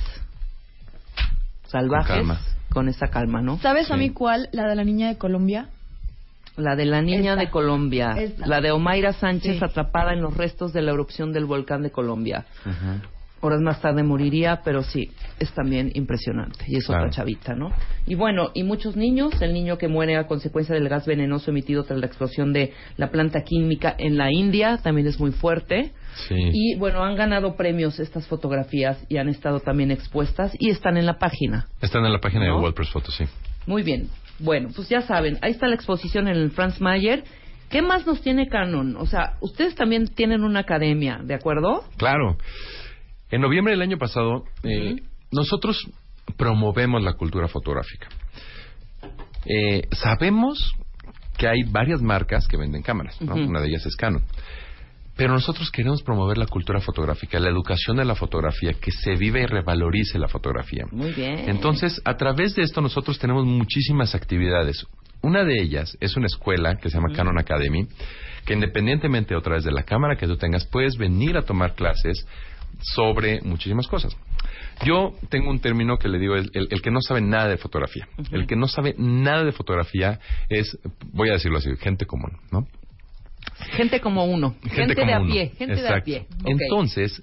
salvajes 1.67 2.17
calma. 2.17 2.41
con 2.71 2.89
esa 2.89 3.09
calma, 3.09 3.43
¿no? 3.43 3.59
¿Sabes 3.59 3.91
a 3.91 3.97
mí 3.97 4.11
cuál? 4.11 4.49
La 4.53 4.69
de 4.69 4.77
la 4.77 4.85
niña 4.85 5.09
de 5.09 5.19
Colombia. 5.19 5.69
La 6.57 6.77
de 6.77 6.85
la 6.85 7.03
niña 7.03 7.33
Esta. 7.33 7.45
de 7.45 7.51
Colombia, 7.51 8.15
Esta. 8.17 8.47
la 8.47 8.61
de 8.61 8.71
Omaira 8.71 9.13
Sánchez 9.13 9.59
Sí. 9.59 9.65
atrapada 9.65 10.13
en 10.13 10.23
los 10.23 10.37
restos 10.37 10.73
de 10.73 10.83
la 10.83 10.93
erupción 10.93 11.33
del 11.33 11.47
volcán 11.47 11.83
de 11.83 11.91
Colombia. 11.91 12.47
Ujú. 12.65 13.01
Horas 13.45 13.61
más 13.61 13.79
tarde 13.83 14.03
moriría, 14.03 14.63
pero 14.65 14.83
sí, 14.83 15.11
es 15.39 15.53
también 15.53 15.91
impresionante. 15.95 16.65
Y 16.67 16.77
es 16.77 16.87
Claro. 16.87 17.03
otra 17.03 17.11
chavita, 17.15 17.55
¿no? 17.55 17.73
Y 18.07 18.15
bueno, 18.15 18.51
y 18.55 18.63
muchos 18.63 18.97
niños, 18.97 19.35
el 19.43 19.53
niño 19.53 19.77
que 19.77 19.87
muere 19.87 20.17
a 20.17 20.27
consecuencia 20.27 20.75
del 20.75 20.89
gas 20.89 21.05
venenoso 21.07 21.51
emitido 21.51 21.85
tras 21.85 21.99
la 22.01 22.07
explosión 22.07 22.55
de 22.55 22.73
la 22.97 23.11
planta 23.11 23.43
química 23.43 23.95
en 23.99 24.17
la 24.17 24.33
India, 24.33 24.79
también 24.83 25.07
es 25.07 25.21
muy 25.21 25.33
fuerte. 25.33 25.93
Sí. 26.29 26.35
Y 26.53 26.77
bueno, 26.79 27.05
han 27.05 27.17
ganado 27.17 27.55
premios 27.55 28.01
estas 28.01 28.27
fotografías 28.29 29.05
y 29.11 29.19
han 29.19 29.29
estado 29.29 29.61
también 29.61 29.91
expuestas 29.91 30.53
y 30.59 30.71
están 30.71 30.97
en 30.97 31.05
la 31.05 31.19
página. 31.19 31.67
Están 31.83 32.05
en 32.07 32.13
la 32.13 32.21
página 32.21 32.47
¿No? 32.47 32.55
de 32.55 32.61
World 32.63 32.75
Press 32.75 32.91
Photo, 32.91 33.11
sí. 33.11 33.25
Muy 33.67 33.83
bien. 33.83 34.09
Bueno, 34.39 34.71
pues 34.75 34.89
ya 34.89 35.03
saben, 35.03 35.39
ahí 35.43 35.51
está 35.53 35.67
la 35.69 35.75
exposición 35.75 36.29
en 36.29 36.37
el 36.37 36.51
Franz 36.51 36.81
Mayer. 36.81 37.25
¿Qué 37.71 37.83
más 37.83 38.07
nos 38.07 38.21
tiene 38.21 38.49
Canon? 38.49 38.97
O 38.97 39.07
sea, 39.07 39.35
ustedes 39.41 39.75
también 39.75 40.07
tienen 40.09 40.45
una 40.45 40.61
academia, 40.61 41.21
¿de 41.25 41.35
acuerdo? 41.35 41.83
Claro. 41.97 42.37
En 43.35 43.41
noviembre 43.41 43.73
del 43.73 43.83
año 43.83 43.99
pasado, 43.99 44.45
eh, 44.63 44.95
nosotros 45.33 45.91
promovemos 46.37 47.03
la 47.03 47.15
cultura 47.15 47.49
fotográfica. 47.49 48.07
Eh, 49.45 49.89
sabemos 49.91 50.73
que 51.37 51.49
hay 51.49 51.65
varias 51.65 52.01
marcas 52.01 52.47
que 52.47 52.57
venden 52.57 52.83
cámaras, 52.83 53.21
una 53.21 53.61
de 53.61 53.67
ellas 53.67 53.85
es 53.87 53.97
Canon. 53.97 54.23
Pero 55.17 55.33
nosotros 55.33 55.73
queremos 55.73 56.01
promover 56.05 56.39
la 56.39 56.47
cultura 56.47 56.81
fotográfica, 56.81 57.41
la 57.41 57.51
educación 57.51 57.97
de 57.97 58.05
la 58.05 58.15
fotografía, 58.15 58.75
que 58.75 58.93
se 58.93 59.17
vive 59.17 59.43
y 59.43 59.47
revalorice 59.47 60.17
la 60.21 60.29
fotografía. 60.29 60.85
Muy 60.93 61.11
bien. 61.11 61.49
Entonces, 61.49 62.01
a 62.05 62.17
través 62.17 62.55
de 62.55 62.63
esto 62.63 62.81
nosotros 62.81 63.19
tenemos 63.19 63.45
muchísimas 63.45 64.15
actividades. 64.15 64.87
Una 65.23 65.43
de 65.43 65.61
ellas 65.61 65.97
es 65.99 66.17
una 66.17 66.27
escuela 66.27 66.77
que 66.77 66.89
se 66.89 66.99
llama 66.99 67.13
Canon 67.13 67.41
Academy, 67.41 67.89
que 68.45 68.55
independientemente 68.55 69.35
otra 69.35 69.55
vez 69.55 69.65
de 69.65 69.73
la 69.73 69.83
cámara 69.83 70.15
que 70.15 70.29
tú 70.29 70.37
tengas, 70.37 70.67
puedes 70.67 70.97
venir 70.97 71.37
a 71.37 71.43
tomar 71.43 71.75
clases 71.75 72.27
sobre 72.81 73.41
muchísimas 73.43 73.87
cosas. 73.89 74.17
Yo 74.85 75.15
tengo 75.29 75.51
un 75.51 75.61
término 75.61 75.99
que 75.99 76.09
le 76.09 76.19
digo, 76.19 76.35
el, 76.37 76.51
el- 76.55 76.69
el 76.71 76.83
que 76.83 76.91
no 76.91 77.01
sabe 77.01 77.21
nada 77.21 77.49
de 77.49 77.57
fotografía. 77.57 78.09
El 78.33 78.47
que 78.47 78.57
no 78.57 78.67
sabe 78.69 78.95
nada 78.99 79.45
de 79.45 79.53
fotografía 79.53 80.19
es, 80.49 80.79
voy 81.13 81.31
a 81.31 81.35
decirlo 81.35 81.59
así, 81.59 81.71
gente 81.77 82.07
común, 82.07 82.33
¿no? 82.51 82.67
Gente 83.73 84.01
como 84.01 84.25
uno. 84.25 84.57
Gente, 84.65 84.95
de 84.95 84.97
como 84.97 85.15
a 85.15 85.21
uno. 85.21 85.33
pie. 85.33 85.53
Gente 85.59 85.81
de 85.83 85.89
a 85.89 86.01
pie. 86.03 86.27
Entonces, 86.45 87.23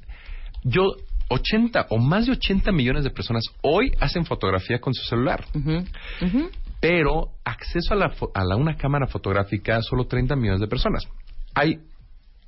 yo, 0.64 0.84
80 1.30 1.88
o 1.90 1.98
más 1.98 2.26
de 2.26 2.34
80 2.34 2.72
millones 2.72 3.04
de 3.04 3.10
personas 3.10 3.44
hoy 3.62 3.92
hacen 4.00 4.26
fotografía 4.26 4.80
con 4.80 4.94
su 4.94 5.04
celular. 5.06 5.44
Pero 6.80 7.30
acceso 7.44 7.94
a, 7.94 7.98
la, 7.98 8.14
a 8.34 8.44
la- 8.44 8.56
una 8.56 8.76
cámara 8.76 9.08
fotográfica 9.08 9.82
solo 9.82 10.06
30 10.06 10.36
millones 10.36 10.62
de 10.62 10.68
personas. 10.68 11.08
Hay, 11.54 11.80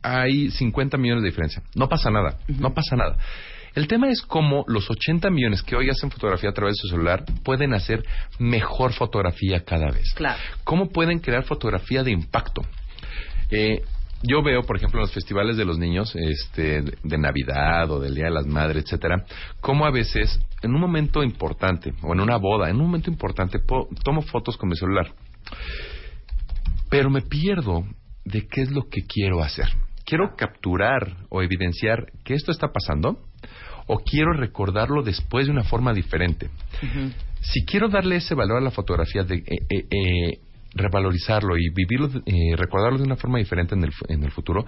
hay 0.04 0.52
50 0.52 0.98
millones 0.98 1.24
de 1.24 1.30
diferencia. 1.30 1.64
No 1.76 1.88
pasa 1.90 2.10
nada, 2.12 2.38
no 2.48 2.74
pasa 2.74 2.96
nada. 2.96 3.18
El 3.76 3.88
tema 3.88 4.10
es 4.10 4.22
cómo 4.22 4.64
los 4.68 4.90
80 4.92 5.32
millones 5.32 5.64
que 5.64 5.76
hoy 5.76 5.90
hacen 5.90 6.12
fotografía 6.12 6.52
a 6.52 6.54
través 6.54 6.76
de 6.76 6.82
su 6.82 6.88
celular 6.90 7.24
pueden 7.44 7.74
hacer 7.74 8.04
mejor 8.38 8.94
fotografía 8.94 9.64
cada 9.64 9.90
vez. 9.90 10.14
Claro. 10.14 10.40
¿Cómo 10.64 10.90
pueden 10.90 11.18
crear 11.20 11.44
fotografía 11.44 12.04
de 12.04 12.12
impacto? 12.12 12.62
Eh, 13.50 13.82
yo 14.22 14.42
veo, 14.44 14.62
por 14.64 14.78
ejemplo, 14.78 15.00
en 15.00 15.08
los 15.08 15.14
festivales 15.14 15.58
de 15.58 15.66
los 15.66 15.78
niños, 15.80 16.16
este, 16.16 16.82
de 16.82 16.98
de 17.04 17.18
Navidad 17.18 17.90
o 17.92 18.00
del 18.00 18.14
Día 18.16 18.26
de 18.26 18.32
las 18.32 18.46
Madres, 18.46 18.84
etcétera, 18.86 19.26
cómo 19.60 19.86
a 19.86 19.92
veces, 19.92 20.40
en 20.62 20.74
un 20.76 20.80
momento 20.80 21.24
importante, 21.24 21.94
o 22.04 22.14
en 22.14 22.22
una 22.22 22.38
boda, 22.38 22.70
en 22.70 22.78
un 22.78 22.84
momento 22.84 23.10
importante, 23.10 23.60
po- 23.60 23.90
tomo 24.04 24.22
fotos 24.22 24.56
con 24.56 24.70
mi 24.70 24.76
celular. 24.78 25.12
Pero 26.90 27.10
me 27.10 27.22
pierdo 27.22 27.84
de 28.24 28.48
qué 28.48 28.62
es 28.62 28.72
lo 28.72 28.84
que 28.90 29.02
quiero 29.06 29.42
hacer. 29.44 29.68
¿Quiero 30.14 30.36
capturar 30.36 31.26
o 31.30 31.42
evidenciar 31.42 32.06
que 32.24 32.36
esto 32.36 32.52
está 32.52 32.68
pasando? 32.72 33.18
¿O 33.88 33.98
quiero 33.98 34.32
recordarlo 34.34 35.02
después 35.02 35.48
de 35.48 35.52
una 35.52 35.64
forma 35.64 35.92
diferente? 35.92 36.52
Si 37.42 37.66
quiero 37.66 37.90
darle 37.90 38.18
ese 38.18 38.36
valor 38.36 38.60
a 38.60 38.62
la 38.62 38.70
fotografía 38.70 39.24
de 39.24 39.38
eh, 39.38 39.44
eh, 39.48 39.88
eh, 39.90 40.40
revalorizarlo 40.76 41.58
y 41.58 41.68
vivirlo, 41.74 42.12
recordarlo 42.56 43.00
de 43.00 43.06
una 43.06 43.16
forma 43.16 43.40
diferente 43.40 43.74
en 43.74 43.86
el, 43.86 43.92
en 44.08 44.24
el 44.24 44.30
futuro, 44.30 44.68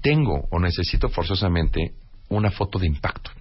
tengo 0.00 0.48
o 0.50 0.58
necesito 0.58 1.10
forzosamente 1.10 1.92
una 2.30 2.50
foto 2.50 2.78
de 2.78 2.86
impacto. 2.86 3.32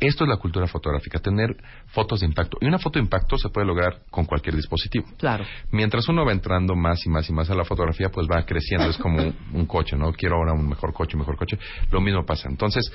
Esto 0.00 0.24
es 0.24 0.30
la 0.30 0.36
cultura 0.36 0.66
fotográfica, 0.68 1.18
tener 1.18 1.56
fotos 1.86 2.20
de 2.20 2.26
impacto. 2.26 2.58
Y 2.60 2.66
una 2.66 2.78
foto 2.78 2.98
de 2.98 3.04
impacto 3.04 3.36
se 3.36 3.48
puede 3.48 3.66
lograr 3.66 4.02
con 4.10 4.26
cualquier 4.26 4.54
dispositivo. 4.54 5.06
Claro. 5.18 5.44
Mientras 5.72 6.08
uno 6.08 6.24
va 6.24 6.32
entrando 6.32 6.76
más 6.76 7.04
y 7.04 7.08
más 7.08 7.28
y 7.28 7.32
más 7.32 7.50
a 7.50 7.54
la 7.54 7.64
fotografía, 7.64 8.08
pues 8.08 8.28
va 8.28 8.44
creciendo. 8.44 8.88
Es 8.88 8.96
como 8.96 9.18
un, 9.18 9.34
un 9.54 9.66
coche, 9.66 9.96
¿no? 9.96 10.12
Quiero 10.12 10.36
ahora 10.36 10.52
un 10.52 10.68
mejor 10.68 10.92
coche, 10.92 11.16
un 11.16 11.20
mejor 11.20 11.36
coche. 11.36 11.58
Lo 11.90 12.00
mismo 12.00 12.24
pasa. 12.24 12.48
Entonces, 12.48 12.92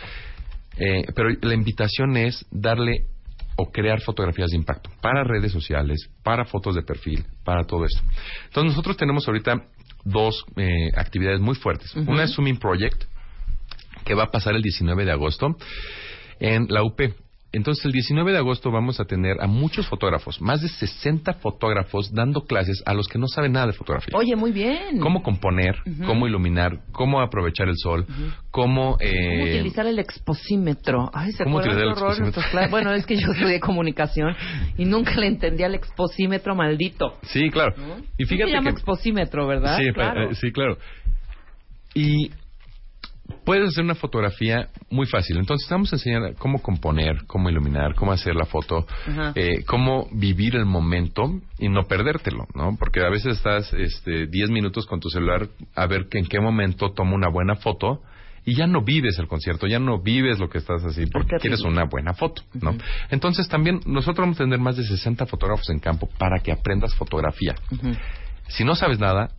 eh, 0.78 1.06
pero 1.14 1.30
la 1.42 1.54
invitación 1.54 2.16
es 2.16 2.46
darle 2.52 3.06
o 3.56 3.70
crear 3.72 4.02
fotografías 4.02 4.52
de 4.52 4.58
impacto 4.58 4.90
para 5.02 5.24
redes 5.24 5.52
sociales, 5.52 6.10
para 6.24 6.46
fotos 6.46 6.76
de 6.76 6.84
perfil, 6.84 7.26
para 7.44 7.66
todo 7.66 7.86
esto. 7.86 8.02
Entonces, 8.46 8.72
nosotros 8.72 8.98
tenemos 8.98 9.28
ahorita 9.28 9.62
dos 10.06 10.46
eh, 10.56 10.90
actividades 10.96 11.40
muy 11.40 11.56
fuertes. 11.56 11.94
Una 11.96 12.24
es 12.24 12.34
Zooming 12.34 12.58
Project, 12.58 13.04
que 14.06 14.16
va 14.16 14.24
a 14.24 14.32
pasar 14.32 14.56
el 14.56 14.62
19 14.62 15.06
de 15.06 15.12
agosto 15.12 15.56
en 16.40 16.68
la 16.70 16.84
UP. 16.84 17.00
Entonces, 17.56 17.86
el 17.86 17.92
19 17.92 18.32
de 18.32 18.40
agosto 18.40 18.72
vamos 18.72 19.00
a 19.00 19.06
tener 19.06 19.40
a 19.40 19.46
muchos 19.46 19.88
fotógrafos, 19.88 20.42
más 20.42 20.64
de 20.64 20.70
60 20.70 21.34
fotógrafos 21.34 22.12
dando 22.12 22.46
clases 22.46 22.82
a 22.88 22.96
los 22.96 23.08
que 23.08 23.20
no 23.20 23.28
saben 23.28 23.52
nada 23.52 23.68
de 23.68 23.74
fotografía. 23.74 24.18
Oye, 24.18 24.36
muy 24.36 24.52
bien. 24.52 24.98
Cómo 25.00 25.22
componer, 25.22 25.76
cómo 26.08 26.26
iluminar, 26.26 26.80
cómo 26.92 27.22
aprovechar 27.22 27.70
el 27.70 27.78
sol, 27.78 28.08
cómo... 28.50 28.94
¿Cómo 28.94 28.98
eh, 29.02 29.52
utilizar 29.58 29.86
el 29.86 30.00
exposímetro? 30.00 31.12
Ay, 31.14 31.32
¿se 31.34 31.44
¿Cómo 31.44 31.58
utilizar 31.60 31.84
el 31.84 31.92
exposímetro? 31.92 32.42
Bueno, 32.72 32.92
es 32.92 33.06
que 33.06 33.18
yo 33.18 33.28
estudié 33.34 33.60
comunicación 33.60 34.36
y 34.76 34.86
nunca 34.86 35.14
le 35.18 35.28
entendí 35.28 35.62
al 35.62 35.76
exposímetro 35.76 36.56
maldito. 36.56 37.20
Sí, 37.22 37.52
claro. 37.52 37.76
Y 38.18 38.24
Sí 38.26 38.30
fíjate 38.34 38.50
se 38.50 38.56
llama 38.58 38.72
que... 38.72 38.78
exposímetro, 38.78 39.46
¿verdad? 39.46 39.78
Sí, 39.78 39.92
pa- 39.92 40.12
claro. 40.12 40.32
eh, 40.32 40.34
sí, 40.34 40.52
claro. 40.52 40.78
Y 41.94 42.32
puedes 43.46 43.70
hacer 43.70 43.84
una 43.84 43.96
fotografía 43.96 44.70
muy 44.90 45.06
fácil. 45.06 45.38
Entonces, 45.38 45.68
vamos 45.70 45.92
a 45.92 45.96
enseñar 45.96 46.36
cómo 46.38 46.62
componer, 46.62 47.26
cómo 47.28 47.50
iluminar, 47.50 47.96
cómo 47.96 48.12
hacer 48.12 48.36
la 48.36 48.46
foto, 48.46 48.86
eh, 49.36 49.64
cómo 49.66 50.08
vivir 50.12 50.56
el 50.56 50.66
momento 50.66 51.42
y 51.60 51.70
no 51.70 51.84
perdértelo, 51.84 52.46
¿no? 52.56 52.76
Porque 52.78 53.02
a 53.02 53.10
veces 53.10 53.38
estás 53.38 53.74
este, 53.74 54.28
10 54.28 54.50
minutos 54.50 54.86
con 54.86 55.00
tu 55.00 55.10
celular 55.10 55.48
a 55.76 55.86
ver 55.88 56.08
que 56.10 56.20
en 56.20 56.26
qué 56.26 56.40
momento 56.40 56.92
tomo 56.92 57.16
una 57.16 57.30
buena 57.30 57.56
foto 57.56 58.02
y 58.46 58.56
ya 58.56 58.68
no 58.68 58.84
vives 58.84 59.18
el 59.20 59.28
concierto, 59.28 59.68
ya 59.68 59.80
no 59.80 60.02
vives 60.02 60.40
lo 60.40 60.50
que 60.50 60.58
estás 60.58 60.84
así 60.84 61.06
porque 61.06 61.38
quieres 61.38 61.62
una 61.62 61.86
buena 61.86 62.14
foto, 62.14 62.44
¿no? 62.62 62.76
Entonces, 63.10 63.48
también 63.48 63.80
nosotros 63.86 64.26
vamos 64.26 64.40
a 64.40 64.44
tener 64.44 64.60
más 64.60 64.78
de 64.78 64.84
60 64.84 65.26
fotógrafos 65.26 65.70
en 65.70 65.80
campo 65.80 66.10
para 66.18 66.40
que 66.40 66.52
aprendas 66.52 66.94
fotografía. 66.96 67.56
Si 68.48 68.64
no 68.64 68.76
sabes 68.76 69.00
nada 69.00 69.30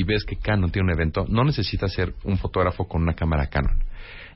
y 0.00 0.04
ves 0.04 0.24
que 0.24 0.36
Canon 0.36 0.70
tiene 0.70 0.92
un 0.92 0.94
evento, 0.98 1.24
no 1.28 1.42
necesitas 1.44 1.92
ser 1.92 2.12
un 2.24 2.38
fotógrafo 2.38 2.86
con 2.86 3.02
una 3.02 3.14
cámara 3.14 3.46
Canon. 3.48 3.78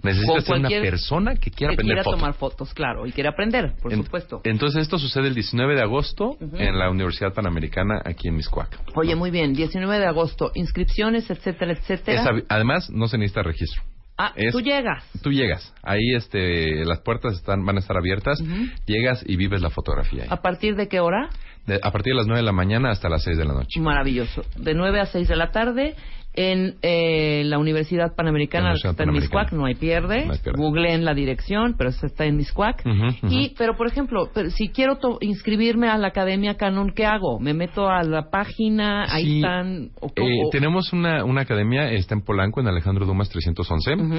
Necesitas 0.02 0.44
ser 0.44 0.56
una 0.56 0.68
persona 0.68 1.34
que 1.36 1.50
quiera 1.52 1.70
que 1.70 1.74
aprender 1.76 1.94
quiera 1.98 2.02
foto. 2.02 2.16
tomar 2.16 2.34
fotos, 2.34 2.74
claro, 2.74 3.06
y 3.06 3.12
quiere 3.12 3.28
aprender, 3.28 3.74
por 3.80 3.92
En- 3.92 4.02
supuesto. 4.04 4.40
Entonces 4.42 4.82
esto 4.82 4.98
sucede 4.98 5.28
el 5.28 5.34
19 5.34 5.76
de 5.76 5.82
agosto 5.82 6.36
en 6.40 6.76
la 6.76 6.90
Universidad 6.90 7.32
Panamericana 7.32 8.00
aquí 8.04 8.26
en 8.26 8.34
Miscuac. 8.34 8.76
Oye, 8.96 9.14
muy 9.14 9.30
bien, 9.30 9.52
19 9.54 9.98
de 10.00 10.06
agosto, 10.06 10.50
inscripciones, 10.54 11.30
etcétera, 11.30 11.72
etcétera. 11.72 12.24
Además 12.48 12.90
no 12.90 13.06
se 13.06 13.16
necesita 13.18 13.42
registro. 13.44 13.82
ah, 14.18 14.32
es- 14.36 14.52
tú 14.52 14.60
llegas. 14.60 15.04
Tú 15.22 15.30
llegas, 15.30 15.72
ahí 15.84 16.14
este, 16.16 16.84
las 16.84 17.00
puertas 17.00 17.34
están, 17.34 17.64
van 17.64 17.76
a 17.76 17.80
estar 17.80 17.96
abiertas, 17.96 18.40
llegas 18.86 19.22
y 19.26 19.36
vives 19.36 19.62
la 19.62 19.70
fotografía. 19.70 20.24
ahí. 20.24 20.28
¿A 20.30 20.42
partir 20.42 20.74
de 20.76 20.88
qué 20.88 20.98
hora? 21.00 21.28
De- 21.66 21.80
a 21.82 21.90
partir 21.92 22.12
de 22.12 22.16
las 22.16 22.26
9 22.26 22.40
de 22.40 22.46
la 22.46 22.52
mañana 22.52 22.90
hasta 22.90 23.08
las 23.08 23.22
6 23.22 23.38
de 23.38 23.44
la 23.44 23.54
noche. 23.54 23.80
Maravilloso. 23.80 24.42
De 24.56 24.74
9 24.74 25.00
a 25.00 25.06
6 25.06 25.28
de 25.28 25.36
la 25.36 25.50
tarde 25.52 25.94
en 26.34 26.76
eh, 26.80 27.42
la 27.44 27.58
Universidad 27.58 28.14
Panamericana, 28.16 28.64
La 28.64 28.70
Universidad 28.70 28.92
está 28.92 29.02
en. 29.04 29.10
Miscuac, 29.12 29.52
no 29.52 29.66
hay 29.66 29.74
pierde. 29.74 30.24
No 30.26 30.32
hay 30.32 30.38
pierde. 30.38 30.58
Googleen 30.58 31.04
la 31.04 31.12
dirección, 31.14 31.74
pero 31.76 31.90
está 31.90 32.24
en 32.24 32.36
Miscuac. 32.38 32.82
Y, 33.28 33.54
pero 33.58 33.76
por 33.76 33.86
ejemplo, 33.86 34.30
pero 34.34 34.48
si 34.50 34.70
quiero 34.70 34.96
to- 34.96 35.18
inscribirme 35.20 35.88
a 35.88 35.98
la 35.98 36.08
Academia 36.08 36.56
Canon, 36.56 36.92
¿qué 36.96 37.04
hago? 37.04 37.38
¿Me 37.38 37.52
meto 37.52 37.88
a 37.88 38.02
la 38.02 38.30
página? 38.30 39.04
Ahí 39.12 39.36
están. 39.36 39.90
o- 40.00 40.06
eh, 40.16 40.46
o- 40.46 40.50
tenemos 40.50 40.92
una, 40.94 41.22
una 41.24 41.42
academia, 41.42 41.92
está 41.92 42.14
en 42.14 42.22
Polanco, 42.22 42.60
en 42.60 42.66
Alejandro 42.68 43.04
Dumas 43.06 43.28
311. 43.28 43.94
Ujú. 43.94 44.16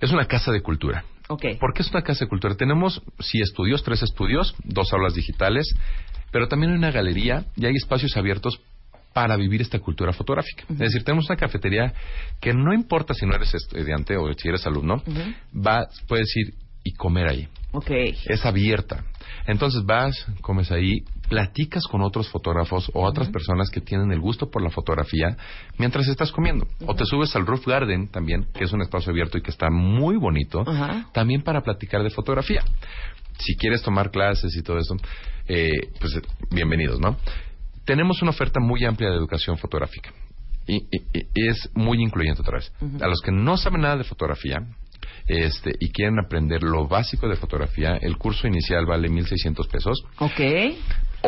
Es 0.00 0.12
una 0.12 0.26
casa 0.26 0.52
de 0.52 0.60
cultura. 0.60 1.04
Ok. 1.28 1.44
¿Por 1.58 1.72
qué 1.72 1.82
es 1.82 1.90
una 1.90 2.02
casa 2.02 2.24
de 2.24 2.28
cultura? 2.28 2.54
Tenemos, 2.54 3.02
sí, 3.18 3.40
estudios, 3.40 3.82
tres 3.82 4.02
estudios, 4.02 4.54
dos 4.64 4.92
aulas 4.92 5.14
digitales, 5.14 5.74
pero 6.30 6.48
también 6.48 6.72
hay 6.72 6.78
una 6.78 6.90
galería 6.90 7.44
y 7.56 7.66
hay 7.66 7.74
espacios 7.74 8.16
abiertos 8.16 8.60
para 9.12 9.36
vivir 9.36 9.62
esta 9.62 9.78
cultura 9.78 10.12
fotográfica. 10.12 10.64
Es 10.68 10.78
decir, 10.78 11.02
tenemos 11.02 11.26
una 11.30 11.38
cafetería 11.38 11.94
que 12.38 12.52
no 12.52 12.74
importa 12.74 13.14
si 13.14 13.24
no 13.24 13.34
eres 13.34 13.54
estudiante 13.54 14.16
o 14.16 14.30
si 14.34 14.48
eres 14.48 14.66
alumno, 14.66 15.02
vas, 15.52 15.86
puedes 16.06 16.28
ir 16.36 16.54
y 16.84 16.92
comer 16.92 17.28
ahí. 17.30 17.48
Ok. 17.72 17.90
Es 18.26 18.44
abierta. 18.44 19.04
Entonces 19.46 19.84
vas, 19.84 20.14
comes 20.40 20.70
ahí, 20.70 21.04
platicas 21.28 21.84
con 21.90 22.02
otros 22.02 22.28
fotógrafos 22.28 22.90
o 22.94 23.04
otras 23.06 23.28
personas 23.30 23.70
que 23.70 23.80
tienen 23.80 24.12
el 24.12 24.20
gusto 24.20 24.50
por 24.50 24.62
la 24.62 24.70
fotografía 24.70 25.36
mientras 25.78 26.06
estás 26.08 26.30
comiendo. 26.32 26.66
O 26.86 26.94
te 26.94 27.04
subes 27.04 27.34
al 27.36 27.46
Roof 27.46 27.66
Garden 27.66 28.08
también, 28.08 28.46
que 28.54 28.64
es 28.64 28.72
un 28.72 28.82
espacio 28.82 29.10
abierto 29.10 29.38
y 29.38 29.42
que 29.42 29.50
está 29.50 29.70
muy 29.70 30.16
bonito, 30.16 30.62
Ajá. 30.66 31.06
también 31.12 31.42
para 31.42 31.62
platicar 31.62 32.02
de 32.02 32.10
fotografía. 32.10 32.62
Si 33.38 33.56
quieres 33.56 33.82
tomar 33.82 34.10
clases 34.10 34.54
y 34.56 34.62
todo 34.62 34.78
eso, 34.78 34.96
eh, 35.48 35.70
pues 36.00 36.16
eh, 36.16 36.22
bienvenidos, 36.50 37.00
¿no? 37.00 37.16
Tenemos 37.84 38.20
una 38.22 38.30
oferta 38.30 38.58
muy 38.60 38.84
amplia 38.84 39.10
de 39.10 39.16
educación 39.16 39.58
fotográfica. 39.58 40.10
Y, 40.68 40.76
y- 40.78 41.26
y 41.34 41.46
es 41.48 41.70
muy 41.74 42.02
incluyente 42.02 42.40
otra 42.42 42.58
vez. 42.58 42.72
A 43.00 43.06
los 43.06 43.20
que 43.20 43.30
no 43.30 43.56
saben 43.56 43.82
nada 43.82 43.96
de 43.98 44.02
fotografía 44.04 44.58
este, 45.28 45.72
y 45.80 45.90
quieren 45.90 46.18
aprender 46.18 46.62
lo 46.62 46.86
básico 46.88 47.28
de 47.28 47.36
fotografía, 47.36 47.96
el 48.00 48.16
curso 48.16 48.46
inicial 48.46 48.86
vale 48.86 49.08
1.600 49.08 49.68
pesos. 49.70 50.02
Ok. 50.18 50.40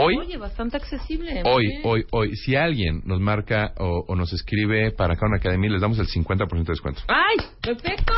Hoy, 0.01 0.17
Oye, 0.17 0.37
bastante 0.37 0.77
accesible. 0.77 1.43
muy 1.43 1.53
hoy, 1.53 1.65
hoy, 1.83 2.05
hoy, 2.13 2.37
si 2.37 2.55
alguien 2.55 3.03
nos 3.05 3.21
marca 3.21 3.73
o, 3.79 4.05
o 4.07 4.15
nos 4.15 4.33
escribe 4.33 4.93
para 4.93 5.17
Canon 5.17 5.35
Academy, 5.39 5.69
les 5.69 5.81
damos 5.81 5.99
el 5.99 6.07
50% 6.07 6.49
de 6.49 6.63
descuento. 6.65 7.01
¡Ay! 7.09 7.37
¡Perfecto! 7.61 8.13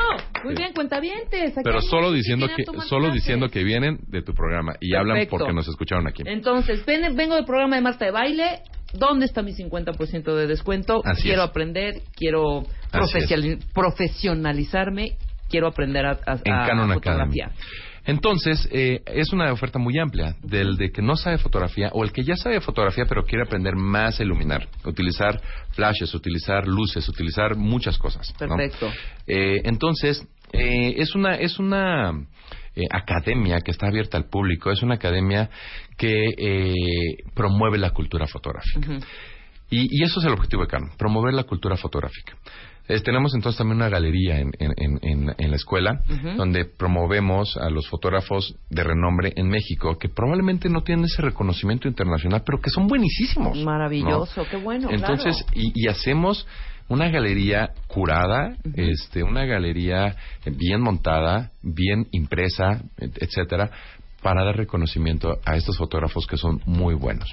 Muy 0.44 0.54
Sí. 0.56 0.62
bien, 0.62 0.74
cuentavientes. 0.74 1.52
Aquí 1.52 1.62
Pero 1.64 1.80
solo 1.80 2.12
diciendo 2.12 2.48
que 2.54 2.64
solo 2.86 3.04
clases. 3.06 3.14
diciendo 3.22 3.48
que 3.48 3.64
vienen 3.64 3.98
de 4.08 4.20
tu 4.22 4.34
programa 4.34 4.74
y 4.80 4.94
hablan 4.94 5.26
porque 5.30 5.52
nos 5.54 5.68
escucharon 5.68 6.06
aquí. 6.06 6.22
Entonces, 6.26 6.84
ven- 6.84 7.16
vengo 7.16 7.34
del 7.36 7.46
programa 7.46 7.76
de 7.76 7.82
Marta 7.82 8.04
de 8.04 8.10
Baile. 8.10 8.60
¿Dónde 8.92 9.24
está 9.24 9.40
mi 9.42 9.52
50% 9.52 10.34
de 10.34 10.46
descuento? 10.48 11.00
Así 11.04 11.22
quiero 11.22 11.44
es. 11.44 11.48
aprender, 11.50 12.02
quiero 12.16 12.64
profesionalizarme, 13.72 15.16
quiero 15.50 15.66
aprender 15.66 16.06
a, 16.06 16.12
a- 16.12 16.38
en 16.44 16.52
a 16.54 16.66
Canon 16.66 16.92
Academy. 16.92 17.34
fotografía. 17.34 17.50
Entonces, 18.06 18.66
eh, 18.72 19.02
es 19.06 19.30
una 19.32 19.52
oferta 19.52 19.78
muy 19.78 19.98
amplia 19.98 20.34
del 20.42 20.76
de 20.78 20.90
que 20.90 21.02
no 21.02 21.16
sabe 21.16 21.36
fotografía 21.36 21.90
o 21.92 22.02
el 22.02 22.12
que 22.12 22.24
ya 22.24 22.34
sabe 22.34 22.60
fotografía 22.62 23.04
pero 23.06 23.24
quiere 23.24 23.44
aprender 23.44 23.76
más 23.76 24.18
a 24.18 24.22
iluminar, 24.22 24.66
utilizar 24.86 25.38
flashes, 25.72 26.14
utilizar 26.14 26.66
luces, 26.66 27.06
utilizar 27.08 27.56
muchas 27.56 27.98
cosas. 27.98 28.32
¿no? 28.40 28.56
Perfecto. 28.56 28.90
Eh, 29.26 29.60
entonces, 29.64 30.26
eh, 30.52 30.94
es 30.96 31.14
una, 31.14 31.34
es 31.34 31.58
una 31.58 32.12
eh, 32.74 32.82
academia 32.90 33.60
que 33.60 33.70
está 33.70 33.88
abierta 33.88 34.16
al 34.16 34.24
público, 34.30 34.70
es 34.70 34.82
una 34.82 34.94
academia 34.94 35.50
que 35.98 36.30
eh, 36.38 36.72
promueve 37.34 37.76
la 37.76 37.90
cultura 37.90 38.26
fotográfica. 38.26 38.98
Y, 39.68 40.00
y 40.00 40.02
eso 40.04 40.20
es 40.20 40.26
el 40.26 40.32
objetivo 40.32 40.62
de 40.62 40.68
Canon, 40.68 40.90
promover 40.98 41.34
la 41.34 41.44
cultura 41.44 41.76
fotográfica. 41.76 42.32
Es- 42.90 43.02
tenemos 43.02 43.34
entonces 43.34 43.58
también 43.58 43.76
una 43.76 43.88
galería 43.88 44.38
en, 44.40 44.50
en- 44.58 44.98
en- 45.02 45.34
en- 45.38 45.50
la 45.50 45.56
escuela 45.56 46.02
donde 46.36 46.64
promovemos 46.64 47.56
a 47.56 47.70
los 47.70 47.88
fotógrafos 47.88 48.54
de 48.68 48.82
renombre 48.84 49.32
en 49.36 49.48
México 49.48 49.96
que 49.98 50.08
probablemente 50.08 50.68
no 50.68 50.82
tienen 50.82 51.04
ese 51.06 51.22
reconocimiento 51.22 51.88
internacional, 51.88 52.42
pero 52.44 52.60
que 52.60 52.70
son 52.70 52.86
buenísimos. 52.86 53.56
¿no? 53.58 53.64
Maravilloso, 53.64 54.44
qué 54.50 54.56
bueno. 54.56 54.88
Entonces, 54.90 55.36
claro. 55.44 55.52
y, 55.54 55.72
y 55.74 55.88
hacemos 55.88 56.46
una 56.88 57.08
galería 57.08 57.70
curada, 57.86 58.56
este, 58.74 59.22
una 59.22 59.44
galería 59.44 60.16
bien 60.44 60.80
montada, 60.80 61.52
bien 61.62 62.08
impresa, 62.10 62.82
et- 62.98 63.22
etcétera, 63.22 63.70
para 64.22 64.44
dar 64.44 64.56
reconocimiento 64.56 65.38
a 65.46 65.56
estos 65.56 65.78
fotógrafos 65.78 66.26
que 66.26 66.36
son 66.36 66.60
muy 66.66 66.94
buenos. 66.94 67.30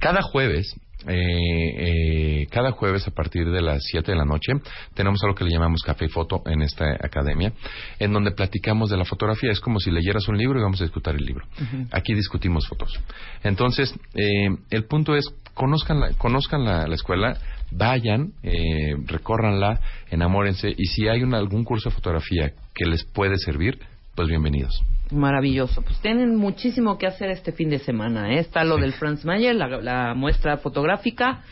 Cada 0.00 0.20
jueves, 0.22 0.74
eh, 1.08 2.42
eh, 2.42 2.46
cada 2.50 2.72
jueves 2.72 3.06
a 3.08 3.10
partir 3.10 3.50
de 3.50 3.60
las 3.62 3.82
7 3.90 4.12
de 4.12 4.16
la 4.18 4.24
noche, 4.24 4.52
tenemos 4.94 5.22
algo 5.22 5.34
que 5.34 5.44
le 5.44 5.50
llamamos 5.50 5.82
Café 5.82 6.06
y 6.06 6.08
Foto 6.08 6.42
en 6.46 6.62
esta 6.62 6.84
academia, 7.00 7.52
en 7.98 8.12
donde 8.12 8.32
platicamos 8.32 8.90
de 8.90 8.96
la 8.96 9.04
fotografía. 9.04 9.50
Es 9.52 9.60
como 9.60 9.80
si 9.80 9.90
leyeras 9.90 10.28
un 10.28 10.36
libro 10.38 10.58
y 10.58 10.62
vamos 10.62 10.80
a 10.80 10.84
discutir 10.84 11.14
el 11.14 11.24
libro. 11.24 11.46
Aquí 11.92 12.14
discutimos 12.14 12.66
fotos. 12.68 12.98
Entonces, 13.42 13.94
eh, 14.14 14.48
el 14.70 14.84
punto 14.84 15.14
es, 15.16 15.26
conozcan 15.54 16.00
la, 16.00 16.12
conozcan 16.14 16.64
la, 16.64 16.86
la 16.86 16.94
escuela, 16.94 17.36
vayan, 17.70 18.32
eh, 18.42 18.94
recórranla, 19.06 19.80
enamórense, 20.10 20.72
y 20.76 20.84
si 20.86 21.08
hay 21.08 21.22
un- 21.22 21.34
algún 21.34 21.64
curso 21.64 21.88
de 21.90 21.94
fotografía 21.94 22.52
que 22.74 22.86
les 22.86 23.04
puede 23.04 23.36
servir, 23.38 23.78
pues 24.14 24.28
bienvenidos. 24.28 24.82
Maravilloso. 25.10 25.82
Pues 25.82 25.98
tienen 26.00 26.36
muchísimo 26.36 26.98
que 26.98 27.06
hacer 27.06 27.30
este 27.30 27.52
fin 27.52 27.68
de 27.70 27.78
semana. 27.78 28.32
¿eh? 28.32 28.38
Está 28.38 28.64
lo 28.64 28.76
del 28.76 28.92
Franz 28.92 29.24
Mayer, 29.24 29.54
la, 29.54 29.68
la 29.80 30.14
muestra 30.14 30.56
fotográfica. 30.58 31.42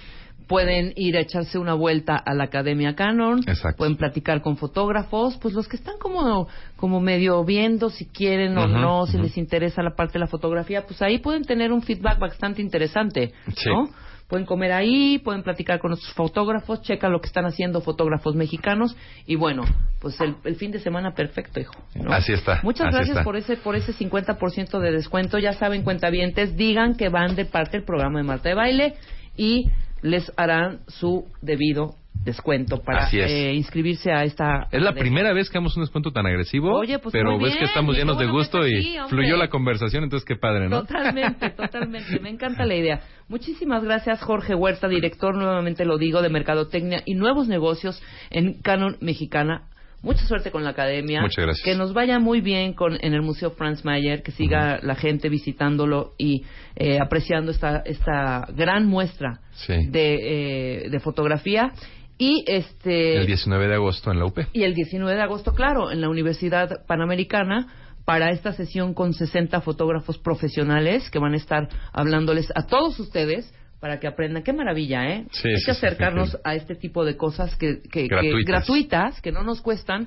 Pueden 0.48 0.92
ir 0.96 1.16
a 1.16 1.20
echarse 1.20 1.58
una 1.58 1.74
vuelta 1.74 2.16
a 2.16 2.34
la 2.34 2.44
Academia 2.44 2.94
Canon. 2.94 3.40
Exacto. 3.46 3.78
Pueden 3.78 3.96
platicar 3.96 4.42
con 4.42 4.56
fotógrafos. 4.56 5.38
Pues 5.38 5.54
los 5.54 5.68
que 5.68 5.76
están 5.76 5.98
como, 5.98 6.48
como 6.76 7.00
medio 7.00 7.44
viendo 7.44 7.90
si 7.90 8.06
quieren 8.06 8.56
o 8.58 8.66
no, 8.66 9.06
si 9.06 9.18
les 9.18 9.36
interesa 9.38 9.82
la 9.82 9.94
parte 9.94 10.14
de 10.14 10.20
la 10.20 10.26
fotografía, 10.26 10.84
pues 10.84 11.00
ahí 11.00 11.18
pueden 11.18 11.44
tener 11.44 11.72
un 11.72 11.82
feedback 11.82 12.18
bastante 12.18 12.60
interesante. 12.60 13.32
Sí. 13.56 13.70
¿no? 13.70 13.88
Pueden 14.32 14.46
comer 14.46 14.72
ahí, 14.72 15.18
pueden 15.18 15.42
platicar 15.42 15.78
con 15.78 15.90
nuestros 15.90 16.14
fotógrafos, 16.14 16.80
checa 16.80 17.10
lo 17.10 17.20
que 17.20 17.26
están 17.26 17.44
haciendo 17.44 17.82
fotógrafos 17.82 18.34
mexicanos 18.34 18.96
y 19.26 19.34
bueno, 19.34 19.64
pues 20.00 20.18
el, 20.22 20.36
el 20.44 20.56
fin 20.56 20.70
de 20.70 20.78
semana 20.78 21.12
perfecto, 21.14 21.60
hijo. 21.60 21.74
¿no? 21.96 22.10
Así 22.14 22.32
está, 22.32 22.60
Muchas 22.62 22.86
así 22.86 22.96
gracias 22.96 23.16
está. 23.18 23.24
por 23.24 23.36
ese 23.36 23.58
por 23.58 23.76
ese 23.76 23.92
50% 23.92 24.78
de 24.78 24.90
descuento. 24.90 25.38
Ya 25.38 25.52
saben, 25.52 25.82
cuentavientes, 25.82 26.56
digan 26.56 26.96
que 26.96 27.10
van 27.10 27.36
de 27.36 27.44
parte 27.44 27.72
del 27.72 27.84
programa 27.84 28.20
de 28.20 28.24
Marta 28.24 28.48
de 28.48 28.54
Baile 28.54 28.94
y 29.36 29.66
les 30.00 30.32
harán 30.38 30.80
su 30.88 31.26
debido 31.42 31.96
descuento 32.24 32.82
para 32.82 33.08
eh, 33.10 33.52
inscribirse 33.54 34.12
a 34.12 34.22
esta. 34.24 34.68
Es 34.70 34.80
la 34.80 34.92
primera 34.92 35.32
vez 35.32 35.50
que 35.50 35.58
damos 35.58 35.76
un 35.76 35.82
descuento 35.82 36.12
tan 36.12 36.24
agresivo, 36.26 36.78
Oye, 36.78 36.98
pues 37.00 37.12
pero 37.12 37.38
ves 37.38 37.56
que 37.56 37.64
estamos 37.64 37.96
llenos 37.96 38.18
de 38.18 38.26
gusto 38.26 38.66
y 38.66 38.96
hombre. 38.98 39.08
fluyó 39.08 39.36
la 39.36 39.48
conversación, 39.48 40.04
entonces 40.04 40.24
qué 40.26 40.36
padre, 40.36 40.68
¿no? 40.68 40.82
Totalmente, 40.82 41.50
totalmente. 41.56 42.20
Me 42.20 42.30
encanta 42.30 42.64
la 42.64 42.74
idea. 42.76 43.00
Muchísimas 43.28 43.82
gracias, 43.82 44.22
Jorge 44.22 44.54
Huerta, 44.54 44.86
director, 44.88 45.34
nuevamente 45.36 45.84
lo 45.84 45.98
digo, 45.98 46.22
de 46.22 46.28
Mercadotecnia 46.28 47.02
y 47.04 47.14
Nuevos 47.14 47.48
Negocios 47.48 48.00
en 48.30 48.60
Canon 48.62 48.98
Mexicana. 49.00 49.68
Mucha 50.04 50.24
suerte 50.26 50.50
con 50.50 50.64
la 50.64 50.70
academia. 50.70 51.20
Muchas 51.22 51.44
gracias. 51.44 51.64
Que 51.64 51.76
nos 51.76 51.92
vaya 51.94 52.18
muy 52.18 52.40
bien 52.40 52.72
con, 52.74 52.98
en 53.00 53.14
el 53.14 53.22
Museo 53.22 53.52
Franz 53.52 53.84
Mayer, 53.84 54.24
que 54.24 54.32
siga 54.32 54.80
la 54.82 54.96
gente 54.96 55.28
visitándolo 55.28 56.14
y 56.18 56.42
eh, 56.74 56.98
apreciando 57.00 57.52
esta, 57.52 57.82
esta 57.86 58.48
gran 58.56 58.86
muestra 58.86 59.38
Sí. 59.52 59.74
de, 59.90 60.86
eh, 60.86 60.90
de 60.90 60.98
fotografía. 61.00 61.72
Y 62.18 62.44
este 62.46 63.16
El 63.16 63.26
19 63.26 63.68
de 63.68 63.74
agosto 63.74 64.10
en 64.12 64.18
la 64.18 64.26
UP. 64.26 64.38
y 64.52 64.62
el 64.64 64.74
19 64.74 65.14
de 65.16 65.22
agosto, 65.22 65.54
claro, 65.54 65.90
en 65.90 66.00
la 66.00 66.08
Universidad 66.08 66.84
Panamericana 66.86 67.66
para 68.04 68.30
esta 68.30 68.52
sesión 68.52 68.94
con 68.94 69.14
60 69.14 69.60
fotógrafos 69.60 70.18
profesionales 70.18 71.08
que 71.10 71.18
van 71.18 71.34
a 71.34 71.36
estar 71.36 71.68
hablándoles 71.92 72.52
a 72.54 72.66
todos 72.66 72.98
ustedes 73.00 73.52
para 73.80 73.98
que 73.98 74.06
aprendan. 74.06 74.42
Qué 74.44 74.52
maravilla, 74.52 75.08
¿eh? 75.08 75.26
Sí, 75.32 75.48
Hay 75.48 75.56
sí, 75.58 75.64
que 75.64 75.70
acercarnos 75.72 76.30
sí. 76.32 76.36
a 76.44 76.54
este 76.54 76.74
tipo 76.76 77.04
de 77.04 77.16
cosas 77.16 77.56
que, 77.56 77.80
que- 77.82 78.08
que- 78.08 78.42
Gratuitas. 78.44 79.20
que 79.20 79.32
no 79.32 79.42
nos 79.42 79.60
cuestan 79.60 80.06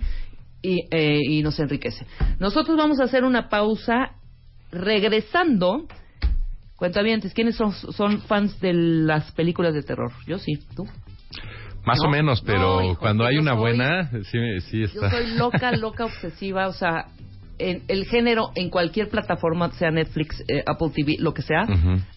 y, 0.62 0.82
eh, 0.91 1.20
y 1.28 1.41
nos 1.43 1.60
enriquece. 1.60 2.06
Nosotros 2.39 2.78
vamos 2.78 2.99
a 2.99 3.03
hacer 3.06 3.24
una 3.24 3.49
pausa 3.49 4.12
regresando. 4.72 5.88
Cuentavientes, 6.78 7.34
¿quiénes 7.34 7.56
son, 7.56 7.72
son 7.74 8.22
fans 8.24 8.60
de 8.60 8.74
las 8.74 9.32
películas 9.34 9.74
de 9.74 9.84
terror? 9.84 10.12
Yo 10.28 10.38
sí, 10.39 10.60
¿tú? 10.76 10.86
Más 11.86 12.00
No, 12.00 12.08
o 12.08 12.10
menos, 12.12 12.42
pero 12.42 12.82
no, 12.82 12.84
hijo, 12.92 13.00
cuando 13.00 13.26
hay 13.26 13.36
yo 13.36 13.42
una 13.42 13.52
soy- 13.52 13.60
buena, 13.60 14.10
sí, 14.32 14.62
sí 14.70 14.80
Yo 14.82 14.86
está. 15.06 15.12
soy 15.12 15.28
loca, 15.36 15.72
loca, 15.72 16.06
obsesiva, 16.06 16.68
o 16.68 16.74
sea, 16.74 17.06
en 17.60 17.84
el 17.88 18.06
género, 18.06 18.52
en 18.56 18.70
cualquier 18.70 19.10
plataforma, 19.10 19.72
sea 19.72 19.92
Netflix, 19.92 20.44
eh, 20.48 20.64
Apple 20.66 20.90
TV, 20.94 21.16
lo 21.20 21.34
que 21.34 21.42
sea, 21.42 21.66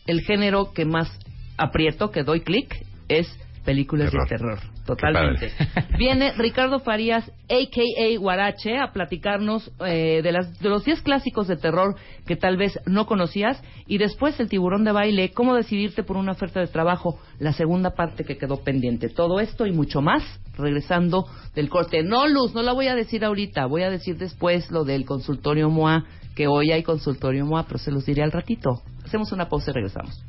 el 0.07 0.21
género 0.23 0.73
que 0.73 0.85
más 0.85 1.09
aprieto, 1.57 2.11
que 2.11 2.23
doy 2.25 2.41
clic, 2.41 2.75
es 3.09 3.29
películas 3.69 4.11
Terror. 4.11 4.27
de 4.27 4.37
terror. 4.37 4.59
Totalmente. 4.87 5.53
Viene 5.99 6.33
Ricardo 6.39 6.81
Farías, 6.81 7.29
a.k.a. 7.51 8.19
Guarache, 8.19 8.79
a 8.79 8.93
platicarnos 8.93 9.71
eh, 9.85 10.23
de, 10.23 10.33
las, 10.33 10.59
de 10.59 10.71
los 10.71 10.87
10 10.87 11.03
clásicos 11.03 11.49
de 11.49 11.59
terror 11.59 11.95
que 12.27 12.35
tal 12.35 12.57
vez 12.57 12.79
no 12.87 13.05
conocías. 13.05 13.63
Y 13.87 13.99
después 13.99 14.41
el 14.41 14.49
tiburón 14.49 14.85
de 14.85 14.93
baile, 14.93 15.33
cómo 15.33 15.55
decidirte 15.55 16.03
por 16.03 16.17
una 16.17 16.33
oferta 16.33 16.61
de 16.61 16.69
trabajo, 16.69 17.21
la 17.39 17.53
segunda 17.53 17.91
parte 17.91 18.25
que 18.25 18.39
quedó 18.39 18.65
pendiente. 18.65 19.11
Todo 19.11 19.39
esto 19.39 19.67
y 19.67 19.73
mucho 19.73 20.01
más, 20.01 20.23
regresando 20.57 21.27
del 21.55 21.69
corte. 21.69 22.03
No, 22.03 22.27
Luz, 22.27 22.55
no 22.55 22.63
la 22.63 22.73
voy 22.73 22.87
a 22.87 22.95
decir 22.95 23.23
ahorita, 23.23 23.67
voy 23.67 23.83
a 23.83 23.91
decir 23.91 24.17
después 24.17 24.71
lo 24.71 24.85
del 24.85 25.05
consultorio 25.05 25.69
MOA, 25.69 26.07
que 26.39 26.47
hoy 26.47 26.71
hay 26.71 26.85
consultorio 26.85 27.45
MOA, 27.45 27.65
pero 27.65 27.79
se 27.79 27.91
los 27.91 28.07
diré 28.07 28.23
al 28.23 28.31
ratito. 28.31 28.81
Hacemos 29.05 29.33
una 29.33 29.49
pausa 29.49 29.73
y 29.73 29.75
regresamos. 29.75 30.25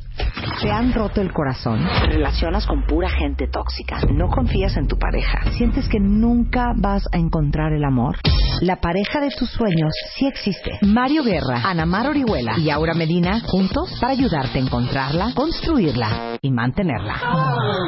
¿Te 0.59 0.71
han 0.71 0.91
roto 0.91 1.21
el 1.21 1.31
corazón? 1.31 1.87
¿Te 2.01 2.07
relacionas 2.07 2.65
con 2.65 2.83
pura 2.87 3.07
gente 3.11 3.47
tóxica? 3.47 3.99
¿No 4.11 4.27
confías 4.27 4.75
en 4.77 4.87
tu 4.87 4.97
pareja? 4.97 5.51
¿Sientes 5.51 5.87
que 5.87 5.99
nunca 5.99 6.73
vas 6.75 7.03
a 7.11 7.17
encontrar 7.19 7.73
el 7.73 7.83
amor? 7.83 8.17
La 8.61 8.77
pareja 8.77 9.21
de 9.21 9.29
tus 9.37 9.51
sueños 9.51 9.91
sí 10.17 10.25
existe. 10.25 10.79
Mario 10.81 11.23
Guerra, 11.23 11.61
Ana 11.63 11.85
Mar 11.85 12.07
Orihuela 12.07 12.57
y 12.57 12.71
Aura 12.71 12.95
Medina 12.95 13.41
juntos 13.45 13.95
para 14.01 14.13
ayudarte 14.13 14.57
a 14.57 14.61
encontrarla, 14.63 15.33
construirla 15.35 16.39
y 16.41 16.49
mantenerla. 16.49 17.21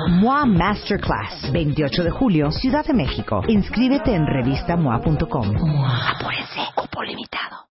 MOA 0.09 0.45
Masterclass, 0.45 1.51
28 1.51 2.03
de 2.03 2.11
julio, 2.11 2.51
Ciudad 2.51 2.85
de 2.85 2.93
México. 2.93 3.41
Inscríbete 3.47 4.13
en 4.13 4.27
revistamoa.com. 4.27 5.55
Apúrense, 5.55 6.59
cupo 6.75 7.01
limitado. 7.01 7.61